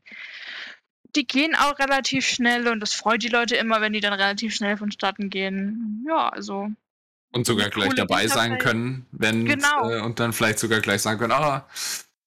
[1.16, 4.56] Die gehen auch relativ schnell und das freut die Leute immer, wenn die dann relativ
[4.56, 6.06] schnell vonstatten gehen.
[6.08, 6.72] Ja, also
[7.32, 9.90] Und sogar gleich dabei sein können, wenn Genau.
[9.90, 11.68] äh, und dann vielleicht sogar gleich sagen können, ah,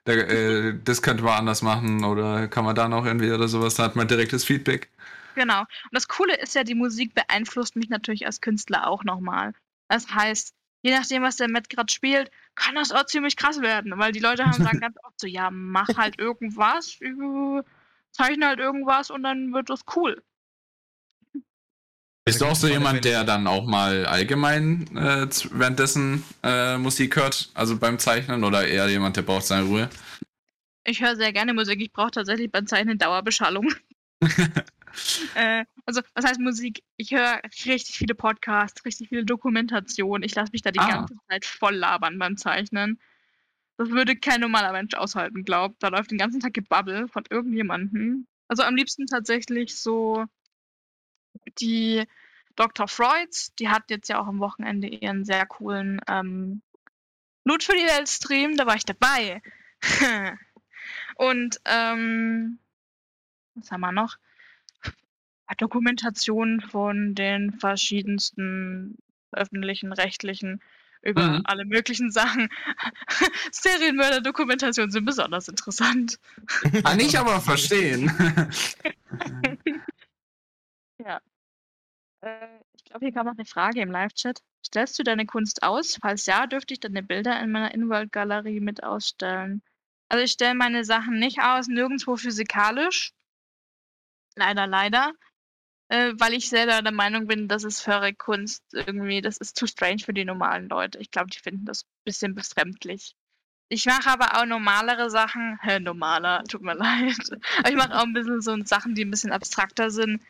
[0.04, 3.74] da, äh, das könnte man anders machen oder kann man da noch irgendwie oder sowas,
[3.74, 4.90] da hat man direktes Feedback.
[5.34, 5.60] Genau.
[5.60, 9.54] Und das Coole ist ja, die Musik beeinflusst mich natürlich als Künstler auch nochmal.
[9.88, 13.92] Das heißt, je nachdem, was der Matt gerade spielt, kann das auch ziemlich krass werden,
[13.96, 16.98] weil die Leute haben sagen ganz oft so, ja, mach halt irgendwas,
[18.10, 20.22] zeichne halt irgendwas und dann wird das cool.
[22.24, 27.50] Bist du auch so jemand, der dann auch mal allgemein äh, währenddessen äh, Musik hört,
[27.54, 29.90] also beim Zeichnen oder eher jemand, der braucht seine Ruhe?
[30.84, 31.80] Ich höre sehr gerne Musik.
[31.80, 33.72] Ich brauche tatsächlich beim Zeichnen Dauerbeschallung.
[35.34, 36.84] äh, also, was heißt Musik?
[36.96, 40.22] Ich höre richtig viele Podcasts, richtig viele Dokumentationen.
[40.22, 40.88] Ich lasse mich da die Ah.
[40.88, 43.00] ganze Zeit voll labern beim Zeichnen.
[43.78, 45.82] Das würde kein normaler Mensch aushalten, glaubt.
[45.82, 48.26] Da läuft den ganzen Tag Gebabbel von irgendjemandem.
[48.46, 50.24] Also am liebsten tatsächlich so
[51.60, 52.04] die
[52.56, 52.88] Dr.
[52.88, 53.54] Freuds.
[53.56, 56.62] Die hat jetzt ja auch am Wochenende ihren sehr coolen ähm,
[57.44, 58.56] Loot für die Welt Stream.
[58.56, 59.42] Da war ich dabei.
[61.16, 62.58] Und ähm,
[63.54, 64.16] was haben wir noch?
[65.58, 68.96] Dokumentationen von den verschiedensten
[69.32, 70.62] öffentlichen, rechtlichen
[71.02, 71.42] über Mhm.
[71.44, 72.48] alle möglichen Sachen.
[73.52, 76.18] Serienmörder-Dokumentationen sind besonders interessant.
[76.84, 78.10] Kann ich aber verstehen.
[82.22, 84.40] Äh, ich glaube, hier kam noch eine Frage im Live-Chat.
[84.64, 85.98] Stellst du deine Kunst aus?
[86.00, 89.62] Falls ja, dürfte ich deine Bilder in meiner In-World-Galerie mit ausstellen.
[90.08, 93.12] Also ich stelle meine Sachen nicht aus, nirgendwo physikalisch.
[94.36, 95.12] Leider, leider.
[95.88, 100.00] Äh, weil ich selber der Meinung bin, dass es Furry-Kunst irgendwie, das ist zu strange
[100.04, 100.98] für die normalen Leute.
[100.98, 103.14] Ich glaube, die finden das ein bisschen befremdlich.
[103.68, 105.58] Ich mache aber auch normalere Sachen.
[105.62, 107.16] Hä, normaler, tut mir leid.
[107.58, 110.22] Aber ich mache auch ein bisschen so Sachen, die ein bisschen abstrakter sind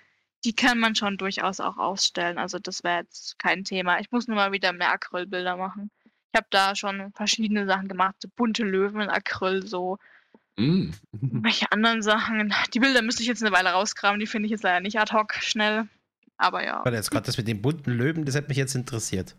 [0.44, 2.38] die kann man schon durchaus auch ausstellen.
[2.38, 4.00] Also das wäre jetzt kein Thema.
[4.00, 5.90] Ich muss nur mal wieder mehr Acrylbilder machen.
[6.32, 9.98] Ich habe da schon verschiedene Sachen gemacht, so bunte Löwen in Acryl, so
[10.56, 10.90] Mm.
[11.12, 12.54] welche anderen Sachen.
[12.74, 15.12] Die Bilder müsste ich jetzt eine Weile rauskramen, die finde ich jetzt leider nicht ad
[15.12, 15.88] hoc schnell.
[16.36, 16.84] Aber ja.
[16.84, 19.36] Warte, jetzt gerade das mit den bunten Löwen, das hat mich jetzt interessiert.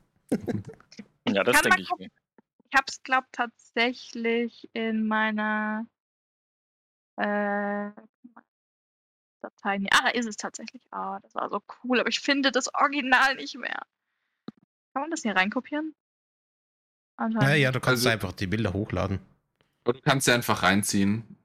[1.27, 2.05] Ja, das denke ich gucken.
[2.05, 2.11] mir.
[2.69, 5.85] Ich habe es, glaube tatsächlich in meiner
[7.17, 7.91] äh,
[9.43, 9.79] Datei.
[9.91, 10.81] Ah, da ist es tatsächlich.
[10.91, 13.81] Ah, das war so cool, aber ich finde das Original nicht mehr.
[14.93, 15.93] Kann man das hier reinkopieren?
[17.19, 19.19] Ja, ja, du kannst Also- einfach die Bilder hochladen.
[19.85, 21.37] Und du kannst sie einfach reinziehen.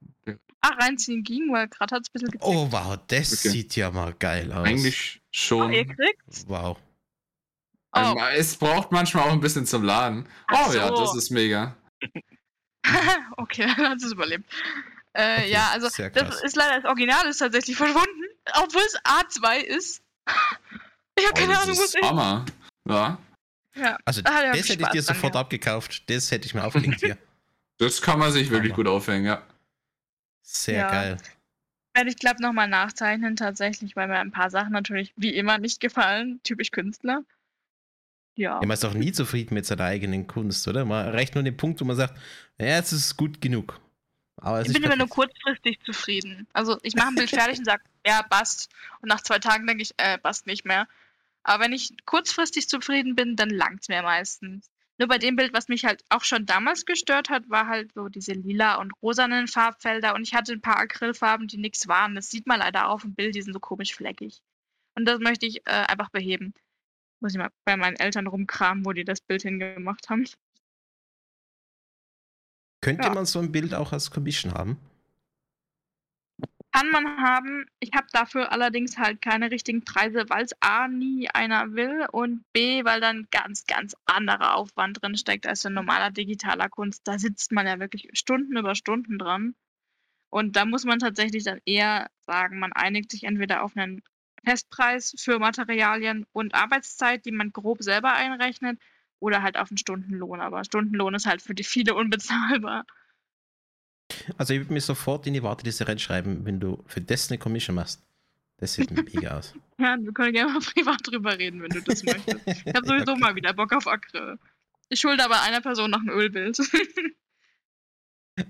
[0.61, 2.45] Ah, reinziehen ging, weil gerade hat es ein bisschen gezickt.
[2.45, 3.49] Oh, wow, das Okay.
[3.51, 4.67] sieht ja mal geil aus.
[4.67, 5.73] Eigentlich Oh, schon.
[5.73, 6.45] ihr kriegt's?
[6.49, 6.79] Wow.
[7.93, 10.29] Oh, Ähm, Es braucht manchmal auch ein bisschen zum Laden.
[10.49, 10.97] Ach Oh ja, so.
[10.97, 11.77] das ist mega.
[13.37, 14.45] okay, dann hat es überlebt.
[15.15, 18.25] Äh, Okay, ja, also das ist leider das Original ist tatsächlich verschwunden,
[18.63, 20.03] obwohl es A2 ist.
[21.21, 22.09] Ich habe Oh, keine Ahnung, wo es ist ist.
[22.09, 22.45] Hammer.
[22.89, 23.19] Ja,
[23.75, 23.99] Ja.
[24.05, 25.39] Also, Ah, ja, das hätte ich dir sofort danke.
[25.41, 26.09] abgekauft.
[26.09, 27.19] Das hätte ich mir aufgelegt hier.
[27.79, 28.77] das kann man sich wirklich Hammer.
[28.85, 29.43] gut aufhängen, ja.
[30.43, 30.91] Sehr Ja.
[30.91, 31.17] geil.
[31.95, 35.81] Werde ich, glaube nochmal nachzeichnen, tatsächlich, weil mir ein paar Sachen natürlich wie immer nicht
[35.81, 36.39] gefallen.
[36.45, 37.25] Typisch Künstler.
[38.37, 38.53] Ja.
[38.61, 40.85] Ja, man ist auch nie zufrieden mit seiner eigenen Kunst, oder?
[40.85, 42.17] Man erreicht nur den Punkt, wo man sagt,
[42.61, 43.81] ja, es ist gut genug.
[44.41, 46.47] Aber es Ich ist bin immer nur kurzfristig zufrieden.
[46.53, 48.71] Also ich mache ein Bild fertig und sage, ja, passt.
[49.01, 50.87] Und nach zwei Tagen denke ich, äh, passt nicht mehr.
[51.43, 54.71] Aber wenn ich kurzfristig zufrieden bin, dann langt's mir meistens.
[54.99, 58.09] Nur bei dem Bild, was mich halt auch schon damals gestört hat, war halt so
[58.09, 62.17] diese lila und rosanen Farbfelder und ich hatte ein paar Acrylfarben, die nichts waren.
[62.17, 64.43] Das sieht man leider auf dem Bild, die sind so komisch fleckig.
[64.97, 66.53] Und das möchte ich äh, einfach beheben.
[67.21, 70.27] Muss ich mal bei meinen Eltern rumkramen, wo die das Bild hingemacht haben.
[72.89, 73.15] Könnte Ja.
[73.15, 74.79] man so ein Bild auch als Commission haben?
[76.73, 77.67] Kann man haben.
[77.81, 82.45] Ich habe dafür allerdings halt keine richtigen Preise, weil es A nie einer will und
[82.53, 87.03] B, weil dann ganz, ganz anderer Aufwand drin steckt als ein normaler digitaler Kunst.
[87.05, 89.55] Da sitzt man ja wirklich Stunden über Stunden dran.
[90.31, 94.03] Und da muss man tatsächlich dann eher sagen, man einigt sich entweder auf einen
[94.45, 98.79] Festpreis für Materialien und Arbeitszeit, die man grob selber einrechnet,
[99.21, 100.41] oder halt auf einen Stundenlohn.
[100.41, 102.85] Aber Stundenlohn ist halt für die viele unbezahlbar.
[104.39, 107.77] Also ich würde mir sofort in die Warteliste reinschreiben, wenn du für das eine Commission
[107.77, 108.03] machst.
[108.57, 109.55] Das sieht mega aus.
[109.81, 112.41] Ja, wir können gerne mal privat drüber reden, wenn du das möchtest.
[112.49, 113.21] Ich habe sowieso Okay.
[113.21, 114.37] mal wieder Bock auf Acryl.
[114.89, 116.59] Ich schulde aber einer Person noch ein Ölbild.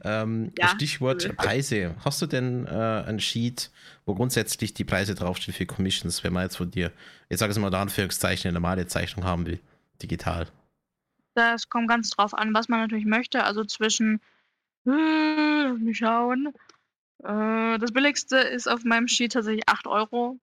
[0.05, 0.69] Ähm, Ja.
[0.69, 1.95] Stichwort Preise.
[2.05, 2.71] Hast du denn äh,
[3.07, 3.71] ein Sheet,
[4.05, 6.93] wo grundsätzlich die Preise draufstehen für Commissions, wenn man jetzt von dir,
[7.31, 9.61] jetzt sag ich mal, da Anführungszeichen, eine normale Zeichnung haben will,
[10.03, 10.49] digital?
[11.39, 13.45] das kommt ganz drauf an, was man natürlich möchte.
[13.45, 14.21] Also zwischen,
[14.87, 16.53] äh, lass mich schauen.
[17.23, 20.39] Äh, das billigste ist auf meinem Sheet tatsächlich 8 Euro.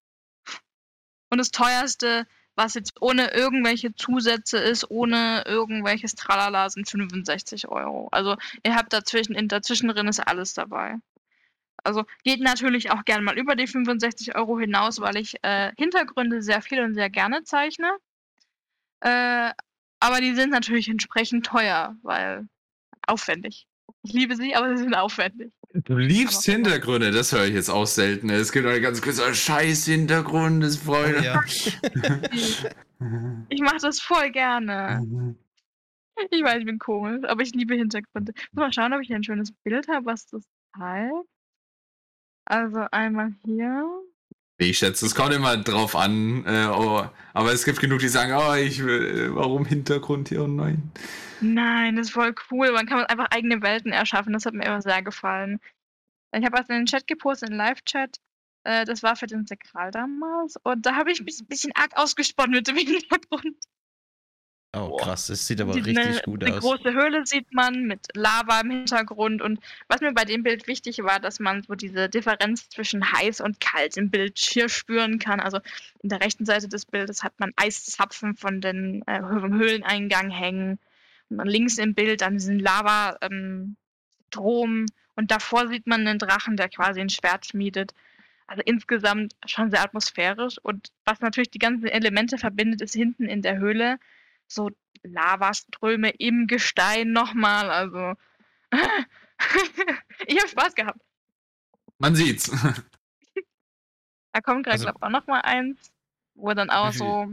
[1.30, 8.08] Und das teuerste, was jetzt ohne irgendwelche Zusätze ist, ohne irgendwelches Tralala, sind 65 Euro.
[8.12, 10.96] Also ihr habt dazwischen, in dazwischen drin ist alles dabei.
[11.84, 16.42] Also geht natürlich auch gern mal über die 65 Euro hinaus, weil ich äh, Hintergründe
[16.42, 17.92] sehr viel und sehr gerne zeichne.
[19.06, 19.52] Äh,
[20.00, 22.48] aber die sind natürlich entsprechend teuer, weil
[23.08, 23.68] aufwendig.
[24.02, 25.54] Ich liebe sie, aber sie sind aufwendig.
[25.74, 28.30] Du liebst Aber- Hintergründe, das höre ich jetzt auch selten.
[28.30, 31.24] Es gibt eine ganz kurze Scheiß Hintergrund, das Freunde.
[31.24, 31.42] Ja.
[33.50, 35.36] Ich mache das voll gerne.
[36.32, 38.32] Ich weiß, ich bin komisch, aber ich liebe Hintergründe.
[38.54, 40.44] Muss mal schauen, ob ich hier ein schönes Bild habe, was das
[40.78, 41.12] zeigt.
[42.46, 43.86] Also einmal hier.
[44.58, 46.46] Ich schätze, es kommt immer drauf an.
[46.46, 50.44] Äh, oh, aber es gibt genug, die sagen, oh, ich will, äh, warum Hintergrund hier?
[50.44, 50.92] Oh nein.
[51.42, 52.72] Nein, das ist voll cool.
[52.72, 54.32] Man kann einfach eigene Welten erschaffen.
[54.34, 55.60] Das hat mir immer sehr gefallen.
[56.34, 58.18] Ich habe was in den Chat gepostet, in den Live-Chat.
[58.64, 60.56] Äh, Das war für den Sekral damals.
[60.64, 63.58] Und da habe ich mich ein bisschen arg ausgesponnen mit dem Hintergrund.
[64.76, 66.60] Oh, krass, das sieht aber Die- richtig eine, gut eine aus.
[66.62, 69.42] große Höhle sieht man mit Lava im Hintergrund.
[69.42, 73.42] Und was mir bei dem Bild wichtig war, dass man so diese Differenz zwischen heiß
[73.42, 75.40] und kalt im Bild hier spüren kann.
[75.40, 75.60] Also
[76.04, 80.80] in der rechten Seite des Bildes hat man Eiszapfen von den äh, vom Höhleneingang hängen.
[81.30, 83.78] Und dann links im Bild dann diesen Lava ähm.
[84.38, 87.94] Und davor sieht man einen Drachen, der quasi ein Schwert schmiedet.
[88.48, 90.58] Also insgesamt schon sehr atmosphärisch.
[90.62, 93.98] Und was natürlich die ganzen Elemente verbindet, ist hinten in der Höhle
[94.48, 94.70] so
[95.04, 97.70] Lavaströme im Gestein nochmal.
[97.70, 98.14] Also
[100.28, 101.00] ich habe Spaß gehabt.
[101.98, 102.52] Man sieht's.
[104.34, 105.94] Da kommt gerade, Also- glaube ich, auch nochmal eins,
[106.34, 107.32] wo dann auch so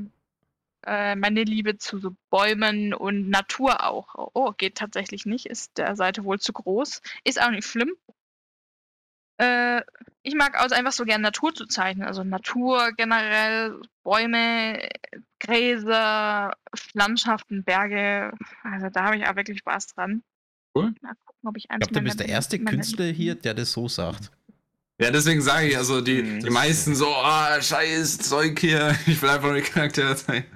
[0.87, 4.15] äh, meine Liebe zu so Bäumen und Natur auch.
[4.35, 5.47] Oh, geht tatsächlich nicht.
[5.47, 7.03] Ist der Seite wohl zu groß.
[7.25, 7.91] Ist auch nicht schlimm.
[9.43, 9.83] Äh,
[10.23, 12.07] ich mag also einfach so gerne Natur zu zeichnen.
[12.07, 14.89] Also Natur generell, Bäume,
[15.41, 16.53] Gräser,
[16.93, 18.33] Landschaften, Berge.
[18.63, 20.23] Also da habe ich auch wirklich Spaß dran.
[20.75, 20.95] Cool.
[21.01, 23.89] Mal gucken, ob ich Ich glaube, du bist der erste Künstler hier, der das so
[23.89, 24.31] sagt.
[25.01, 26.41] Ja, deswegen sage ich, also die, Mhm.
[26.41, 30.47] die meisten so, ah, scheiß Zeug hier, ich will einfach nur die Charaktere zeigen.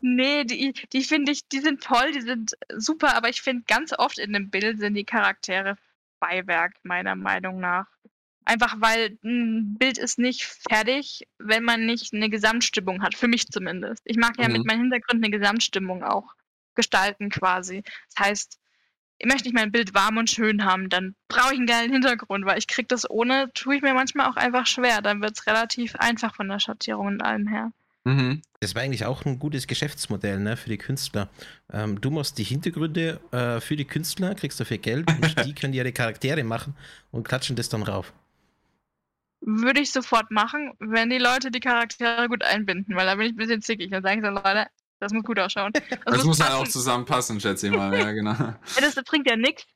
[0.00, 3.92] Nee, die, die finde ich, die sind toll, die sind super, aber ich finde ganz
[3.96, 5.76] oft in dem Bild sind die Charaktere
[6.26, 7.86] Beiwerk, meiner Meinung nach.
[8.46, 13.48] Einfach weil ein Bild ist nicht fertig, wenn man nicht eine Gesamtstimmung hat, für mich
[13.48, 14.02] zumindest.
[14.04, 14.52] Ich mag ja Mhm.
[14.54, 16.34] mit meinem Hintergrund eine Gesamtstimmung auch
[16.74, 17.82] gestalten quasi.
[18.14, 18.58] Das heißt,
[19.18, 22.44] ich möchte nicht mein Bild warm und schön haben, dann brauche ich einen geilen Hintergrund,
[22.44, 25.00] weil ich krieg das ohne, tue ich mir manchmal auch einfach schwer.
[25.02, 27.72] Dann wird es relativ einfach von der Schattierung und allem her.
[28.04, 28.42] Mhm.
[28.60, 31.30] Das wäre eigentlich auch ein gutes Geschäftsmodell ne, für die Künstler.
[31.72, 35.72] Ähm, du machst die Hintergründe äh, für die Künstler, kriegst dafür Geld und die können
[35.72, 36.76] ihre Charaktere machen
[37.10, 38.12] und klatschen das dann rauf.
[39.40, 43.32] Würde ich sofort machen, wenn die Leute die Charaktere gut einbinden, weil da bin ich
[43.32, 43.90] ein bisschen zickig.
[43.90, 44.66] Dann sage ich so, Leute,
[45.00, 45.72] das muss gut ausschauen.
[46.06, 46.72] Das muss halt auch passen.
[46.72, 47.94] zusammenpassen, schätze ich mal.
[47.98, 48.32] Ja, genau.
[48.32, 49.66] Ja, das bringt ja nichts,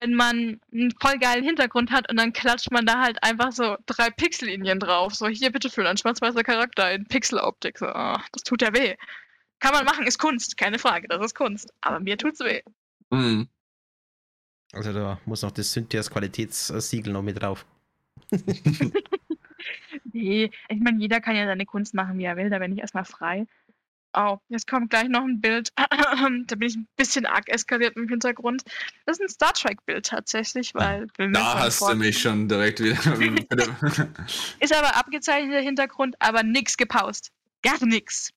[0.00, 3.76] wenn man einen voll geilen Hintergrund hat und dann klatscht man da halt einfach so
[3.86, 5.14] drei Pixellinien drauf.
[5.14, 7.78] So, hier bitte für ein schwarz-weißer Charakter in Pixeloptik.
[7.78, 8.94] So, ah, das tut ja weh.
[9.58, 11.72] Kann man machen, ist Kunst, keine Frage, das ist Kunst.
[11.80, 12.62] Aber mir tut's weh.
[13.10, 13.48] Mhm.
[14.72, 17.66] Also da muss noch das Cynthias Qualitätssiegel noch mit drauf.
[20.12, 22.80] Nee, ich meine, jeder kann ja seine Kunst machen, wie er will, da bin ich
[22.80, 23.46] erstmal frei.
[24.14, 25.70] Oh, jetzt kommt gleich noch ein Bild.
[25.76, 28.62] da bin ich ein bisschen arg eskaliert im Hintergrund.
[29.06, 31.06] Das ist ein Star Trek-Bild tatsächlich, weil.
[31.32, 32.96] Da hast du mich schon direkt wieder.
[34.60, 37.30] ist aber abgezeichnet der Hintergrund, aber nix gepaust.
[37.62, 38.30] Gar nix.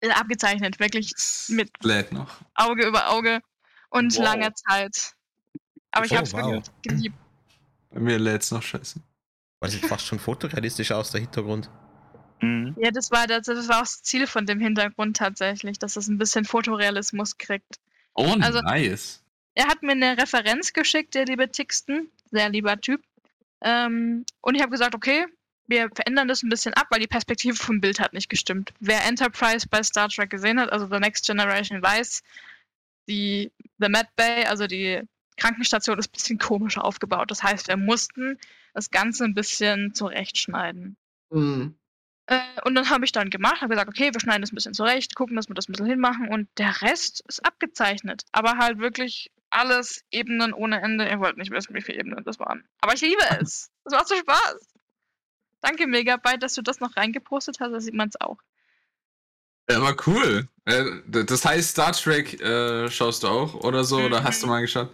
[0.00, 1.12] Ist abgezeichnet, wirklich
[1.48, 2.40] mit Lädt noch.
[2.54, 3.40] Auge über Auge
[3.90, 4.24] und Wow.
[4.24, 5.12] langer Zeit.
[5.92, 6.62] Aber ich Oh, hab's wow.
[6.82, 7.16] geliebt.
[7.90, 9.00] Bei mir lädt's noch scheiße.
[9.60, 11.70] Weil sieht fast schon fotorealistisch aus, der Hintergrund.
[12.40, 12.74] Mhm.
[12.78, 16.08] Ja, das war, das, das war auch das Ziel von dem Hintergrund tatsächlich, dass es
[16.08, 17.78] ein bisschen Fotorealismus kriegt.
[18.14, 19.22] Oh, Also- nice.
[19.54, 23.00] Er hat mir eine Referenz geschickt, der liebe Tixton, sehr lieber Typ.
[23.62, 25.24] Ähm, und ich habe gesagt, okay,
[25.66, 28.74] wir verändern das ein bisschen ab, weil die Perspektive vom Bild hat nicht gestimmt.
[28.80, 32.22] Wer Enterprise bei Star Trek gesehen hat, also The Next Generation, weiß,
[33.08, 35.00] die The Med Bay, also die
[35.38, 37.30] Krankenstation, ist ein bisschen komisch aufgebaut.
[37.30, 38.38] Das heißt, wir mussten
[38.74, 40.96] das Ganze ein bisschen zurechtschneiden.
[42.28, 44.74] Äh, und dann habe ich dann gemacht, habe gesagt, okay, wir schneiden das ein bisschen
[44.74, 48.24] zurecht, gucken, dass wir das ein bisschen hinmachen und der Rest ist abgezeichnet.
[48.32, 51.08] Aber halt wirklich alles Ebenen ohne Ende.
[51.08, 52.64] Ihr wollt nicht wissen, wie viele Ebenen das waren.
[52.80, 53.70] Aber ich liebe es.
[53.84, 54.56] Das macht so Spaß.
[55.60, 58.38] Danke, Megabyte, dass du das noch reingepostet hast, da sieht man es auch.
[59.70, 60.48] Ja, aber cool.
[60.64, 63.98] Äh, Das heißt, Star Trek äh, schaust du auch oder so?
[63.98, 64.52] Oder hast du Mhm.
[64.52, 64.90] mal geschaut?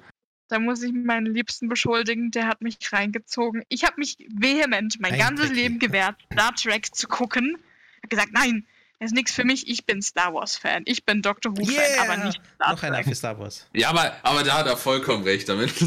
[0.53, 3.63] Da muss ich meinen Liebsten beschuldigen, der hat mich reingezogen.
[3.71, 5.51] Ich habe mich vehement mein Ein ganzes.
[5.51, 7.57] Leben gewehrt, Star Trek zu gucken.
[8.03, 8.67] Hab gesagt, nein,
[8.99, 9.67] das ist nichts für mich.
[9.67, 10.83] Ich bin Star Wars-Fan.
[10.85, 12.03] Ich bin Doctor Who-Fan, Yeah!
[12.03, 13.67] aber nicht Star Noch einer für Star Wars.
[13.73, 15.73] Ja, aber, aber da hat er vollkommen recht damit.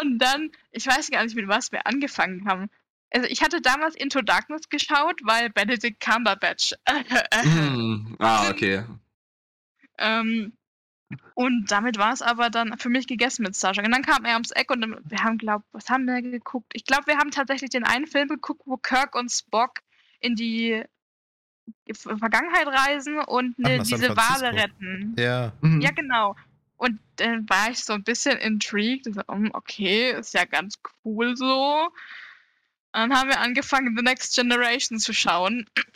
[0.00, 2.70] Und dann, ich weiß gar nicht, mit was wir angefangen haben.
[3.12, 6.72] Also ich hatte damals Into Darkness geschaut, weil Benedict Cumberbatch.
[6.86, 8.84] Hm, Ah, okay.
[9.98, 10.52] ähm,
[11.34, 13.84] und damit war es aber dann für mich gegessen mit Star Trek.
[13.86, 16.72] Und dann kam er ums Eck und dann- wir haben, glaub, was haben wir geguckt?
[16.74, 19.80] Ich glaube, wir haben tatsächlich den einen Film geguckt, wo Kirk und Spock
[20.20, 20.82] in die
[21.92, 24.16] Ver- Vergangenheit reisen und Ach, ne, San diese.
[24.16, 25.14] Wale retten.
[25.18, 25.52] Ja.
[25.60, 25.80] Mhm.
[25.80, 26.36] Ja, genau.
[26.76, 29.06] Und dann war ich so ein bisschen intrigued.
[29.08, 31.88] und So, hm, okay, ist ja ganz cool so.
[32.92, 35.66] Dann haben wir angefangen, The Next Generation zu schauen.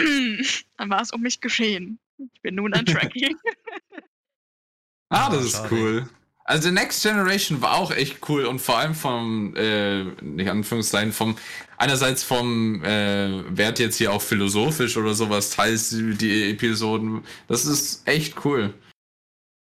[0.77, 1.99] dann war es um mich geschehen.
[2.33, 2.85] Ich bin nun ein
[3.17, 3.35] Trekkie.
[5.15, 5.75] Ah, das ist schade.
[5.75, 6.09] cool.
[6.47, 11.13] Also The Next Generation war auch echt cool und vor allem vom, äh, nicht Anführungszeichen,
[11.13, 11.37] vom,
[11.79, 17.25] einerseits vom äh, Wert jetzt hier auch philosophisch oder sowas, teils die- die Episoden.
[17.49, 18.75] Das ist echt cool.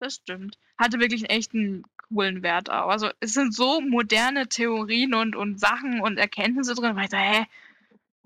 [0.00, 0.58] das stimmt.
[0.76, 2.88] Hatte wirklich echt einen coolen Wert auch.
[2.88, 7.16] Also es sind so moderne Theorien und, und Sachen und Erkenntnisse drin, weil ich so,
[7.16, 7.46] hä,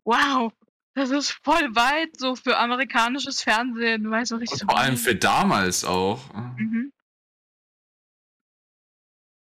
[0.04, 0.50] wow,
[0.94, 5.14] das ist voll weit so für amerikanisches Fernsehen, weil so richtig Und vor allem für
[5.14, 6.20] damals auch.
[6.56, 6.90] Mhm.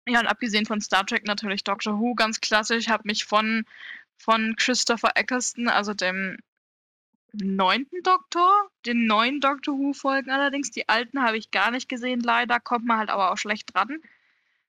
[0.09, 2.89] Ja, und abgesehen von Star Trek natürlich Doctor Who, ganz klassisch.
[2.89, 3.65] Habe mich von,
[4.17, 6.39] von Christopher Eccleston, also dem
[7.33, 12.61] neunten Doktor, den neuen Doctor Who-Folgen allerdings, die alten habe ich gar nicht gesehen, leider,
[12.61, 14.01] kommt man halt aber auch schlecht dran.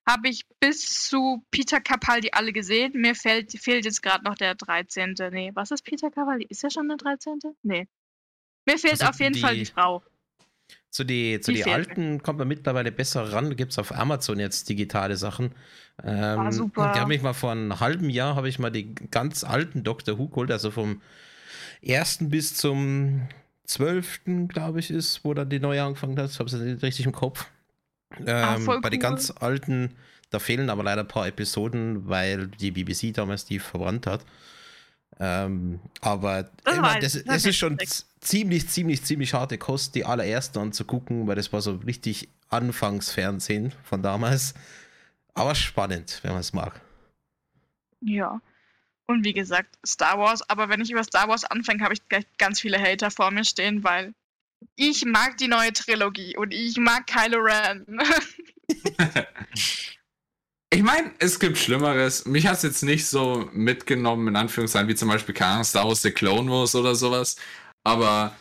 [0.05, 2.93] Habe ich bis zu Peter Capaldi alle gesehen.
[2.95, 5.15] Mir fällt, fehlt jetzt gerade noch der 13.
[5.31, 6.45] Nee, was ist Peter Capaldi?
[6.49, 7.39] Ist er schon der 13.?
[7.61, 7.87] Nee.
[8.65, 10.03] Mir fehlt Also auf jeden Fall die- die Frau.
[10.89, 13.55] Zu die, zu Die alten kommt man mittlerweile besser ran.
[13.55, 15.51] Gibt es auf Amazon jetzt digitale Sachen.
[16.03, 16.91] Ähm, Ah, super.
[16.95, 20.17] Die habe ich mal vor einem halben Jahr habe ich mal die ganz alten Doctor
[20.17, 21.01] Who geholt, also vom
[21.81, 23.27] ersten bis zum
[23.65, 26.31] zwölften, glaube ich, ist, wo dann die neue angefangen hat.
[26.31, 27.45] Ich habe es nicht richtig im Kopf.
[28.25, 29.91] Ähm, Ah, bei den ganz alten,
[30.29, 34.25] da fehlen aber leider ein paar Episoden, weil die BBC damals die verbrannt hat.
[35.19, 37.89] Ähm, aber Das ich mein, weiß das, ich, das das ist schon ich.
[37.89, 43.73] z- ziemlich, ziemlich, ziemlich harte Kost, die allerersten anzugucken, weil das war so richtig Anfangsfernsehen
[43.83, 44.53] von damals.
[45.33, 46.81] Aber spannend, wenn man es mag.
[48.01, 48.41] Ja.
[49.07, 52.25] Und wie gesagt, Star Wars, aber wenn ich über Star Wars anfange, habe ich gleich
[52.37, 54.13] ganz viele Hater vor mir stehen, weil
[54.75, 57.85] ich mag die neue Trilogie und ich mag Kylo Ren.
[60.73, 62.25] Ich meine, es gibt Schlimmeres.
[62.25, 66.01] Mich hat es jetzt nicht so mitgenommen, in Anführungszeichen, wie zum Beispiel Ahnung, Star Wars
[66.01, 67.37] The Clone Wars oder sowas.
[67.85, 68.35] Aber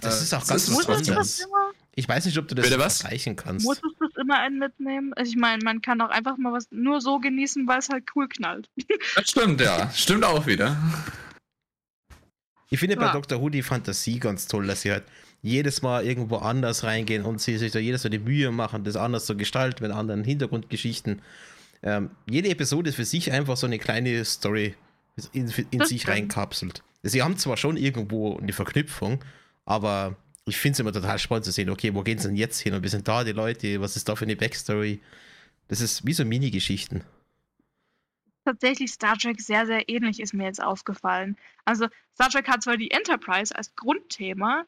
[0.00, 1.48] Das Äh, ist auch das ganz was anderes.
[1.96, 3.00] Ich weiß nicht, ob du das Bitte was?
[3.00, 3.64] vergleichen kannst.
[3.66, 5.12] Muss es das immer einen mitnehmen?
[5.14, 8.04] Also ich meine, man kann auch einfach mal was nur so genießen, weil es halt
[8.14, 8.68] cool knallt.
[9.16, 9.90] das stimmt, ja.
[9.90, 10.76] Stimmt auch wieder.
[12.70, 13.12] Ich finde bei Ja.
[13.12, 13.40] Dr.
[13.40, 15.04] Who die Fantasie ganz toll, dass sie halt
[15.42, 18.96] jedes Mal irgendwo anders reingehen und sie sich da jedes Mal die Mühe machen, das
[18.96, 21.20] anders zu gestalten mit anderen Hintergrundgeschichten.
[21.84, 24.74] Ähm, jede Episode ist für sich einfach so eine kleine Story
[25.32, 26.82] in, in sich reinkapselt.
[27.02, 29.22] Sie haben zwar schon irgendwo eine Verknüpfung,
[29.66, 30.16] aber
[30.46, 32.72] ich finde es immer total spannend zu sehen, okay, wo gehen sie denn jetzt hin
[32.72, 35.00] und wir sind da, die Leute, was ist da für eine Backstory?
[35.68, 37.04] Das ist wie so Mini-Geschichten.
[38.44, 41.36] tatsächlich Star Trek sehr, sehr ähnlich, ist mir jetzt aufgefallen.
[41.66, 44.64] Also Star Trek hat zwar die Enterprise als Grundthema,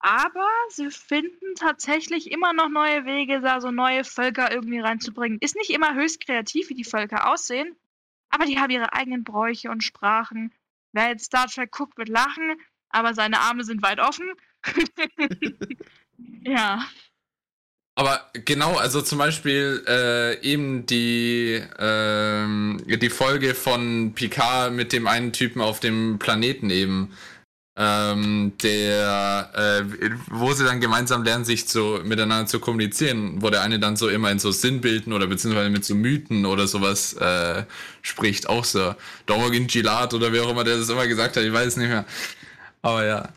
[0.00, 5.38] Aber sie finden tatsächlich immer noch neue Wege, da so neue Völker irgendwie reinzubringen.
[5.40, 7.74] Ist nicht immer höchst kreativ, wie die Völker aussehen,
[8.30, 10.52] aber die haben ihre eigenen Bräuche und Sprachen.
[10.92, 12.60] Wer jetzt Star Trek guckt, wird lachen,
[12.90, 14.30] aber seine Arme sind weit offen.
[16.42, 16.84] ja.
[17.96, 25.08] Aber genau, also zum Beispiel äh, eben die, ähm, die Folge von Picard mit dem
[25.08, 27.12] einen Typen auf dem Planeten eben
[27.80, 33.62] ähm, der, äh, wo sie dann gemeinsam lernen, sich zu, miteinander zu kommunizieren, wo der
[33.62, 37.62] eine dann so immer in so Sinnbilden oder beziehungsweise mit so Mythen oder sowas äh,
[38.02, 38.96] spricht, auch so.
[39.26, 41.88] Domogin Gilat oder wie auch immer der das immer gesagt hat, ich weiß es nicht
[41.88, 42.04] mehr.
[42.82, 43.28] Aber ja.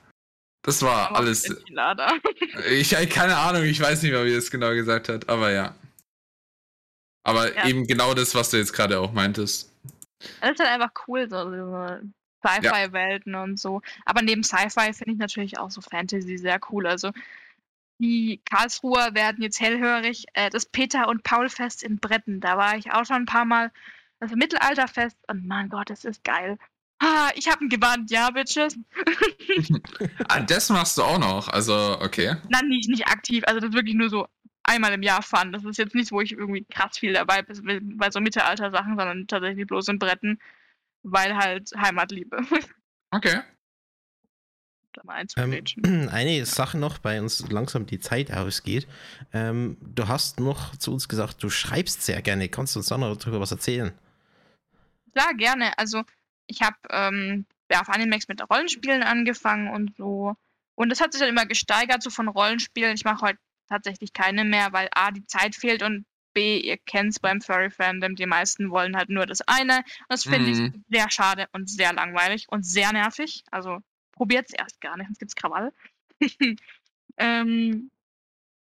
[0.63, 1.43] Das war alles.
[2.69, 5.51] Ich habe keine Ahnung, ich weiß nicht mehr, wie er es genau gesagt hat, aber
[5.51, 5.76] ja.
[7.23, 7.68] Aber ja.
[7.68, 9.72] eben genau das, was du jetzt gerade auch meintest.
[10.41, 12.11] Das ist halt einfach cool, so, so
[12.45, 13.43] Sci-Fi-Welten ja.
[13.43, 13.81] und so.
[14.05, 16.88] Aber neben Sci-Fi finde ich natürlich auch so Fantasy sehr cool.
[16.88, 17.11] Also
[17.99, 20.26] die Karlsruher werden jetzt hellhörig.
[20.34, 23.72] Äh, das Peter- und Paul-Fest in Bretten, da war ich auch schon ein paar Mal.
[24.19, 26.59] Das Mittelalterfest und mein Gott, das ist geil.
[26.99, 28.77] Ah, ich habe ihn gewarnt, ja, Bitches.
[30.27, 32.35] ah, das machst du auch noch, also okay.
[32.49, 34.27] Nein, nicht, nicht aktiv, also das ist wirklich nur so
[34.61, 35.51] einmal im Jahr fahren.
[35.51, 39.27] Das ist jetzt nichts, wo ich irgendwie krass viel dabei bin bei so Mittelalter-Sachen, sondern
[39.27, 40.39] tatsächlich bloß in Bretten
[41.03, 42.37] weil halt Heimatliebe.
[43.13, 43.41] Okay.
[44.93, 48.87] Da mal ähm, eine Sache noch, bei uns langsam die Zeit ausgeht.
[49.33, 52.47] Ähm, du hast noch zu uns gesagt, du schreibst sehr gerne.
[52.47, 53.91] Kannst du uns da noch darüber was erzählen?
[55.13, 55.77] Klar, gerne.
[55.77, 56.03] Also
[56.47, 60.35] ich habe ähm, ja, auf Animex mit Rollenspielen angefangen und so.
[60.75, 62.95] Und das hat sich dann immer gesteigert, so von Rollenspielen.
[62.95, 67.11] Ich mache heute tatsächlich keine mehr, weil A, die Zeit fehlt und B, ihr kennt
[67.11, 69.77] es beim Furry-Fandom, die meisten wollen halt nur das eine.
[69.77, 70.73] Und das finde mhm.
[70.89, 73.43] ich sehr schade und sehr langweilig und sehr nervig.
[73.51, 73.79] Also
[74.11, 75.73] probiert es erst gar nicht, sonst gibt es Krawall.
[77.17, 77.89] ähm,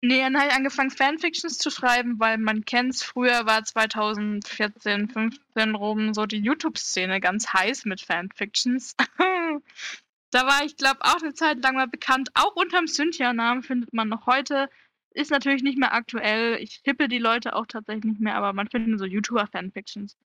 [0.01, 5.09] nee, dann habe ich angefangen, Fanfictions zu schreiben, weil man kennt es, früher war 2014,
[5.09, 8.95] 15 rum so die YouTube-Szene ganz heiß mit Fanfictions.
[10.31, 12.29] da war ich, glaube auch eine Zeit lang mal bekannt.
[12.34, 14.69] Auch unterm Cynthia-Namen findet man noch heute
[15.18, 16.57] ist natürlich nicht mehr aktuell.
[16.61, 20.15] Ich tippe die Leute auch tatsächlich nicht mehr, aber man findet so YouTuber-Fanfictions.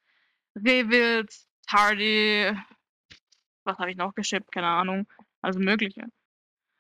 [0.55, 2.53] Revils, Tardy,
[3.65, 4.53] was habe ich noch geschippt?
[4.53, 5.07] Keine Ahnung.
[5.41, 6.07] Also mögliche.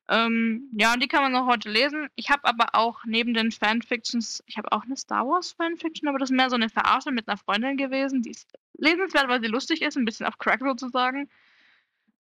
[0.08, 2.08] Ähm, ja, und die kann man auch heute lesen.
[2.14, 6.18] Ich habe aber auch neben den Fanfictions, ich habe auch eine Star Wars Fanfiction, aber
[6.18, 8.22] das ist mehr so eine Verarsche mit einer Freundin gewesen.
[8.22, 11.30] Die ist lesenswert, weil sie lustig ist, ein bisschen auf Crack sozusagen.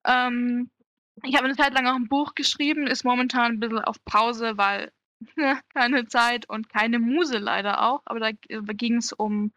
[0.06, 0.70] Ähm,
[1.24, 4.54] ich habe eine Zeit lang auch ein Buch geschrieben, ist momentan ein bisschen auf Pause,
[4.58, 4.92] weil
[5.74, 8.02] keine Zeit und keine Muse leider auch.
[8.06, 9.52] Aber da ging es um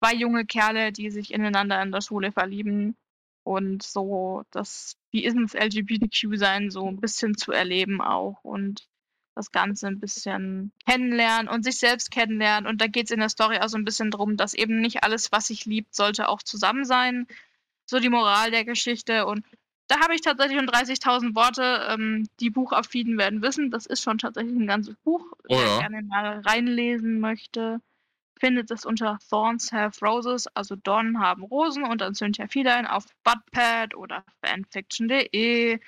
[0.00, 2.96] zwei junge Kerle, die sich ineinander in der Schule verlieben
[3.44, 8.88] und so das, wie ist es LGBTQ-Sein, so ein bisschen zu erleben auch und
[9.36, 12.68] das Ganze ein bisschen kennenlernen und sich selbst kennenlernen.
[12.68, 15.04] Und da geht es in der Story auch so ein bisschen drum, dass eben nicht
[15.04, 17.28] alles, was sich liebt, sollte auch zusammen sein.
[17.84, 19.26] So die Moral der Geschichte.
[19.26, 19.44] Und
[19.88, 21.86] da habe ich tatsächlich schon 30.000 Worte.
[21.88, 25.24] Ähm, die Buchaffinen werden wissen, das ist schon tatsächlich ein ganzes Buch.
[25.48, 25.78] Oh, Wer ja.
[25.78, 27.80] gerne mal reinlesen möchte,
[28.38, 33.06] findet es unter Thorns Have Roses, also Dornen haben Rosen und dann Cynthia Fiedlein auf
[33.24, 35.78] Budpad oder fanfiction.de.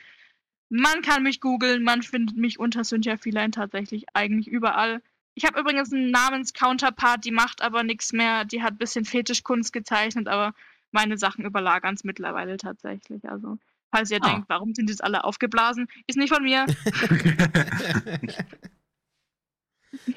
[0.71, 5.03] Man kann mich googeln, man findet mich unter Cynthia Fiedlein tatsächlich eigentlich überall.
[5.35, 8.45] Ich habe übrigens einen Namens-Counterpart, die macht aber nichts mehr.
[8.45, 10.53] Die hat ein bisschen Fetischkunst gezeichnet, aber
[10.91, 13.29] meine Sachen überlagern es mittlerweile tatsächlich.
[13.29, 13.59] Also
[13.91, 14.29] Falls ihr ah.
[14.29, 16.67] denkt, warum sind jetzt alle aufgeblasen, ist nicht von mir.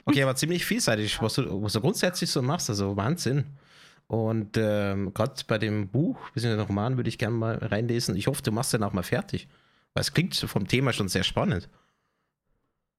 [0.06, 3.46] okay, aber ziemlich vielseitig, was du, was du grundsätzlich so machst, also Wahnsinn.
[4.08, 6.62] Und ähm, gerade bei dem Buch, bzw.
[6.62, 8.18] Roman, würde ich gerne mal reinlesen.
[8.18, 9.48] Ich hoffe, du machst den auch mal fertig.
[9.94, 11.70] Weil es klingt vom Thema schon sehr spannend.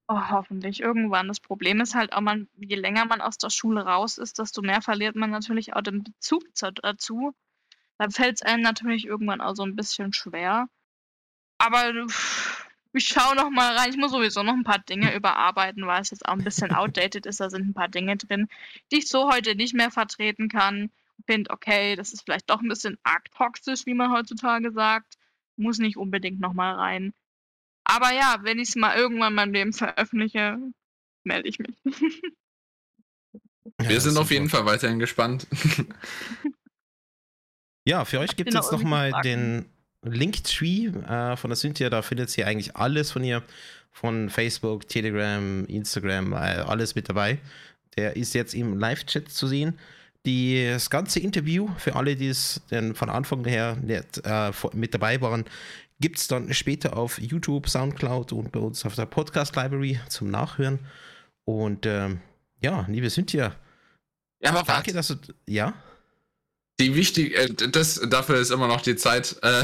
[0.07, 1.27] Oh, hoffentlich irgendwann.
[1.27, 4.61] Das Problem ist halt auch, man, je länger man aus der Schule raus ist, desto
[4.61, 7.33] mehr verliert man natürlich auch den Bezug dazu
[8.03, 10.67] dann fällt es einem natürlich irgendwann auch so ein bisschen schwer.
[11.57, 11.93] Aber
[12.91, 13.91] ich schaue noch mal rein.
[13.91, 17.25] Ich muss sowieso noch ein paar Dinge überarbeiten, weil es jetzt auch ein bisschen outdated
[17.25, 17.39] ist.
[17.39, 18.49] Da sind ein paar Dinge drin,
[18.91, 20.91] die ich so heute nicht mehr vertreten kann.
[21.25, 25.17] Finde, okay, das ist vielleicht doch ein bisschen arg toxisch, wie man heutzutage sagt.
[25.55, 27.13] Muss nicht unbedingt noch mal rein.
[27.85, 30.57] Aber ja, wenn ich es mal irgendwann in meinem Leben veröffentliche,
[31.23, 31.77] melde ich mich.
[33.77, 35.47] Wir sind auf jeden Fall weiterhin gespannt.
[37.85, 39.65] Ja, für euch gibt es jetzt nochmal den
[40.03, 41.89] Linktree äh, von der Cynthia.
[41.89, 43.43] Da findet ihr eigentlich alles von ihr.
[43.95, 47.37] Von Facebook, Telegram, Instagram, äh, alles mit dabei.
[47.95, 49.77] Der ist jetzt im Live-Chat zu sehen.
[50.25, 54.93] die, das ganze Interview, für alle, die es denn von Anfang her nicht, äh, mit
[54.93, 55.45] dabei waren,
[55.99, 60.31] gibt es dann später auf YouTube, Soundcloud und bei uns auf der Podcast Library zum
[60.31, 60.79] Nachhören.
[61.45, 62.21] Und ähm,
[62.61, 63.55] ja, liebe Cynthia.
[64.41, 65.15] Ja, aber danke, dass du.
[65.47, 65.73] Ja?
[66.79, 69.35] Die wichtig, äh, das, dafür ist immer noch die Zeit.
[69.41, 69.63] Äh,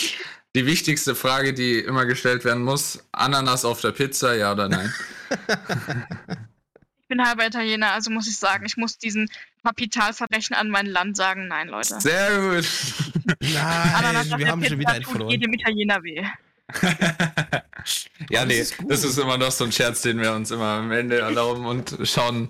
[0.54, 4.92] die wichtigste Frage, die immer gestellt werden muss: Ananas auf der Pizza, ja oder nein?
[7.00, 9.30] ich bin halber Italiener, also muss ich sagen, ich muss diesen
[9.64, 12.00] Kapitalverbrechen an mein Land sagen, nein, Leute.
[12.00, 12.68] Sehr gut.
[13.42, 15.30] Nein, wir haben Pizza schon wieder einen verloren.
[15.30, 16.24] jedem Italiener weh.
[18.30, 20.78] ja, nee, das ist, das ist immer noch so ein Scherz, den wir uns immer
[20.78, 22.48] am Ende erlauben und schauen,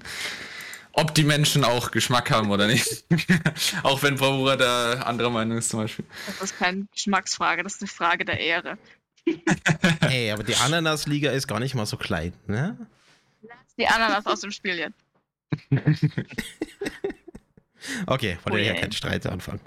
[1.00, 3.04] ob die Menschen auch Geschmack haben oder nicht.
[3.82, 6.04] auch wenn Bravura da anderer Meinung ist zum Beispiel.
[6.26, 8.78] Das ist keine Geschmacksfrage, das ist eine Frage der Ehre.
[10.00, 12.76] hey, aber die Ananasliga ist gar nicht mal so klein, ne?
[13.42, 14.98] Lass die Ananas aus dem Spiel jetzt.
[18.06, 19.60] okay, wollte oh, ja keinen Streit anfangen.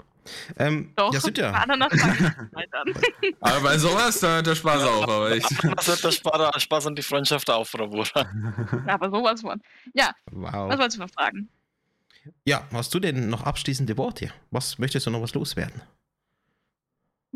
[0.58, 1.50] Ähm, Doch, ja, sind ja.
[1.52, 1.92] Ananas
[3.40, 5.08] aber bei sowas, da hört der Spaß ja, auf.
[5.08, 5.44] Aber ich.
[5.62, 8.26] Ananas hört der Spaß, Spaß und die Freundschaft auf, Bravura.
[8.86, 9.60] aber sowas von.
[9.92, 10.68] Ja, wow.
[10.68, 11.48] was wolltest du noch fragen?
[12.44, 14.32] Ja, hast du denn noch abschließende Worte?
[14.50, 15.82] Was möchtest du noch was loswerden?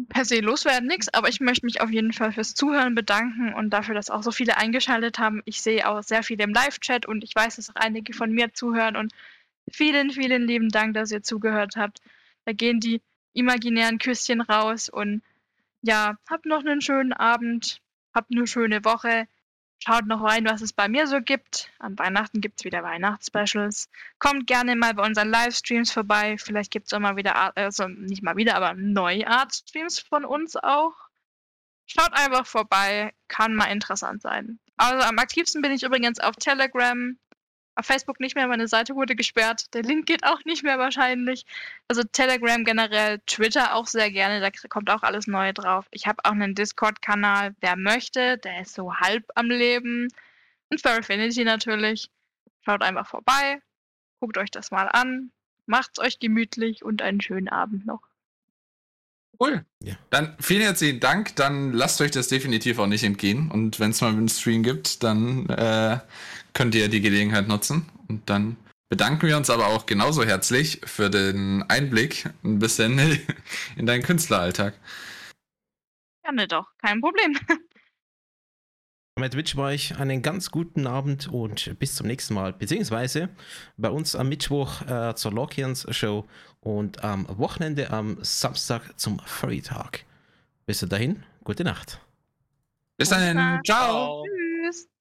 [0.09, 3.71] Per se loswerden nichts, aber ich möchte mich auf jeden Fall fürs Zuhören bedanken und
[3.71, 5.43] dafür, dass auch so viele eingeschaltet haben.
[5.45, 8.55] Ich sehe auch sehr viele im Live-Chat und ich weiß, dass auch einige von mir
[8.55, 9.13] zuhören und
[9.71, 12.01] vielen, vielen lieben Dank, dass ihr zugehört habt.
[12.49, 13.03] Da gehen die
[13.35, 15.21] imaginären Küsschen raus und
[15.83, 17.83] ja, habt noch einen schönen Abend,
[18.15, 19.29] habt eine schöne Woche.
[19.81, 21.71] Schaut noch rein, was es bei mir so gibt.
[21.79, 23.91] An Weihnachten gibt es wieder Weihnachtsspecials.
[24.19, 26.39] Kommt gerne mal bei unseren Livestreams vorbei.
[26.39, 30.57] Vielleicht gibt es auch mal wieder, also nicht mal wieder, aber neue Art-Streams von uns
[30.57, 30.95] auch.
[31.85, 34.59] Schaut einfach vorbei, kann mal interessant sein.
[34.79, 37.15] Also am aktivsten bin ich übrigens auf Telegram.
[37.79, 39.73] Auf Facebook nicht mehr, meine Seite wurde gesperrt.
[39.73, 41.47] Der Link geht auch nicht mehr wahrscheinlich.
[41.87, 45.87] Also Telegram generell, Twitter auch sehr gerne, da kommt auch alles Neue drauf.
[45.93, 50.09] Ich habe auch einen Discord-Kanal, wer möchte, der ist so halb am Leben.
[50.71, 52.11] Und Furfinity natürlich.
[52.65, 53.63] Schaut einfach vorbei,
[54.19, 55.31] guckt euch das mal an,
[55.67, 58.08] macht's euch gemütlich und einen schönen Abend noch.
[59.41, 59.65] Cool.
[59.83, 59.95] Ja.
[60.11, 61.37] Dann vielen herzlichen Dank.
[61.37, 63.51] Dann lasst euch das definitiv auch nicht entgehen.
[63.51, 65.99] Und wenn es mal einen Stream gibt, dann äh,
[66.55, 67.87] könnt ihr die Gelegenheit nutzen.
[68.09, 68.57] Und dann
[68.89, 72.99] bedanken wir uns aber auch genauso herzlich für den Einblick ein bisschen
[73.77, 74.75] in deinen Künstleralltag.
[76.25, 77.39] Gerne doch, kein Problem.
[79.19, 82.53] Damit wünschen wir euch einen ganz guten Abend und bis zum nächsten Mal.
[82.53, 83.31] Beziehungsweise
[83.77, 86.25] bei uns am Mittwoch äh, zur Lockians Show
[86.61, 90.05] und am Wochenende am Samstag zum Furry Talk.
[90.67, 92.01] Bis dahin, gute Nacht.
[92.97, 94.25] Bis dahin, ciao.
[94.25, 94.89] Tschüss.